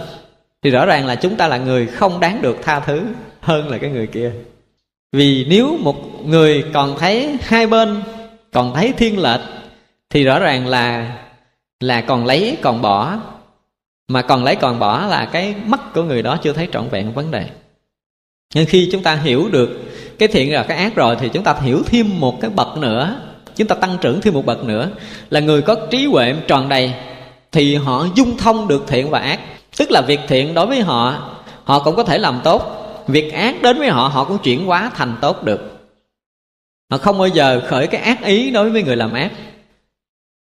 [0.63, 3.03] Thì rõ ràng là chúng ta là người không đáng được tha thứ
[3.41, 4.33] hơn là cái người kia.
[5.13, 8.03] Vì nếu một người còn thấy hai bên
[8.53, 9.41] còn thấy thiên lệch,
[10.11, 11.17] thì rõ ràng là
[11.81, 13.19] là còn lấy còn bỏ.
[14.09, 17.13] Mà còn lấy còn bỏ là cái mắt của người đó chưa thấy trọn vẹn
[17.13, 17.47] vấn đề.
[18.55, 19.81] Nhưng khi chúng ta hiểu được
[20.19, 23.21] cái thiện và cái ác rồi, thì chúng ta hiểu thêm một cái bậc nữa
[23.61, 24.89] chúng ta tăng trưởng thêm một bậc nữa.
[25.31, 26.93] Là người có trí huệ tròn đầy,
[27.53, 29.41] thì họ dung thông được thiện và ác.
[29.77, 31.31] Tức là việc thiện đối với họ
[31.65, 32.77] họ cũng có thể làm tốt.
[33.09, 35.79] Việc ác đến với họ họ cũng chuyển hóa thành tốt được.
[36.91, 39.31] Họ không bao giờ khởi cái ác ý đối với người làm ác.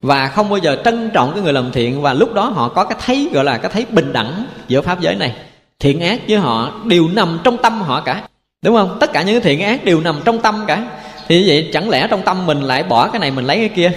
[0.03, 2.01] Và không bao giờ trân trọng cái người làm thiện.
[2.01, 5.01] Và lúc đó họ có cái thấy, gọi là cái thấy bình đẳng giữa pháp
[5.01, 5.35] giới này.
[5.79, 8.27] Thiện ác với họ đều nằm trong tâm họ cả.
[8.61, 8.97] Đúng không?
[8.99, 10.87] Tất cả những thiện ác đều nằm trong tâm cả
[11.27, 13.69] thì như vậy chẳng lẽ trong tâm mình lại bỏ cái này mình lấy cái
[13.69, 13.91] kia?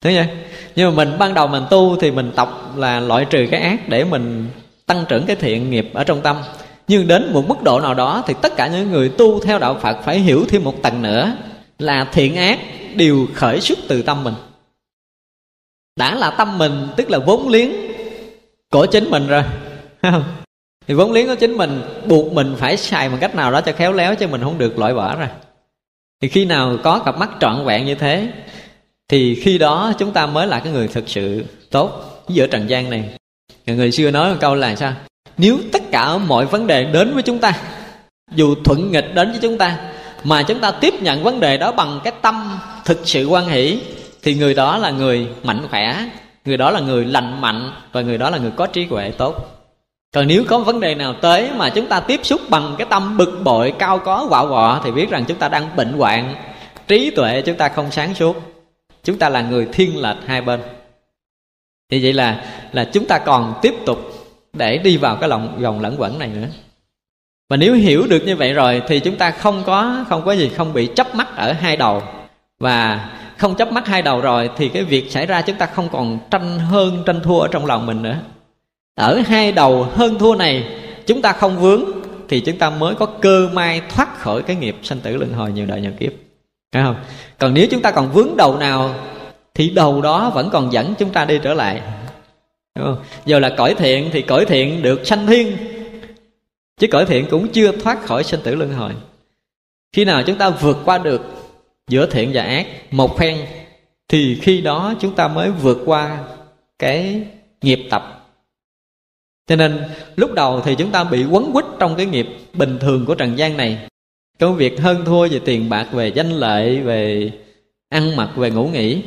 [0.00, 0.22] Thế nhỉ?
[0.76, 3.88] nhưng mà mình, ban đầu mình tu thì mình tập là loại trừ cái ác
[3.88, 4.48] để mình
[4.86, 6.36] tăng trưởng cái thiện nghiệp ở trong tâm.
[6.88, 9.78] Nhưng đến một mức độ nào đó thì tất cả những người tu theo đạo
[9.82, 11.36] phật phải hiểu thêm một tầng nữa
[11.78, 12.58] là thiện ác
[12.94, 14.34] đều khởi xuất từ tâm mình.
[15.96, 17.70] Đã là tâm mình, tức là vốn liếng
[18.70, 19.42] của chính mình rồi.
[20.86, 23.72] Thì vốn liếng của chính mình buộc mình phải xài một cách nào đó cho
[23.72, 25.28] khéo léo chứ mình không được loại bỏ rồi
[26.22, 28.28] thì khi nào có cặp mắt trọn vẹn như thế,
[29.08, 32.02] thì khi đó chúng ta mới là cái người thực sự tốt.
[32.28, 33.10] Giữa trần gian này,
[33.66, 34.92] người xưa nói một câu là sao?
[35.38, 37.52] Nếu tất cả mọi vấn đề đến với chúng ta,
[38.34, 39.78] dù thuận nghịch đến với chúng ta,
[40.24, 43.80] mà chúng ta tiếp nhận vấn đề đó bằng cái tâm thực sự quan hỷ,
[44.22, 46.04] thì người đó là người mạnh khỏe,
[46.44, 49.55] người đó là người lành mạnh, và người đó là người có trí huệ tốt
[50.12, 53.16] còn nếu có vấn đề nào tới mà chúng ta tiếp xúc bằng cái tâm
[53.16, 56.34] bực bội, cao có quạo quọ thì biết rằng chúng ta đang bệnh hoạn.
[56.88, 58.36] Trí tuệ chúng ta không sáng suốt.
[59.04, 60.60] Chúng ta là người thiên lệch hai bên.
[61.90, 63.98] Thì vậy là là chúng ta còn tiếp tục
[64.52, 66.46] để đi vào cái lòng, vòng lẫn quẩn này nữa.
[67.50, 70.50] Và nếu hiểu được như vậy rồi thì chúng ta không có không có gì,
[70.56, 72.02] không bị chấp mắt ở hai đầu.
[72.58, 75.88] Và không chấp mắt hai đầu rồi thì cái việc xảy ra chúng ta không
[75.92, 78.16] còn tranh hơn, tranh thua ở trong lòng mình nữa
[78.96, 80.64] ở hai đầu hơn thua này,
[81.06, 81.84] chúng ta không vướng
[82.28, 85.52] thì chúng ta mới có cơ may thoát khỏi cái nghiệp sanh tử luân hồi
[85.52, 86.12] nhiều đời nhiều kiếp.
[86.72, 86.96] Phải không?
[87.38, 88.94] Còn nếu chúng ta còn vướng đầu nào,
[89.54, 91.82] thì đầu đó vẫn còn dẫn chúng ta đi trở lại.
[92.74, 93.04] Đúng không?
[93.26, 95.56] giờ là cõi thiện thì cõi thiện được sanh thiên,
[96.80, 98.92] chứ cõi thiện cũng chưa thoát khỏi sanh tử luân hồi.
[99.92, 101.22] Khi nào chúng ta vượt qua được
[101.88, 103.36] giữa thiện và ác một phen,
[104.08, 106.18] thì khi đó chúng ta mới vượt qua
[106.78, 107.22] cái
[107.62, 108.25] nghiệp tập
[109.46, 109.84] cho nên,
[110.16, 113.38] lúc đầu thì chúng ta bị quấn quýt trong cái nghiệp bình thường của trần
[113.38, 113.78] gian này.
[114.40, 117.30] Công việc hơn thua về tiền bạc, về danh lợi, về
[117.88, 119.02] ăn mặc, về ngủ nghỉ.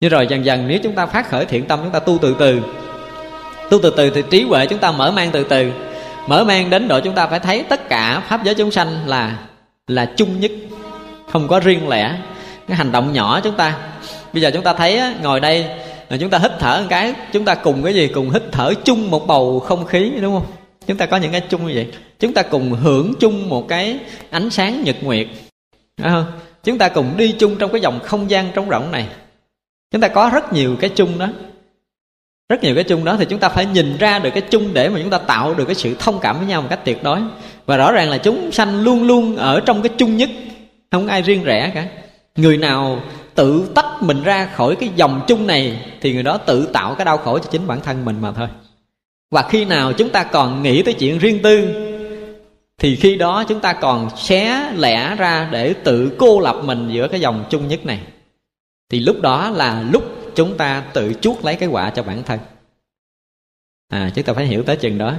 [0.00, 2.36] Nhưng rồi dần dần, nếu chúng ta phát khởi thiện tâm, chúng ta tu từ
[2.38, 2.60] từ.
[3.70, 5.72] Tu từ từ thì trí huệ chúng ta mở mang từ từ.
[6.26, 9.38] Mở mang đến độ chúng ta phải thấy tất cả pháp giới chúng sanh là
[9.86, 10.50] là chung nhất.
[11.30, 12.16] Không có riêng lẻ.
[12.68, 13.78] Cái hành động nhỏ chúng ta.
[14.32, 15.66] Bây giờ chúng ta thấy ngồi đây
[16.08, 18.08] là chúng ta hít thở một cái, chúng ta cùng cái gì?
[18.08, 20.46] Cùng hít thở chung một bầu không khí, đúng không?
[20.86, 21.88] Chúng ta có những cái chung như vậy.
[22.18, 23.98] Chúng ta cùng hưởng chung một cái
[24.30, 25.26] ánh sáng nhật nguyệt.
[25.98, 26.26] Đúng không?
[26.64, 29.06] Chúng ta cùng đi chung trong cái dòng không gian trống rỗng này.
[29.90, 31.28] Chúng ta có rất nhiều cái chung đó.
[32.48, 34.88] Rất nhiều cái chung đó thì chúng ta phải nhìn ra được cái chung để
[34.88, 37.20] mà chúng ta tạo được cái sự thông cảm với nhau một cách tuyệt đối.
[37.66, 40.30] Và rõ ràng là chúng sanh luôn luôn ở trong cái chung nhất.
[40.90, 41.86] Không ai riêng rẽ cả.
[42.36, 43.02] Người nào
[43.38, 47.04] tự tách mình ra khỏi cái dòng chung này, thì người đó tự tạo cái
[47.04, 48.48] đau khổ cho chính bản thân mình mà thôi.
[49.30, 51.68] Và khi nào chúng ta còn nghĩ tới chuyện riêng tư,
[52.78, 57.08] thì khi đó chúng ta còn xé lẻ ra để tự cô lập mình giữa
[57.08, 58.00] cái dòng chung nhất này.
[58.90, 60.04] Thì lúc đó là lúc
[60.34, 62.40] chúng ta tự chuốc lấy cái quả cho bản thân.
[63.88, 65.14] À chúng ta phải hiểu tới chừng đó.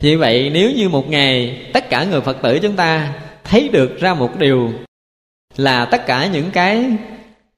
[0.00, 3.14] Vì vậy, nếu như một ngày tất cả người phật tử chúng ta
[3.44, 4.72] thấy được ra một điều
[5.56, 6.86] là tất cả những cái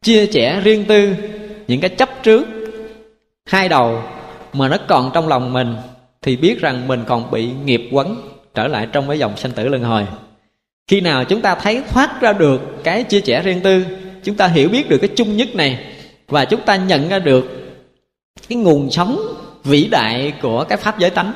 [0.06, 1.14] chia sẻ riêng tư,
[1.68, 2.46] những cái chấp trước,
[3.46, 4.02] hai đầu
[4.52, 5.76] mà nó còn trong lòng mình
[6.22, 8.16] thì biết rằng mình còn bị nghiệp quấn
[8.54, 10.06] trở lại trong cái dòng sanh tử luân hồi.
[10.88, 13.84] Khi nào chúng ta thấy thoát ra được cái chia sẻ riêng tư,
[14.24, 15.78] chúng ta hiểu biết được cái chung nhất này
[16.28, 17.44] và chúng ta nhận ra được
[18.48, 19.20] cái nguồn sống
[19.64, 21.32] vĩ đại của cái pháp giới tánh.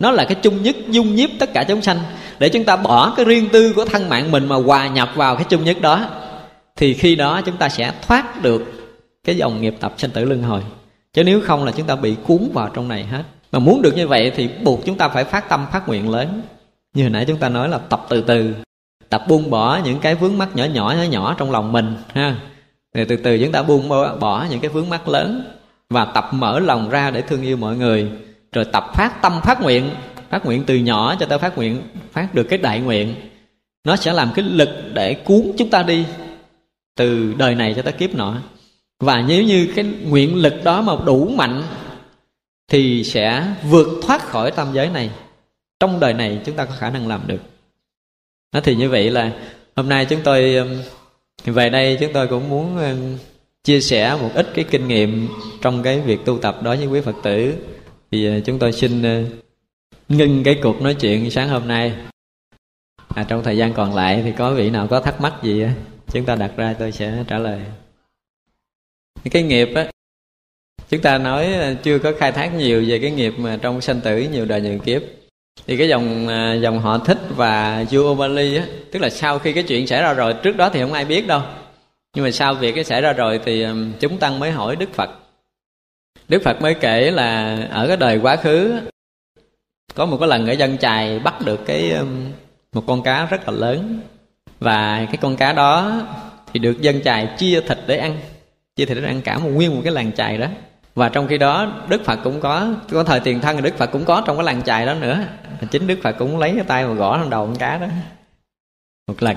[0.00, 1.98] Nó là cái chung nhất, dung nhiếp tất cả chúng sanh
[2.38, 5.36] để chúng ta bỏ cái riêng tư của thân mạng mình mà hòa nhập vào
[5.36, 6.08] cái chung nhất đó
[6.76, 8.62] thì khi đó chúng ta sẽ thoát được
[9.24, 10.62] cái dòng nghiệp tập sanh tử luân hồi.
[11.12, 13.22] Chứ nếu không là chúng ta bị cuốn vào trong này hết.
[13.52, 16.42] Mà muốn được như vậy thì buộc chúng ta phải phát tâm, phát nguyện lớn.
[16.94, 18.54] Như hồi nãy chúng ta nói là tập từ từ,
[19.08, 22.36] tập buông bỏ những cái vướng mắc nhỏ nhỏ nhỏ nhỏ trong lòng mình, ha.
[22.94, 23.88] Rồi từ từ chúng ta buông
[24.20, 25.44] bỏ những cái vướng mắc lớn
[25.90, 28.10] và tập mở lòng ra để thương yêu mọi người.
[28.52, 29.90] Rồi tập phát tâm, phát nguyện
[30.32, 31.82] phát nguyện từ nhỏ cho tới phát nguyện,
[32.12, 33.14] phát được cái đại nguyện.
[33.84, 36.04] Nó sẽ làm cái lực để cuốn chúng ta đi
[36.96, 38.42] từ đời này cho tới kiếp nọ.
[39.00, 41.62] Và nếu như cái nguyện lực đó mà đủ mạnh
[42.68, 45.10] thì sẽ vượt thoát khỏi tam giới này.
[45.80, 47.40] Trong đời này chúng ta có khả năng làm được.
[48.52, 49.32] Đó thì như vậy là
[49.76, 50.68] hôm nay chúng tôi um,
[51.44, 53.18] về đây chúng tôi cũng muốn um,
[53.64, 55.28] chia sẻ một ít cái kinh nghiệm
[55.60, 57.54] trong cái việc tu tập đó với quý phật tử.
[58.10, 59.28] Thì uh, chúng tôi xin uh,
[60.08, 61.92] ngưng cái cuộc nói chuyện sáng hôm nay.
[63.14, 65.64] À, trong thời gian còn lại thì có vị nào có thắc mắc gì
[66.12, 67.60] chúng ta đặt ra, tôi sẽ trả lời.
[69.30, 69.90] Cái nghiệp á,
[70.88, 74.00] chúng ta nói ờ, chưa có khai thác nhiều về cái nghiệp mà trong sanh
[74.00, 75.02] tử, nhiều đời, nhiều kiếp.
[75.66, 79.52] Thì cái dòng ờ, dòng họ thích và vua Bali á, tức là sau khi
[79.52, 81.42] cái chuyện xảy ra rồi, trước đó thì không ai biết đâu.
[82.14, 83.66] Nhưng mà sau việc cái xảy ra rồi thì
[84.00, 85.10] chúng tăng mới hỏi Đức Phật.
[86.28, 88.80] Đức Phật mới kể là ở cái đời quá khứ,
[89.94, 91.92] có một cái lần ở dân chài bắt được cái
[92.72, 94.00] một con cá rất là lớn
[94.62, 96.00] và cái con cá đó
[96.52, 98.18] thì được dân chài chia thịt để ăn.
[98.76, 100.46] Chia thịt để ăn cả một nguyên một cái làng chài đó.
[100.94, 103.86] Và trong khi đó, đức phật cũng có có thời tiền thân thì đức phật
[103.86, 105.18] cũng có trong cái làng chài đó nữa.
[105.70, 107.86] Chính đức phật cũng lấy cái tay mà gõ lên đầu con cá đó
[109.08, 109.36] một lần.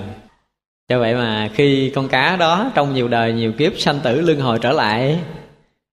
[0.89, 4.39] Cho vậy mà khi con cá đó trong nhiều đời, nhiều kiếp sanh tử, luân
[4.39, 5.19] hồi trở lại,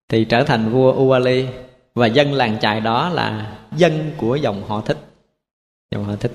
[0.08, 1.46] thì trở thành vua Uwali.
[1.94, 4.98] Và dân làng chài đó là dân của dòng họ thích.
[5.90, 6.32] Dòng họ thích.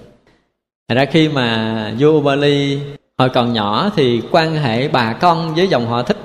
[0.90, 2.80] Thật ra khi mà vua bali
[3.18, 6.18] hồi còn nhỏ thì quan hệ bà con với dòng họ thích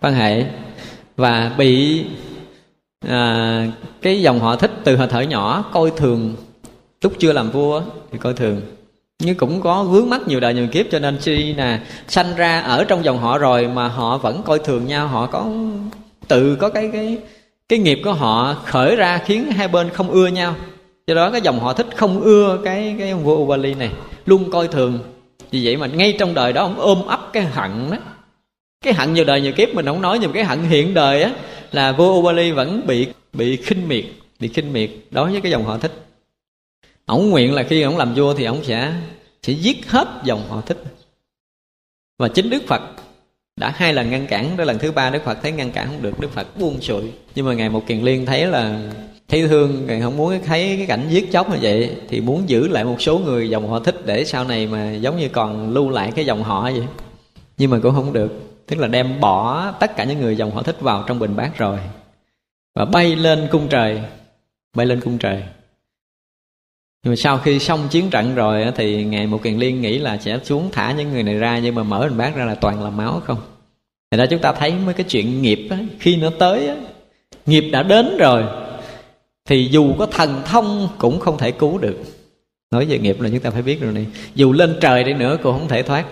[0.00, 0.44] quan hệ
[1.16, 2.04] và bị
[3.08, 3.66] à,
[4.02, 6.34] cái dòng họ thích từ hồi thở nhỏ coi thường.
[7.02, 7.82] Lúc chưa làm vua
[8.12, 8.60] thì coi thường.
[9.18, 12.60] Nhưng cũng có vướng mắc nhiều đời nhiều kiếp cho nên chi nè sanh ra
[12.60, 15.46] ở trong dòng họ rồi mà họ vẫn coi thường nhau họ có
[16.28, 17.18] tự có cái cái
[17.68, 20.54] cái nghiệp của họ khởi ra khiến hai bên không ưa nhau
[21.06, 23.90] do đó cái dòng họ thích không ưa cái cái ông vua Ubali này.
[24.26, 24.98] Luôn coi thường.
[25.50, 27.96] Vì vậy mà ngay trong đời đó ông ôm ấp cái hận đó.
[28.84, 31.34] Cái hận nhiều đời nhiều kiếp mình không nói, nhưng cái hận hiện đời á,
[31.72, 34.04] là vua Ubali vẫn bị bị khinh miệt,
[34.40, 35.92] bị khinh miệt đối với cái dòng họ thích.
[37.06, 38.92] Ổng nguyện là khi ổng làm vua thì ổng sẽ
[39.42, 40.82] sẽ giết hết dòng họ thích.
[42.18, 42.82] Và chính đức phật
[43.56, 46.02] đã hai lần ngăn cản, tới lần thứ ba đức phật thấy ngăn cản không
[46.02, 48.92] được, đức phật buông sụi nhưng mà ngày một kiền liên thấy là
[49.28, 52.68] thấy thương ngài không muốn thấy cái cảnh giết chóc như vậy thì muốn giữ
[52.68, 55.90] lại một số người dòng họ thích để sau này mà giống như còn lưu
[55.90, 56.86] lại cái dòng họ vậy.
[57.58, 58.32] Nhưng mà cũng không được
[58.66, 61.58] tức là đem bỏ tất cả những người dòng họ thích vào trong bình bát
[61.58, 61.78] rồi.
[62.74, 64.00] Và bay lên cung trời
[64.76, 65.42] bay lên cung trời.
[67.04, 70.18] Nhưng mà sau khi xong chiến trận rồi thì ngài một kiền liên nghĩ là
[70.18, 72.82] sẽ xuống thả những người này ra nhưng mà mở bình bát ra là toàn
[72.84, 73.38] là máu không?
[74.10, 76.76] Thì đó chúng ta thấy mấy cái chuyện nghiệp á, khi nó tới á,
[77.46, 78.44] nghiệp đã đến rồi
[79.44, 81.96] thì dù có thần thông cũng không thể cứu được.
[82.70, 84.06] Nói về nghiệp là chúng ta phải biết rồi này.
[84.34, 86.04] Dù lên trời đi nữa cũng không thể thoát.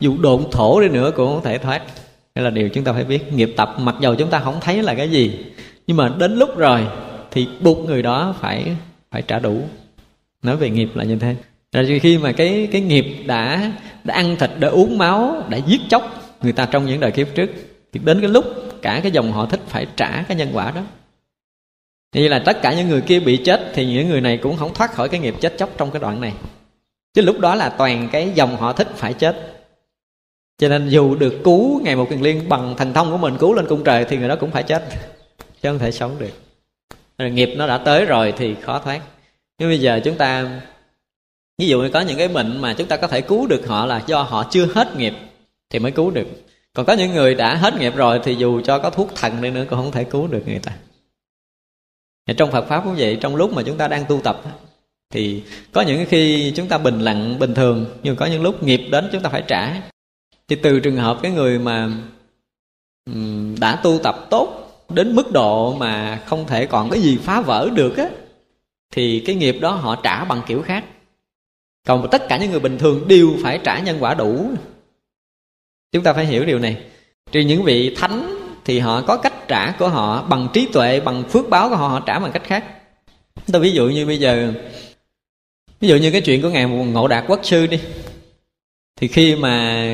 [0.00, 1.82] Dù độn thổ đi nữa cũng không thể thoát.
[2.34, 3.32] Đây là điều chúng ta phải biết.
[3.32, 5.38] Nghiệp tập, mặc dầu chúng ta không thấy là cái gì,
[5.86, 6.86] nhưng mà đến lúc rồi
[7.30, 8.76] thì buộc người đó phải
[9.10, 9.60] phải trả đủ.
[10.42, 11.36] Nói về nghiệp là như thế.
[11.72, 13.72] Rồi khi mà cái cái nghiệp đã
[14.04, 17.34] đã ăn thịt, đã uống máu, đã giết chóc người ta trong những đời kiếp
[17.34, 17.50] trước,
[17.92, 18.44] thì đến cái lúc
[18.82, 20.80] cả cái dòng họ thích phải trả cái nhân quả đó
[22.12, 24.74] như là tất cả những người kia bị chết thì những người này cũng không
[24.74, 26.32] thoát khỏi cái nghiệp chết chóc trong cái đoạn này.
[27.14, 29.56] Chứ lúc đó là toàn cái dòng họ thích phải chết.
[30.58, 33.54] Cho nên dù được cứu ngày một kiền liên bằng thần thông của mình, cứu
[33.54, 34.84] lên cung trời thì người đó cũng phải chết.
[35.62, 36.30] Chứ không thể sống được.
[37.18, 39.00] Rồi nghiệp nó đã tới rồi thì khó thoát.
[39.58, 40.60] Nhưng bây giờ chúng ta,
[41.58, 43.86] ví dụ như có những cái bệnh mà chúng ta có thể cứu được họ
[43.86, 45.14] là do họ chưa hết nghiệp
[45.70, 46.26] thì mới cứu được.
[46.74, 49.50] Còn có những người đã hết nghiệp rồi thì dù cho có thuốc thần đi
[49.50, 50.72] nữa cũng không thể cứu được người ta
[52.26, 54.42] trong Phật pháp cũng vậy, trong lúc mà chúng ta đang tu tập
[55.10, 55.42] thì
[55.72, 59.08] có những khi chúng ta bình lặng, bình thường, nhưng có những lúc nghiệp đến
[59.12, 59.82] chúng ta phải trả.
[60.48, 61.90] Thì từ trường hợp cái người mà
[63.60, 64.56] đã tu tập tốt
[64.88, 68.08] đến mức độ mà không thể còn cái gì phá vỡ được á,
[68.92, 70.84] thì cái nghiệp đó họ trả bằng kiểu khác.
[71.86, 74.50] Còn tất cả những người bình thường đều phải trả nhân quả đủ.
[75.92, 76.82] Chúng ta phải hiểu điều này.
[77.32, 81.24] Trừ những vị thánh thì họ có cách trả của họ, bằng trí tuệ, bằng
[81.28, 82.64] phước báo của họ họ trả bằng cách khác.
[83.52, 84.52] Tôi ví dụ như bây giờ,
[85.80, 87.80] ví dụ như cái chuyện của ngài ngộ đạt quốc sư đi.
[89.00, 89.84] Thì khi mà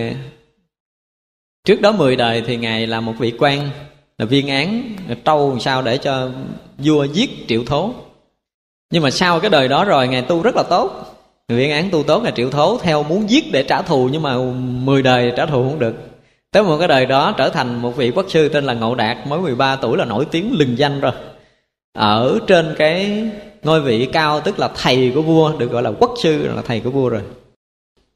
[1.65, 3.70] trước đó 10 đời thì ngài là một vị quan,
[4.19, 6.31] là viên án, trâu sao để cho
[6.78, 7.95] vua giết triệu thố.
[8.93, 11.12] Nhưng mà sau cái đời đó rồi, ngài tu rất là tốt.
[11.49, 14.37] Viên án tu tốt là triệu thố theo muốn giết để trả thù, nhưng mà
[14.57, 15.95] 10 đời trả thù không được
[16.57, 19.27] tới một cái đời đó trở thành một vị quốc sư tên là Ngộ Đạt,
[19.27, 21.12] mới 13 tuổi là nổi tiếng lừng danh rồi.
[21.93, 23.24] Ở trên cái
[23.62, 26.81] ngôi vị cao tức là thầy của vua, được gọi là quốc sư, là thầy
[26.81, 27.20] của vua rồi.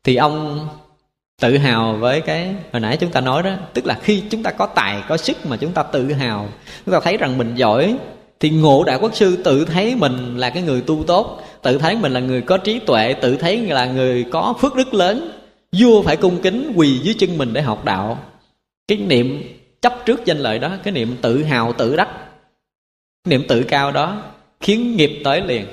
[0.04, 0.66] Thì ông
[1.40, 4.50] tự hào với cái, hồi nãy chúng ta nói đó, tức là khi chúng ta
[4.50, 6.48] có tài, có sức mà chúng ta tự hào,
[6.86, 7.96] chúng ta thấy rằng mình giỏi,
[8.40, 11.96] thì ngộ đại quốc sư tự thấy mình là cái người tu tốt, tự thấy
[11.96, 15.30] mình là người có trí tuệ, tự thấy là người có phước đức lớn,
[15.78, 18.18] vua phải cung kính quỳ dưới chân mình để học đạo
[18.90, 19.42] cái niệm
[19.80, 22.08] chấp trước danh lợi đó, cái niệm tự hào, tự đắc
[23.24, 24.22] niệm tự cao đó
[24.60, 25.66] khiến nghiệp tới liền.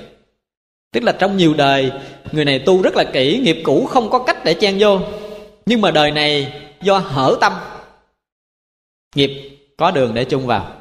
[0.92, 1.92] Tức là trong nhiều đời,
[2.32, 5.00] người này tu rất là kỹ, nghiệp cũ không có cách để chen vô.
[5.66, 7.52] Nhưng mà đời này do hở tâm,
[9.14, 10.72] nghiệp có đường để chung vào,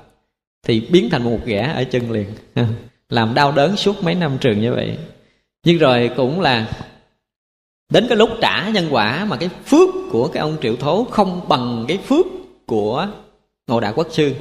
[0.68, 2.28] thì biến thành một ghẻ ở chân liền.
[3.10, 4.98] Làm đau đớn suốt mấy năm trường như vậy.
[5.66, 6.68] Nhưng rồi cũng là
[7.90, 11.42] đến cái lúc trả nhân quả mà cái phước của cái ông triệu thố không
[11.48, 12.26] bằng cái phước
[12.66, 13.08] của
[13.68, 14.34] ngộ đạo quốc sư.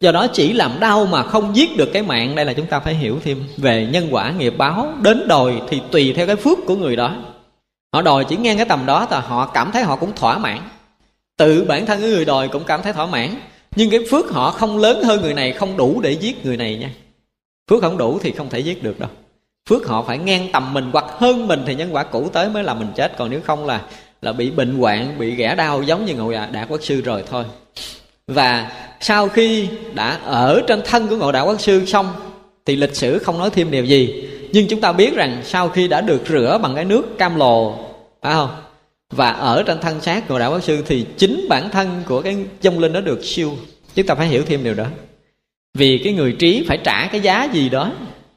[0.00, 2.34] Do đó chỉ làm đau mà không giết được cái mạng.
[2.34, 4.92] Đây là chúng ta phải hiểu thêm về nhân quả nghiệp báo.
[5.02, 7.16] Đến đòi thì tùy theo cái phước của người đó.
[7.92, 10.58] Họ đòi chỉ ngang cái tầm đó thì họ cảm thấy họ cũng thỏa mãn.
[11.36, 13.34] Tự bản thân cái người đòi cũng cảm thấy thỏa mãn.
[13.76, 16.76] Nhưng cái phước họ không lớn hơn người này không đủ để giết người này
[16.76, 16.90] nha.
[17.70, 19.10] Phước không đủ thì không thể giết được đâu
[19.68, 22.64] phước họ phải ngang tầm mình hoặc hơn mình thì nhân quả cũ tới mới
[22.64, 23.16] là mình chết.
[23.18, 23.80] Còn nếu không là
[24.22, 27.24] là bị bệnh hoạn, bị ghẻ đau giống như ngộ dạ đạt quốc sư rồi
[27.30, 27.44] thôi.
[28.26, 32.12] Và sau khi đã ở trên thân của ngộ đạo quốc sư xong,
[32.66, 34.28] thì lịch sử không nói thêm điều gì.
[34.52, 37.78] Nhưng chúng ta biết rằng sau khi đã được rửa bằng cái nước cam lồ,
[38.22, 38.50] phải không?
[39.10, 42.36] Và ở trên thân xác ngộ đạo quốc sư thì chính bản thân của cái
[42.62, 43.52] dông linh đó được siêu.
[43.94, 44.86] Chúng ta phải hiểu thêm điều đó.
[45.74, 47.92] Vì cái người trí phải trả cái giá gì đó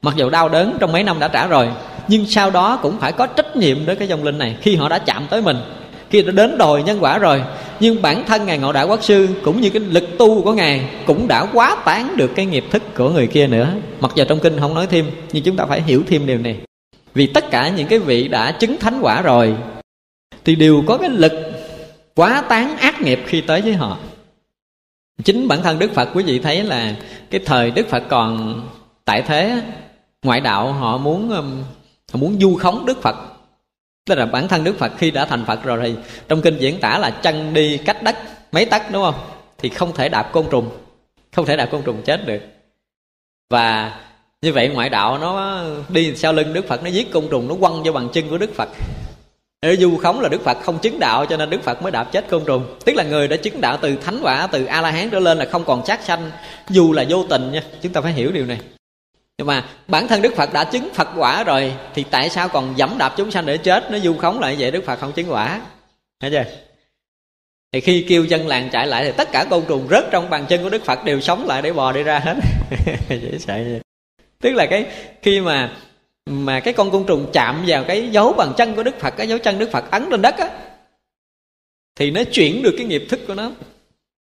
[0.08, 1.68] mặc dù đau đớn trong mấy năm đã trả rồi,
[2.08, 4.88] nhưng sau đó cũng phải có trách nhiệm đối cái dòng linh này khi họ
[4.88, 5.56] đã chạm tới mình.
[6.10, 7.42] Khi đã đến đòi nhân quả rồi,
[7.80, 10.84] nhưng bản thân ngài ngộ đạo quốc sư cũng như cái lực tu của ngài
[11.06, 13.68] cũng đã quá tán được cái nghiệp thức của người kia nữa.
[14.00, 16.56] Mặc dù trong kinh không nói thêm, nhưng chúng ta phải hiểu thêm điều này.
[17.14, 19.54] Vì tất cả những cái vị đã chứng thánh quả rồi,
[20.44, 21.32] thì đều có cái lực
[22.14, 23.98] quá tán ác nghiệp khi tới với họ.
[25.24, 26.94] Chính bản thân đức phật, quý vị thấy là
[27.30, 28.60] cái thời đức phật còn
[29.04, 29.62] tại thế
[30.24, 31.62] ngoại đạo họ muốn um,
[32.12, 33.16] họ muốn du khống đức phật.
[34.06, 35.94] Tức là bản thân đức phật khi đã thành phật rồi thì
[36.28, 38.16] trong kinh diễn tả là chân đi cách đất,
[38.52, 39.14] mấy tấc, đúng không?
[39.58, 40.70] Thì không thể đạp côn trùng,
[41.32, 42.40] không thể đạp côn trùng chết được.
[43.50, 43.98] Và
[44.42, 47.54] như vậy ngoại đạo nó đi sau lưng đức phật, nó giết côn trùng, nó
[47.54, 48.68] quăng vô bằng chân của đức phật.
[49.60, 52.04] Ở du khống là đức phật không chứng đạo cho nên đức phật mới đạp
[52.04, 52.78] chết côn trùng.
[52.84, 55.38] Tức là người đã chứng đạo từ thánh quả, từ a la hán trở lên
[55.38, 56.30] là không còn sát sanh,
[56.68, 57.62] dù là vô tình nha.
[57.82, 58.58] Chúng ta phải hiểu điều này
[59.38, 62.74] nhưng mà bản thân đức phật đã chứng phật quả rồi, thì tại sao còn
[62.76, 63.90] dẫm đạp chúng sanh để chết?
[63.90, 65.60] Nó du khống lại vậy đức phật không chứng quả.
[66.20, 66.44] Thấy chưa?
[67.72, 70.46] Thì khi kêu dân làng chạy lại thì tất cả côn trùng rớt trong bàn
[70.48, 72.36] chân của đức phật đều sống lại để bò đi ra hết.
[73.08, 73.80] Dễ sợ vậy.
[74.40, 74.86] Tức là cái,
[75.22, 75.76] khi mà
[76.26, 79.28] mà cái con côn trùng chạm vào cái dấu bàn chân của đức phật, cái
[79.28, 80.48] dấu chân đức phật ấn lên đất á,
[81.96, 83.50] thì nó chuyển được cái nghiệp thức của nó,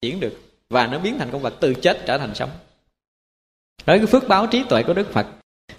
[0.01, 2.51] chuyển được, và nó biến thành con vật từ chết trở thành sống
[3.87, 5.27] đó cái phước báo trí tuệ của đức phật.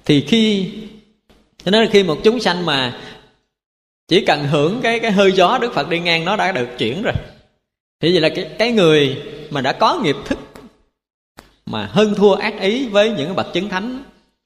[0.06, 0.72] Thì khi,
[1.64, 3.02] cho nên khi một chúng sanh mà
[4.08, 7.02] chỉ cần hưởng cái cái hơi gió đức phật đi ngang, nó đã được chuyển
[7.02, 7.14] rồi.
[8.00, 10.40] Thì vậy là cái cái người mà đã có nghiệp thức,
[11.66, 14.04] mà hơn thua ác ý với những bậc chứng thánh,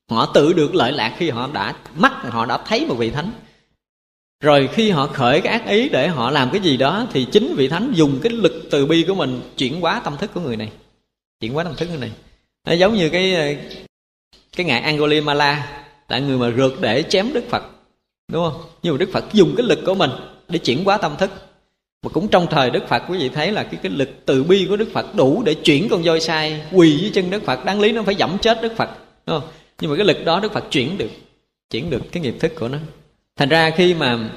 [0.09, 3.31] họ tự được lợi lạc khi họ đã, mắt họ đã thấy một vị thánh.
[4.43, 7.55] Rồi khi họ khởi cái ác ý để họ làm cái gì đó, thì chính
[7.55, 10.57] vị thánh dùng cái lực từ bi của mình chuyển hóa tâm thức của người
[10.57, 10.71] này.
[11.39, 12.11] Chuyển hóa tâm thức người này
[12.67, 13.53] nó giống như cái ờ,
[14.55, 17.63] cái ngài Angulimala là người mà rượt để chém Đức Phật,
[18.31, 18.61] đúng không?
[18.83, 20.11] Nhưng mà Đức Phật dùng cái lực của mình
[20.49, 21.31] để chuyển hóa tâm thức.
[22.03, 24.65] Mà cũng trong thời Đức Phật, quý vị thấy là cái cái lực từ bi
[24.69, 27.65] của Đức Phật đủ để chuyển con voi sai, quỳ dưới chân Đức Phật.
[27.65, 28.89] Đáng lý nó phải dẫm chết Đức Phật,
[29.25, 29.49] đúng không?
[29.81, 31.09] Nhưng mà cái lực đó Đức Phật chuyển được
[31.69, 32.77] chuyển được cái nghiệp thức của nó.
[33.35, 34.29] Thành ra khi mà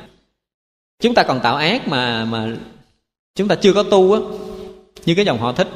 [1.03, 2.57] chúng ta còn tạo ác mà mà
[3.35, 4.21] chúng ta chưa có tu á,
[5.07, 5.69] như cái dòng họ thích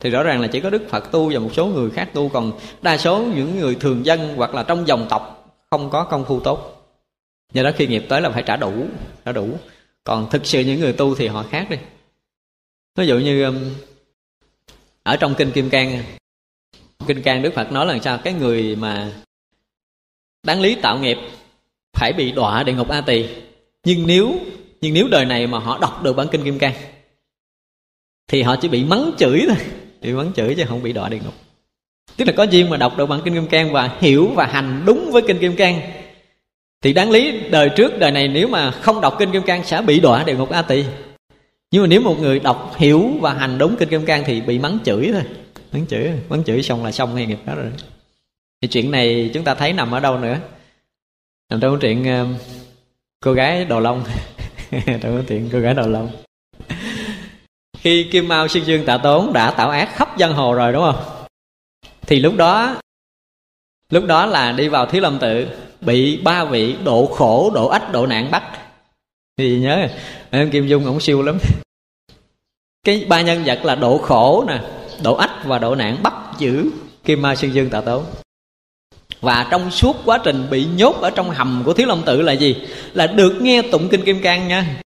[0.00, 2.28] thì rõ ràng là chỉ có đức phật tu và một số người khác tu,
[2.28, 2.52] còn
[2.82, 6.40] đa số những người thường dân hoặc là trong dòng tộc không có công phu
[6.40, 6.76] tốt.
[7.52, 8.72] Do đó khi nghiệp tới là phải trả đủ
[9.24, 9.58] trả đủ.
[10.04, 11.76] Còn thực sự những người tu thì họ khác đi.
[12.96, 13.70] Ví dụ như um,
[15.02, 16.02] ở trong kinh kim cang,
[17.06, 18.18] kinh cang đức phật nói là sao?
[18.24, 19.12] Cái người mà
[20.42, 21.18] đáng lý tạo nghiệp
[21.92, 23.28] phải bị đọa địa ngục a tỳ.
[23.84, 24.34] Nhưng nếu
[24.80, 26.74] nhưng nếu đời này mà họ đọc được bản kinh kim cang,
[28.28, 29.56] thì họ chỉ bị mắng chửi thôi
[30.00, 31.34] bị mắng chửi chứ không bị đọa địa ngục.
[32.16, 34.82] Tức là có duyên mà đọc được bản kinh kim cang và hiểu và hành
[34.86, 35.80] đúng với kinh kim cang.
[36.82, 39.82] Thì đáng lý đời trước, đời này nếu mà không đọc kinh kim cang sẽ
[39.82, 40.84] bị đọa địa ngục a tỳ.
[41.70, 44.58] Nhưng mà nếu một người đọc hiểu và hành đúng kinh kim cang thì bị
[44.58, 45.22] mắng chửi thôi.
[45.72, 47.72] Mắng chửi mắng chửi xong là xong ngay nghiệp đó rồi.
[48.62, 50.38] Thì chuyện này chúng ta thấy nằm ở đâu nữa?
[51.50, 52.06] Nằm trong ờ, chuyện
[53.20, 54.04] cô gái đồ lông
[55.00, 56.10] trong chuyện cô gái đồ lông
[57.80, 60.82] khi kim mao xuyên dương tạ tốn đã tạo ác khắp giang hồ rồi, đúng
[60.82, 61.26] không?
[62.06, 62.76] Thì lúc đó
[63.90, 65.46] lúc đó là đi vào thiếu lâm tự,
[65.80, 68.42] bị ba vị độ khổ, độ ách, độ nạn bắt.
[69.36, 69.88] Thì nhớ,
[70.30, 71.38] em kim dung ổng siêu lắm.
[72.84, 74.60] Cái ba nhân vật là độ khổ nè,
[75.02, 76.70] độ ách và độ nạn bắt giữ
[77.04, 78.04] kim ma xuyên dương tạ tốn.
[79.20, 82.32] Và trong suốt quá trình bị nhốt ở trong hầm của thiếu lâm tự là
[82.32, 82.56] gì?
[82.92, 84.80] Là được nghe tụng kinh kim cang nha.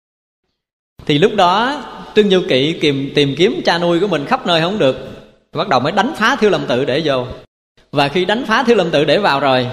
[1.05, 1.83] Thì lúc đó
[2.15, 4.97] trương du kỵ tìm tìm kiếm cha nuôi của mình khắp nơi không được.
[5.53, 7.25] Bắt đầu mới đánh phá thiếu lâm tự để vô.
[7.91, 9.67] Và khi đánh phá thiếu lâm tự để vào rồi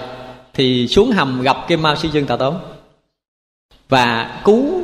[0.55, 2.61] thì xuống hầm gặp kim mao sư dương Tà tốn.
[3.89, 4.83] Và cứu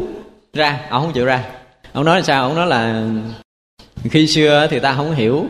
[0.52, 1.44] ra ông không chịu ra.
[1.92, 2.42] Ông nói là sao?
[2.42, 3.04] Ông nói là
[4.10, 5.46] khi xưa thì ta không hiểu.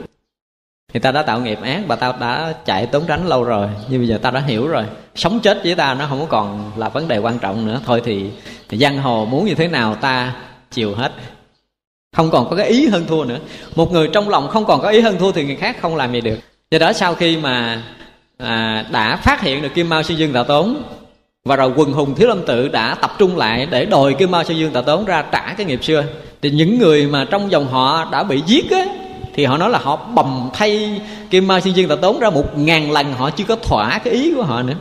[0.93, 3.69] Thì ta đã tạo nghiệp ác và ta đã chạy trốn tránh lâu rồi.
[3.89, 4.85] Nhưng bây giờ ta đã hiểu rồi.
[5.15, 7.81] Sống chết với ta nó không còn là vấn đề quan trọng nữa.
[7.87, 8.31] Thôi thì,
[8.69, 10.37] thì giang hồ muốn như thế nào ta
[10.71, 11.13] chiều hết
[12.15, 13.39] không còn có cái ý hơn thua nữa.
[13.77, 16.13] Một người trong lòng không còn có ý hơn thua thì người khác không làm
[16.13, 16.39] gì được.
[16.71, 17.83] Do đó sau khi mà
[18.39, 20.83] à, đã phát hiện được kim mao sư dương tạo tốn
[21.45, 24.45] và rồi quần hùng thiếu lâm tự đã tập trung lại để đòi kim mao
[24.45, 26.05] sư dương tạo tốn ra trả cái nghiệp xưa
[26.43, 28.85] thì những người mà trong dòng họ đã bị giết á
[29.35, 31.01] thì họ nói là họ bầm thay
[31.31, 34.15] kim mao sư dương tạo tốn ra một ngàn lần họ chưa có thỏa cái
[34.15, 34.75] ý của họ nữa.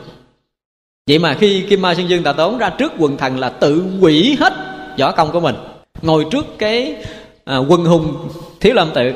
[1.07, 3.83] Vậy mà khi kim mao sư dương tạo tốn ra trước quần thần là tự
[4.01, 4.53] quỷ hết
[4.99, 5.55] võ công của mình.
[6.01, 6.95] Ngồi trước cái
[7.45, 8.29] à, quân hùng
[8.59, 9.13] thiếu lâm tự.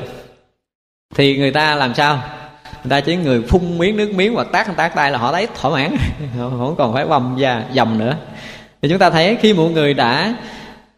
[1.15, 2.23] Thì người ta làm sao?
[2.83, 5.47] Người ta chỉ người phun miếng nước miếng hoặc tác tác tay là họ thấy
[5.61, 5.97] thỏa mãn.
[6.37, 8.17] Không còn phải bầm và dầm nữa.
[8.81, 10.35] Thì chúng ta thấy khi một người đã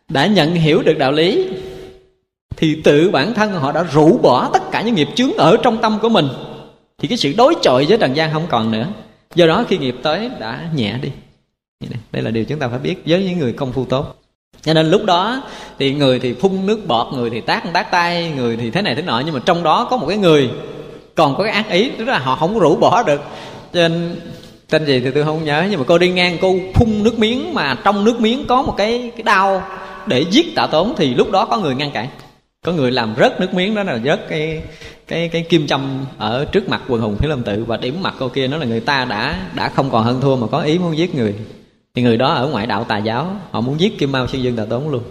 [0.10, 1.47] đã nhận hiểu được đạo lý
[2.57, 5.81] thì tự bản thân họ đã rũ bỏ tất cả những nghiệp chướng ở trong
[5.81, 6.27] tâm của mình.
[6.97, 8.88] Thì cái sự đối chọi với trần gian không còn nữa.
[9.35, 11.10] Do đó khi nghiệp tới đã nhẹ đi.
[12.11, 14.19] Đây là điều chúng ta phải biết với những người công phu tốt
[14.61, 15.41] cho nên lúc đó
[15.80, 18.95] thì người thì phun nước bọt, người thì tác tác tay, người thì thế này
[18.95, 19.22] thế nọ.
[19.26, 20.49] Nhưng mà trong đó có một cái người
[21.15, 23.22] còn có cái ác ý, tức là họ không rũ bỏ được.
[23.73, 24.15] Cho nên
[24.69, 27.53] tên gì thì tôi không nhớ, nhưng mà cô đi ngang, cô phun nước miếng
[27.53, 29.64] mà trong nước miếng có một cái cái đau
[30.06, 32.07] để giết tạ tốn thì lúc đó có người ngăn cản.
[32.65, 34.61] Có người làm rớt nước miếng đó là rớt cái
[35.07, 37.64] cái cái kim châm ở trước mặt quần hùng thiếu lâm tự.
[37.64, 40.36] Và điểm mặt cô kia nó là người ta đã đã không còn hơn thua
[40.36, 41.36] mà có ý muốn giết người
[41.99, 44.55] thì người đó ở ngoại đạo tà giáo, họ muốn giết kim mao sư dương
[44.55, 45.03] tà tốn luôn.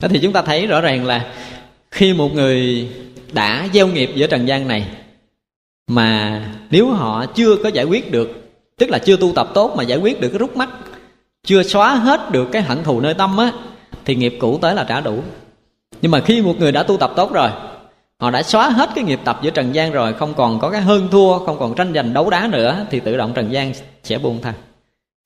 [0.00, 1.32] Đó thì chúng ta thấy rõ ràng là
[1.90, 2.88] khi một người
[3.32, 4.86] đã gieo nghiệp giữa trần gian này,
[5.90, 9.82] mà nếu họ chưa có giải quyết được, tức là chưa tu tập tốt mà
[9.82, 10.68] giải quyết được cái rút mắt,
[11.46, 13.52] chưa xóa hết được cái hận thù nơi tâm á,
[14.04, 15.22] thì nghiệp cũ tới là trả đủ.
[16.02, 17.50] Nhưng mà khi một người đã tu tập tốt rồi,
[18.20, 20.80] họ đã xóa hết cái nghiệp tập giữa trần gian rồi, không còn có cái
[20.80, 23.72] hơn thua, không còn tranh giành đấu đá nữa, thì tự động trần gian
[24.04, 24.52] sẽ buông tha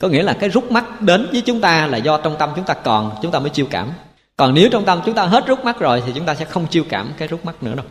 [0.02, 2.64] có nghĩa là cái rút mắt đến với chúng ta là do trong tâm chúng
[2.64, 3.92] ta còn, chúng ta mới chiêu cảm.
[4.36, 6.66] Còn nếu trong tâm chúng ta hết rút mắt rồi thì chúng ta sẽ không
[6.66, 7.84] chiêu cảm cái rút mắt nữa đâu.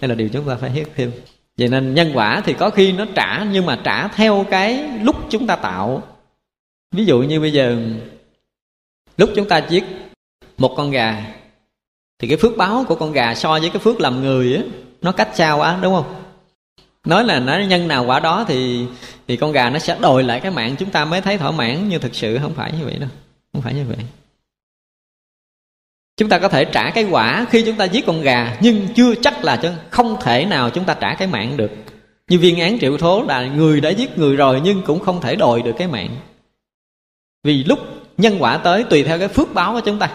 [0.00, 1.12] Đây là điều chúng ta phải hiểu thêm.
[1.58, 5.16] Vậy nên nhân quả thì có khi nó trả, nhưng mà trả theo cái lúc
[5.30, 6.02] chúng ta tạo.
[6.92, 7.76] Ví dụ như bây giờ,
[9.16, 9.84] lúc chúng ta giết
[10.58, 11.24] một con gà,
[12.18, 14.62] thì cái phước báo của con gà so với cái phước làm người á,
[15.02, 16.23] nó cách xa quá đúng không?
[17.04, 18.86] Nói là nó nhân nào quả đó thì
[19.28, 21.88] thì con gà nó sẽ đòi lại cái mạng chúng ta mới thấy thỏa mãn,
[21.88, 23.08] nhưng thực sự không phải như vậy đâu,
[23.52, 23.96] không phải như vậy.
[26.16, 29.14] Chúng ta có thể trả cái quả khi chúng ta giết con gà, nhưng chưa
[29.14, 31.70] chắc là không thể nào chúng ta trả cái mạng được.
[32.28, 35.36] Như viên án triệu thố là người đã giết người rồi, nhưng cũng không thể
[35.36, 36.10] đòi được cái mạng.
[37.44, 37.78] Vì lúc
[38.16, 40.10] nhân quả tới tùy theo cái phước báo của chúng ta.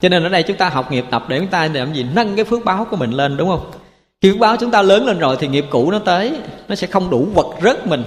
[0.00, 2.06] Cho nên ở đây chúng ta học nghiệp tập để chúng ta làm gì?
[2.14, 3.70] Nâng cái phước báo của mình lên, đúng không?
[4.20, 6.32] Khi phước báo chúng ta lớn lên rồi thì nghiệp cũ nó tới,
[6.68, 8.02] nó sẽ không đủ vật rớt mình.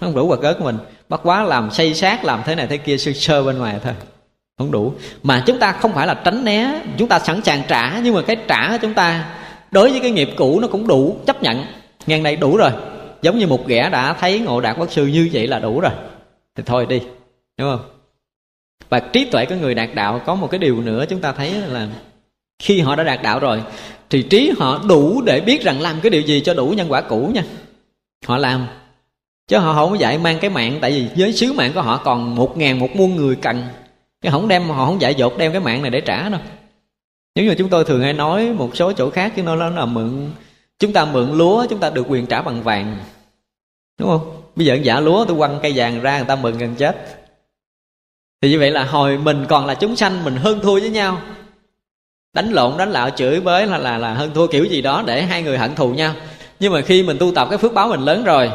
[0.00, 0.78] Nó không đủ vật rớt của mình.
[1.08, 3.92] Bắt quá làm xây sát làm thế này thế kia, sơ sơ bên ngoài thôi.
[4.58, 4.92] Không đủ.
[5.22, 8.22] Mà chúng ta không phải là tránh né, chúng ta sẵn sàng trả, nhưng mà
[8.22, 9.24] cái trả của chúng ta
[9.70, 11.64] đối với cái nghiệp cũ nó cũng đủ chấp nhận.
[12.06, 12.70] Ngang đây đủ rồi.
[13.22, 15.92] Giống như một ghẻ đã thấy ngộ đạt bất sư như vậy là đủ rồi.
[16.56, 17.00] Thì thôi đi.
[17.58, 17.88] Đúng không?
[18.88, 21.50] Và trí tuệ của người đạt đạo có một cái điều nữa chúng ta thấy
[21.50, 21.88] là
[22.62, 23.62] khi họ đã đạt đạo rồi,
[24.10, 27.00] thì trí họ đủ để biết rằng làm cái điều gì cho đủ nhân quả
[27.00, 27.44] cũ nha.
[28.26, 28.66] Họ làm,
[29.48, 32.34] chứ họ không dạy mang cái mạng, tại vì với sứ mạng của họ còn
[32.36, 33.62] một ngàn một muôn người cần.
[34.20, 36.40] Cái không đem, họ không dạy dột đem cái mạng này để trả đâu.
[37.34, 40.30] Nếu như chúng tôi thường hay nói một số chỗ khác, chứ nó là mượn,
[40.78, 42.98] chúng ta mượn lúa, chúng ta được quyền trả bằng vàng.
[44.00, 44.42] Đúng không?
[44.56, 47.18] Bây giờ giả lúa, tôi quăng cây vàng ra, người ta mừng gần chết.
[48.42, 51.18] Thì như vậy là hồi mình còn là chúng sanh, mình hơn thua với nhau
[52.32, 55.22] đánh lộn, đánh lạo chửi bới là là là hơn thua kiểu gì đó để
[55.22, 56.14] hai người hận thù nhau.
[56.60, 58.50] Nhưng mà khi mình tu tập cái phước báo mình lớn rồi,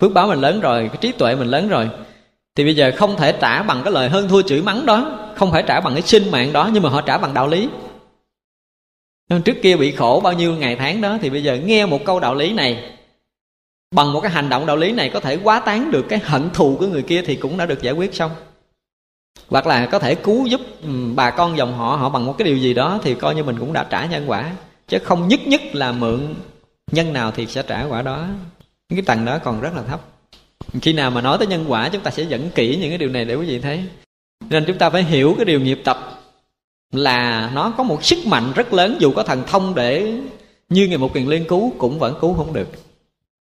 [0.00, 1.90] phước báo mình lớn rồi, cái trí tuệ mình lớn rồi,
[2.54, 5.52] thì bây giờ không thể trả bằng cái lời hơn thua chửi mắng đó, không
[5.52, 7.68] phải trả bằng cái sinh mạng đó, nhưng mà họ trả bằng đạo lý.
[9.44, 12.20] Trước kia bị khổ bao nhiêu ngày tháng đó, thì bây giờ nghe một câu
[12.20, 12.92] đạo lý này,
[13.94, 16.50] bằng một cái hành động đạo lý này có thể quá tán được cái hận
[16.50, 18.30] thù của người kia thì cũng đã được giải quyết xong
[19.48, 22.46] hoặc là có thể cứu giúp ừ, bà con dòng họ họ bằng một cái
[22.46, 24.52] điều gì đó thì coi như mình cũng đã trả nhân quả.
[24.88, 26.34] Chứ không nhất nhất là mượn
[26.92, 28.26] nhân nào thì sẽ trả quả đó.
[28.88, 30.00] Cái tầng đó còn rất là thấp.
[30.82, 33.08] Khi nào mà nói tới nhân quả, chúng ta sẽ dẫn kỹ những cái điều
[33.08, 33.84] này để quý vị thấy.
[34.50, 36.20] Nên chúng ta phải hiểu cái điều nghiệp tập
[36.92, 40.14] là nó có một sức mạnh rất lớn, dù có thần thông để
[40.68, 42.68] như ngày một kiền liên cứu cũng vẫn cứu không được.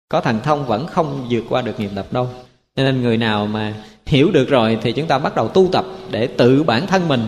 [0.09, 2.29] Có thần thông vẫn không vượt qua được nghiệp tập đâu
[2.79, 3.75] cho nên người nào mà
[4.07, 7.21] hiểu được rồi thì chúng ta bắt đầu tu tập để tự bản thân mình.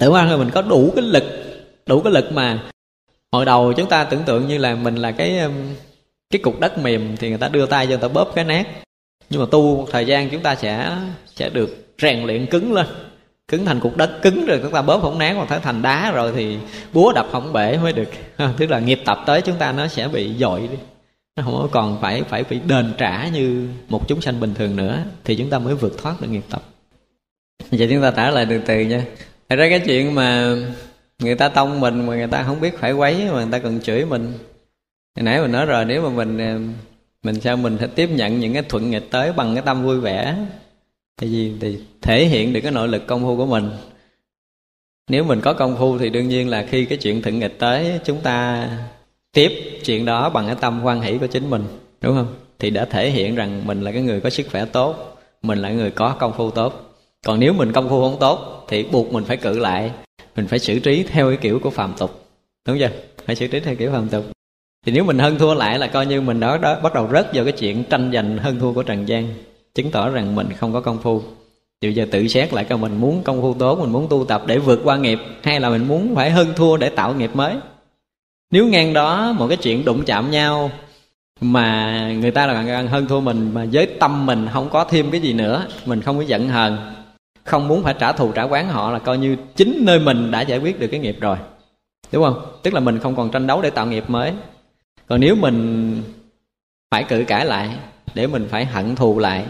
[0.00, 1.24] Tự bản thân mình có đủ cái lực,
[1.86, 2.62] đủ cái lực mà
[3.32, 5.52] hồi đầu chúng ta tưởng tượng như là mình là cái um,
[6.30, 8.66] cái cục đất mềm thì người ta đưa tay cho người ta bóp cái nát
[9.30, 12.86] nhưng mà tu một thời gian chúng ta sẽ sẽ được rèn luyện cứng lên,
[13.48, 16.12] cứng thành cục đất cứng rồi chúng ta bóp không nát còn phải thành đá
[16.12, 16.58] rồi thì
[16.92, 18.08] búa đập không bể mới được.
[18.58, 20.76] Tức là nghiệp tập tới chúng ta nó sẽ bị dội đi
[21.36, 25.04] nó không còn phải phải bị đền trả như một chúng sanh bình thường nữa,
[25.24, 26.62] thì chúng ta mới vượt thoát được nghiệp tập.
[27.70, 29.04] Vậy chúng ta trả lời từ từ nha.
[29.48, 30.56] Thật ra cái chuyện mà
[31.18, 33.80] người ta tông mình mà người ta không biết phải quấy mà người ta còn
[33.80, 34.32] chửi mình.
[35.16, 36.58] Hồi nãy mình nói rồi, nếu mà mình à,
[37.22, 40.00] mình sao mình phải tiếp nhận những cái thuận nghịch tới bằng cái tâm vui
[40.00, 40.36] vẻ
[41.20, 43.70] tại vì thì thể hiện được cái nội lực công phu của mình.
[45.10, 48.00] Nếu mình có công phu thì đương nhiên là khi cái chuyện thuận nghịch tới,
[48.04, 48.68] chúng ta
[49.34, 51.64] tiếp chuyện đó bằng cái tâm hoan hỷ của chính mình
[52.00, 52.34] đúng không?
[52.58, 55.70] Thì đã thể hiện rằng mình là cái người có sức khỏe tốt mình là
[55.70, 56.94] người có công phu tốt.
[57.26, 59.90] Còn nếu mình công phu không tốt thì buộc mình phải cự lại
[60.36, 62.24] mình phải xử trí theo cái kiểu của phàm tục
[62.68, 62.90] đúng chưa?
[63.26, 64.24] Phải xử trí theo kiểu phàm tục.
[64.86, 67.34] Thì nếu mình hơn thua lại là coi như mình đó, đó bắt đầu rớt
[67.34, 69.34] vào cái chuyện tranh giành hơn thua của trần gian
[69.74, 71.22] chứng tỏ rằng mình không có công phu.
[71.80, 74.42] Thì giờ tự xét lại coi mình muốn công phu tốt mình muốn tu tập
[74.46, 77.54] để vượt qua nghiệp hay là mình muốn phải hơn thua để tạo nghiệp mới?
[78.54, 80.70] Nếu ngang đó một cái chuyện đụng chạm nhau
[81.40, 85.20] mà người ta là hơn thua mình, mà với tâm mình không có thêm cái
[85.20, 86.94] gì nữa, mình không có giận hờn,
[87.44, 90.40] không muốn phải trả thù, trả quán họ là coi như chính nơi mình đã
[90.40, 91.36] giải quyết được cái nghiệp rồi.
[92.12, 92.46] Đúng không?
[92.62, 94.32] Tức là mình không còn tranh đấu để tạo nghiệp mới.
[95.06, 96.02] Còn nếu mình
[96.90, 97.70] phải cự cãi lại
[98.14, 99.44] để mình phải hận thù lại,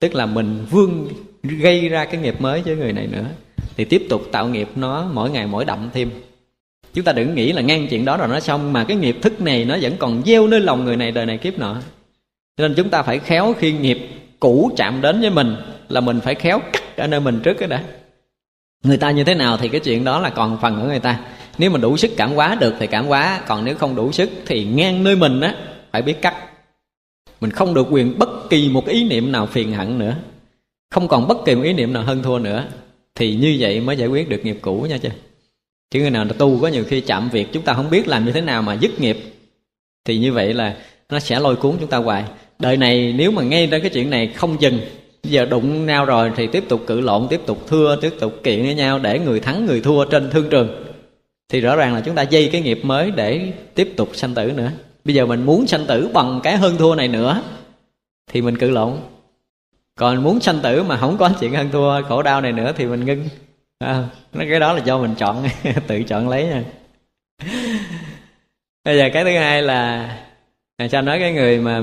[0.00, 1.08] tức là mình vương
[1.42, 3.26] gây ra cái nghiệp mới với người này nữa,
[3.76, 6.10] thì tiếp tục tạo nghiệp nó mỗi ngày mỗi đậm thêm
[6.96, 9.40] chúng ta đừng nghĩ là ngang chuyện đó rồi nó xong, mà cái nghiệp thức
[9.40, 11.76] này nó vẫn còn gieo nơi lòng người này đời này kiếp nọ.
[12.58, 14.08] Nên chúng ta phải khéo khi nghiệp
[14.40, 15.56] cũ chạm đến với mình
[15.88, 17.84] là mình phải khéo cắt ở nơi mình trước cái đã.
[18.84, 21.20] Người ta như thế nào thì cái chuyện đó là còn phần của người ta.
[21.58, 24.30] Nếu mình đủ sức cảm hóa được thì cảm hóa, còn nếu không đủ sức
[24.46, 25.54] thì ngang nơi mình á,
[25.92, 26.34] phải biết cắt.
[27.40, 30.16] Mình không được quyền bất kỳ một ý niệm nào phiền hận nữa.
[30.90, 32.64] Không còn bất kỳ một ý niệm nào hơn thua nữa.
[33.14, 35.08] Thì như vậy mới giải quyết được nghiệp cũ nha chứ
[35.90, 38.32] chứ người nào tu có nhiều khi chạm việc, chúng ta không biết làm như
[38.32, 39.18] thế nào mà dứt nghiệp.
[40.04, 40.76] Thì như vậy là
[41.08, 42.24] nó sẽ lôi cuốn chúng ta hoài.
[42.58, 44.78] Đời này nếu mà ngay ra cái chuyện này không dừng
[45.22, 48.62] giờ đụng nhau rồi thì tiếp tục cự lộn, tiếp tục thưa tiếp tục kiện
[48.62, 50.84] với nhau để người thắng người thua trên thương trường.
[51.48, 54.52] Thì rõ ràng là chúng ta dây cái nghiệp mới để tiếp tục sanh tử
[54.56, 54.70] nữa.
[55.04, 57.42] Bây giờ mình muốn sanh tử bằng cái hơn thua này nữa
[58.32, 58.92] thì mình cự lộn.
[59.98, 62.84] Còn muốn sanh tử mà không có chuyện hơn thua, khổ đau này nữa thì
[62.84, 63.28] mình ngưng
[63.78, 64.04] à,
[64.38, 65.48] cái đó là do mình chọn
[65.86, 66.62] tự chọn lấy nha.
[68.84, 70.10] Bây giờ cái thứ hai là
[70.76, 71.82] à, cho nói cái người mà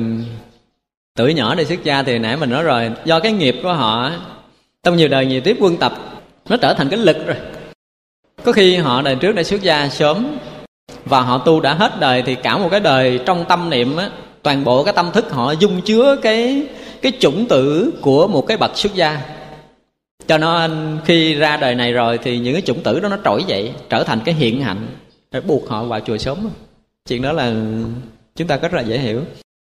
[1.15, 4.11] tuổi nhỏ đi xuất gia thì nãy mình nói rồi do cái nghiệp của họ
[4.83, 5.93] trong nhiều đời nhiều tiếp quân tập
[6.49, 7.35] nó trở thành cái lực rồi.
[8.43, 10.37] Có khi họ đời trước đã xuất gia sớm
[11.05, 14.09] và họ tu đã hết đời thì cả một cái đời trong tâm niệm á
[14.43, 16.67] toàn bộ cái tâm thức họ dung chứa cái
[17.01, 19.21] cái chủng tử của một cái bậc xuất gia
[20.27, 20.67] cho nó
[21.05, 24.03] khi ra đời này rồi thì những cái chủng tử đó nó trỗi dậy, trở
[24.03, 24.87] thành cái hiện hạnh.
[25.31, 26.49] Để buộc họ vào chùa sớm.
[27.07, 27.53] Chuyện đó là
[28.35, 29.21] chúng ta rất là dễ hiểu.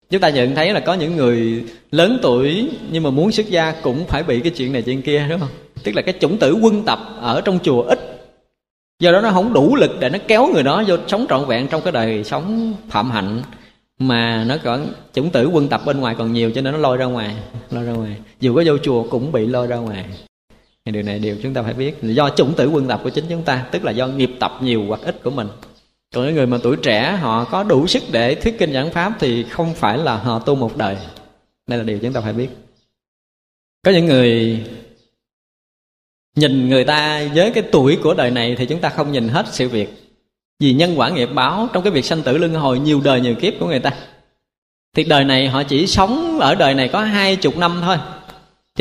[0.10, 3.72] Chúng ta nhận thấy là có những người lớn tuổi nhưng mà muốn xuất gia
[3.72, 5.50] cũng phải bị cái chuyện này chuyện kia, đúng không?
[5.84, 8.00] Tức là cái chủng tử quân tập ở trong chùa ít.
[9.00, 11.68] Do đó nó không đủ lực để nó kéo người đó vô sống trọn vẹn
[11.68, 13.42] trong cái đời sống phạm hạnh.
[14.00, 16.98] Mà nó còn chủng tử quân tập bên ngoài còn nhiều cho nên nó lôi
[16.98, 17.36] ra ngoài,
[17.72, 18.16] lôi ra ngoài.
[18.40, 20.06] Dù có vô chùa cũng bị lôi ra ngoài
[20.86, 23.26] thì điều này điều chúng ta phải biết do chủng tử quân tập của chính
[23.30, 25.48] chúng ta, tức là do nghiệp tập nhiều hoặc ít của mình.
[26.16, 29.14] Còn những người mà tuổi trẻ, họ có đủ sức để thuyết kinh giảng pháp
[29.20, 30.98] thì không phải là họ tu một đời.
[31.68, 32.50] Đây là điều chúng ta phải biết.
[33.86, 34.60] Có những người
[36.36, 39.46] nhìn người ta với cái tuổi của đời này thì chúng ta không nhìn hết
[39.52, 39.90] sự việc.
[40.60, 43.36] Vì nhân quả nghiệp báo trong cái việc sanh tử luân hồi nhiều đời nhiều
[43.36, 43.92] kiếp của người ta.
[44.96, 47.98] Thì đời này họ chỉ sống ở đời này có hai chục năm thôi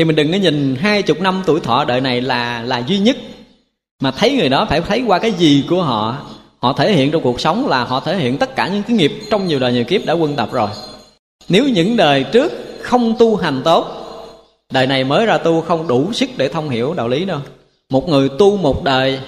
[0.01, 2.99] thì mình đừng có nhìn hai chục năm tuổi thọ đời này là là duy
[2.99, 3.17] nhất.
[4.01, 6.17] Mà thấy người đó phải thấy qua cái gì của họ
[6.59, 9.11] họ thể hiện trong cuộc sống là họ thể hiện tất cả những cái nghiệp
[9.29, 10.69] trong nhiều đời nhiều kiếp đã quân tập rồi.
[11.49, 12.51] Nếu những đời trước
[12.81, 13.87] không tu hành tốt,
[14.73, 17.39] đời này mới ra tu không đủ sức để thông hiểu đạo lý đâu.
[17.89, 19.19] Một người tu một đời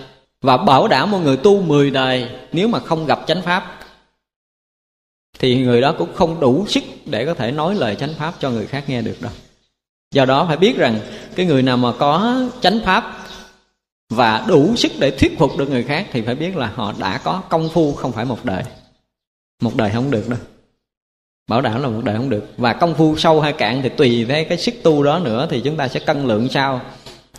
[0.42, 3.80] và bảo đảm một người tu mười đời nếu mà không gặp chánh pháp,
[5.40, 8.50] thì người đó cũng không đủ sức để có thể nói lời chánh pháp cho
[8.50, 9.32] người khác nghe được đâu
[10.14, 11.00] do đó phải biết rằng
[11.36, 13.18] cái người nào mà có chánh pháp
[14.10, 17.18] và đủ sức để thuyết phục được người khác thì phải biết là họ đã
[17.18, 18.64] có công phu không phải một đời.
[19.62, 20.40] Một đời không được đâu.
[21.50, 22.46] Bảo đảm là một đời không được.
[22.58, 25.62] Và công phu sâu hay cạn thì tùy với cái sức tu đó nữa thì
[25.62, 26.82] chúng ta sẽ cân lượng sao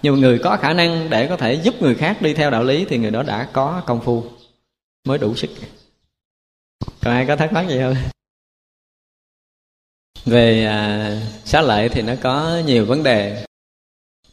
[0.03, 2.85] nhưng người có khả năng để có thể giúp người khác đi theo đạo lý
[2.89, 4.25] thì người đó đã có công phu
[5.05, 5.51] mới đủ sức.
[7.03, 7.95] Còn ai có thắc mắc gì không?
[10.25, 11.11] Về à,
[11.45, 13.45] xá lợi thì nó có nhiều vấn đề.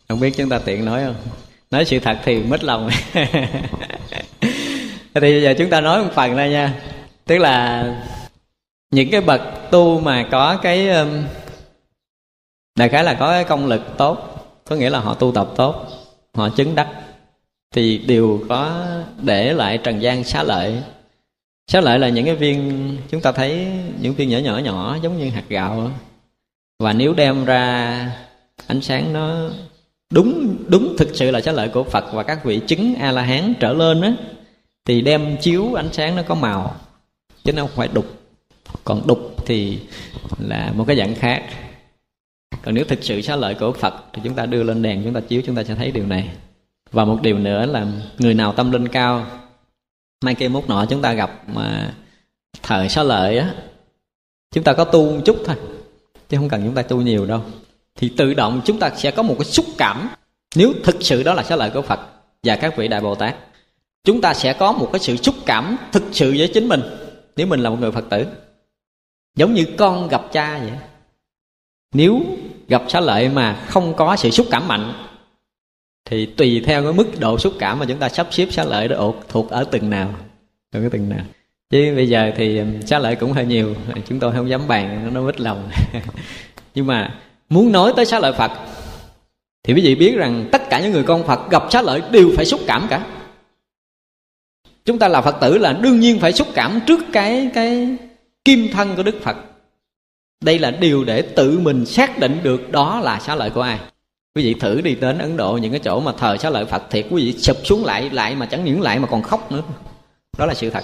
[0.09, 1.15] Không biết chúng ta tiện nói không?
[1.71, 2.89] Nói sự thật thì mất lòng.
[5.13, 6.81] Thì bây giờ chúng ta nói một phần đây nha.
[7.25, 7.85] Tức là
[8.91, 9.41] những cái bậc
[9.71, 11.23] tu mà có cái um,
[12.75, 14.31] đại khái là có cái công lực tốt
[14.65, 15.87] có nghĩa là họ tu tập tốt
[16.33, 16.87] họ chứng đắc
[17.71, 18.85] thì đều có
[19.21, 20.83] để lại trần gian xá lợi
[21.67, 23.67] xá lợi là những cái viên, chúng ta thấy
[24.01, 25.91] những viên nhỏ nhỏ nhỏ giống như hạt gạo.
[26.79, 28.15] Và nếu đem ra
[28.67, 29.49] ánh sáng nó
[30.13, 33.21] đúng đúng thực sự là xá lợi của phật và các vị chứng a la
[33.21, 34.13] hán trở lên á,
[34.85, 36.75] thì đem chiếu ánh sáng nó có màu,
[37.43, 38.05] chứ nó không phải đục.
[38.83, 39.79] Còn đục thì
[40.39, 41.43] là một cái dạng khác.
[42.63, 45.13] Còn nếu thực sự xá lợi của phật thì chúng ta đưa lên đèn, chúng
[45.13, 46.29] ta chiếu, chúng ta sẽ thấy điều này.
[46.91, 47.87] Và một điều nữa là
[48.19, 49.25] người nào tâm linh cao
[50.21, 51.93] mai kia mốt nọ chúng ta gặp mà
[52.63, 53.53] thời xá lợi á.
[54.53, 55.55] Chúng ta có tu một chút thôi,
[56.29, 57.41] chứ không cần chúng ta tu nhiều đâu.
[57.95, 60.09] Thì tự động chúng ta sẽ có một cái xúc cảm,
[60.55, 61.99] nếu thực sự đó là xá lợi của phật
[62.43, 63.35] và các vị đại bồ tát,
[64.03, 66.81] chúng ta sẽ có một cái sự xúc cảm thực sự với chính mình,
[67.35, 68.25] nếu mình là một người phật tử.
[69.35, 70.71] Giống như con gặp cha vậy
[71.93, 72.21] nếu
[72.67, 74.93] gặp xá lợi mà không có sự xúc cảm mạnh
[76.05, 78.87] thì tùy theo cái mức độ xúc cảm mà chúng ta sắp xếp xá lợi
[78.87, 80.13] đó thuộc ở từng nào
[80.71, 81.25] ở cái từng nào.
[81.69, 83.75] Chứ bây giờ thì xá lợi cũng hơi nhiều,
[84.07, 85.69] chúng tôi không dám bàn, nó mít lòng.
[86.75, 87.15] Nhưng mà
[87.49, 88.51] muốn nói tới xá lợi phật,
[89.63, 92.31] thì quý vị biết rằng tất cả những người con phật gặp xá lợi đều
[92.35, 93.05] phải xúc cảm cả.
[94.85, 97.97] Chúng ta là phật tử là đương nhiên phải xúc cảm trước cái cái
[98.45, 99.37] kim thân của đức phật.
[100.43, 103.79] Đây là điều để tự mình xác định được đó là xá lợi của ai
[104.35, 106.83] quý vị thử đi đến ấn độ, những cái chỗ mà thờ xá lợi phật
[106.89, 109.63] thiệt, quý vị sụp xuống lại lại mà chẳng những lại mà còn khóc nữa.
[110.37, 110.83] Đó là sự thật.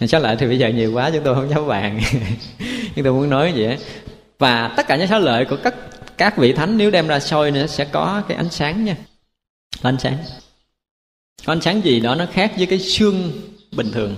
[0.00, 2.00] Xá lợi thì bây giờ nhiều quá chúng tôi không dám bàn.
[2.94, 3.78] Nhưng tôi muốn nói vậy
[4.38, 5.74] và tất cả những xá lợi của các
[6.16, 8.96] các vị thánh nếu đem ra soi nữa sẽ có cái ánh sáng nha.
[9.82, 10.18] Ánh sáng.
[11.46, 13.32] Có ánh sáng gì đó nó khác với cái xương
[13.72, 14.16] bình thường.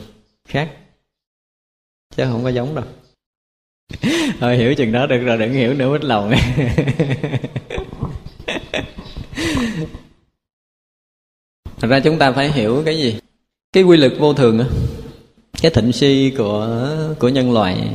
[0.49, 0.71] Khác.
[2.17, 2.85] Chứ không có giống đâu.
[4.41, 6.33] Thôi hiểu chừng đó được rồi, đừng hiểu nữa, mất lòng.
[11.77, 13.19] thật ra chúng ta phải hiểu cái gì?
[13.73, 14.67] Cái quy luật vô thường á,
[15.63, 17.91] cái thịnh suy của của nhân loại,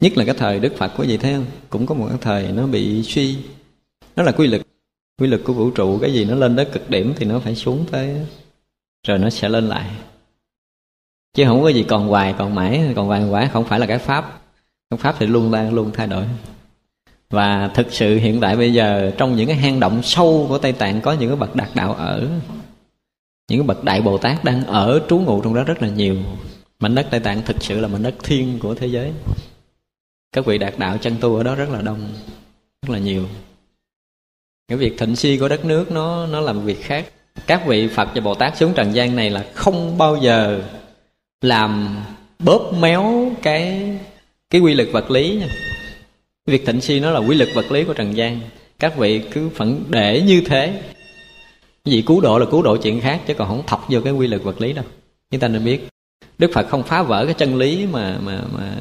[0.00, 1.46] nhất là cái thời đức phật có gì thấy không?
[1.70, 3.36] Cũng có một cái thời nó bị suy.
[4.16, 4.62] Nó là quy luật.
[5.20, 7.54] Quy luật của vũ trụ, cái gì nó lên tới cực điểm thì nó phải
[7.54, 8.26] xuống tới,
[9.06, 9.90] rồi nó sẽ lên lại.
[11.34, 13.98] Chứ không có gì còn hoài còn mãi, còn hoài quả không phải là cái
[13.98, 14.42] pháp.
[14.90, 16.24] Cái pháp thì luôn lan, luôn thay đổi
[17.30, 20.72] và thực sự hiện tại bây giờ, trong những cái hang động sâu của tây
[20.72, 22.28] tạng có những cái bậc đạt đạo ở,
[23.48, 26.16] những cái bậc đại bồ tát đang ở trú ngụ trong đó rất là nhiều.
[26.78, 29.12] Mảnh đất tây tạng thực sự là mảnh đất thiên của thế giới.
[30.32, 32.08] Các vị đạt đạo chân tu ở đó rất là đông,
[32.82, 33.26] rất là nhiều.
[34.68, 37.04] Cái việc thịnh si của đất nước nó nó làm việc khác.
[37.46, 40.62] Các vị phật và bồ tát xuống trần gian này là không bao giờ
[41.40, 41.96] làm
[42.38, 43.90] bóp méo cái
[44.50, 45.48] cái quy lực vật lý nha
[46.46, 48.40] việc thịnh si nó là quy lực vật lý của trần gian.
[48.78, 50.82] Các vị cứ phận để như thế.
[51.84, 54.26] Vì cứu độ là cứu độ chuyện khác, chứ còn không thọc vô cái quy
[54.26, 54.84] lực vật lý đâu.
[55.30, 55.88] Chúng ta nên biết,
[56.38, 58.76] đức phật không phá vỡ cái chân lý mà mà mà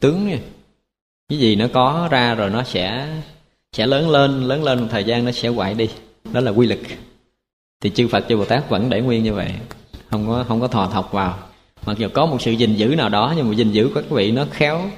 [0.00, 0.38] tướng nha.
[1.28, 3.06] Cái gì nó có ra rồi nó sẽ
[3.72, 5.88] sẽ lớn lên lớn lên một thời gian nó sẽ hoại đi.
[6.32, 6.78] Đó là quy lực.
[7.82, 9.52] Thì chư phật, chư bồ tát vẫn để nguyên như vậy.
[10.10, 11.38] Không có không có thò thọc vào.
[11.86, 14.30] Mặc dù có một sự gìn giữ nào đó, nhưng mà gìn giữ các vị
[14.30, 14.90] nó khéo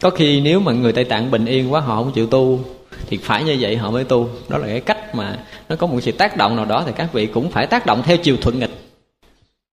[0.00, 2.60] có khi nếu mà người tây tạng bình yên quá, họ không chịu tu,
[3.06, 4.28] thì phải như vậy họ mới tu.
[4.48, 7.12] Đó là cái cách mà nó có một sự tác động nào đó, thì các
[7.12, 8.70] vị cũng phải tác động theo chiều thuận nghịch.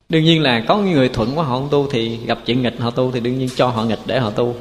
[0.09, 2.89] Đương nhiên là có người thuận quá họ không tu, thì gặp chuyện nghịch họ
[2.89, 4.55] tu, thì đương nhiên cho họ nghịch để họ tu.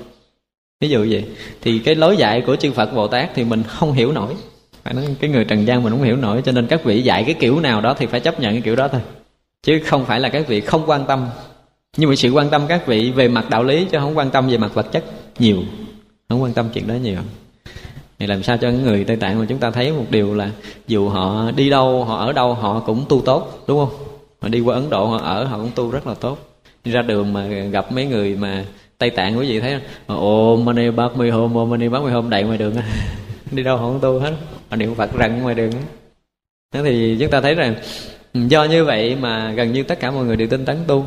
[0.81, 1.25] Ví dụ vậy,
[1.61, 4.35] thì cái lối dạy của chư phật bồ tát thì mình không hiểu nổi.
[4.85, 7.25] Phải nói cái người trần gian mình không hiểu nổi, cho nên các vị dạy
[7.25, 9.01] cái kiểu nào đó thì phải chấp nhận cái kiểu đó thôi.
[9.63, 11.27] Chứ không phải là các vị không quan tâm.
[11.97, 14.49] Nhưng mà sự quan tâm các vị về mặt đạo lý, chứ không quan tâm
[14.49, 15.05] về mặt vật chất
[15.39, 15.63] nhiều.
[16.29, 17.19] Không quan tâm chuyện đó nhiều.
[18.19, 20.51] Thì làm sao cho những người tây tạng mà chúng ta thấy một điều là
[20.87, 23.99] dù họ đi đâu, họ ở đâu, họ cũng tu tốt, đúng không?
[24.41, 26.39] Họ đi qua ấn độ, họ ở, họ cũng tu rất là tốt.
[26.85, 28.65] Đi ra đường mà gặp mấy người mà
[28.99, 32.31] tây tạng quý vị thấy ồ mani bát mi hôm ồ mani bát mi hôm,
[32.31, 32.75] đầy ngoài đường
[33.53, 34.35] đi đâu họ cũng tu hết.
[34.71, 35.73] Họ niệm phật răng ngoài đường
[36.75, 37.75] thế thì chúng ta thấy rằng
[38.33, 41.05] ừ, do như vậy mà gần như tất cả mọi người đều tinh tấn tu.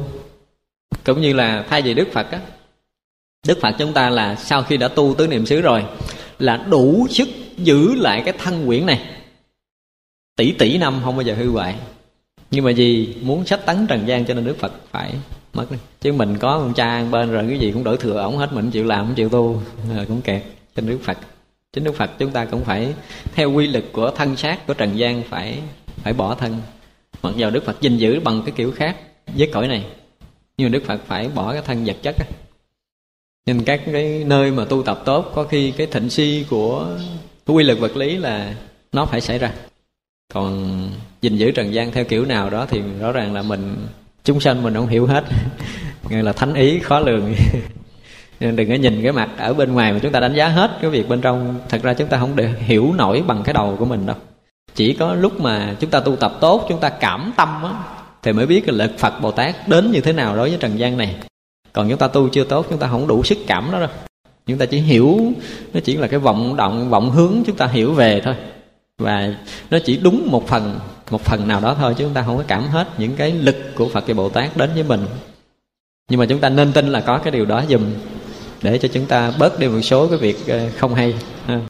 [1.06, 2.40] Cũng như là thay vì đức phật á
[3.48, 5.84] đức phật chúng ta là sau khi đã tu tứ niệm xứ rồi,
[6.40, 8.99] là đủ sức giữ lại cái thân quyển này.
[10.36, 11.76] Tỷ tỷ năm không bao giờ hư hoại.
[12.52, 15.14] Nhưng mà gì muốn sách tấn trần gian cho nên đức phật phải
[15.53, 15.78] mất đi.
[16.02, 18.72] Chứ mình có con cha bên rồi cái gì cũng đổi thừa, ổng hết mình
[18.72, 19.61] chịu làm không chịu tu
[19.95, 20.44] rồi cũng kẹt.
[20.76, 21.18] Trên đức phật,
[21.74, 22.94] chính đức phật chúng ta cũng phải
[23.36, 25.60] theo quy lực của thân xác của trần gian phải
[25.95, 26.57] phải bỏ thân.
[27.24, 28.98] Mặc dù đức phật gìn giữ bằng cái kiểu khác
[29.28, 29.86] với cõi này,
[30.57, 32.26] nhưng mà đức phật phải bỏ cái thân vật chất á
[33.45, 36.88] nên các cái nơi mà tu tập tốt, có khi cái thịnh si của
[37.45, 38.53] quy lực vật lý là
[38.91, 39.52] nó phải xảy ra.
[40.34, 40.80] Còn
[41.22, 43.88] gìn giữ trần gian theo kiểu nào đó thì rõ ràng là mình,
[44.24, 45.24] chúng sanh mình không hiểu hết.
[46.10, 47.36] Gọi là thánh ý khó lường.
[48.40, 50.72] Nên đừng có nhìn cái mặt ở bên ngoài mà chúng ta đánh giá hết
[50.82, 51.60] cái việc bên trong.
[51.70, 54.16] Thật ra chúng ta không để hiểu nổi bằng cái đầu của mình đâu.
[54.76, 57.72] Chỉ có lúc mà chúng ta tu tập tốt, chúng ta cảm tâm á,
[58.24, 60.80] thì mới biết là lực phật bồ tát đến như thế nào đối với trần
[60.80, 61.16] gian này
[61.74, 63.90] còn chúng ta tu chưa tốt, chúng ta không đủ sức cảm đó đâu.
[64.48, 65.20] Chúng ta chỉ hiểu,
[65.74, 68.36] nó chỉ là cái vọng động, vọng hướng chúng ta hiểu về thôi.
[68.98, 69.34] Và
[69.72, 70.80] nó chỉ đúng một phần
[71.12, 73.56] một phần nào đó thôi, chứ chúng ta không có cảm hết những cái lực
[73.76, 75.06] của phật và bồ tát đến với mình.
[76.10, 77.82] Nhưng mà chúng ta nên tin là có cái điều đó dùm
[78.62, 81.14] để cho chúng ta bớt đi một số cái việc ờ, không hay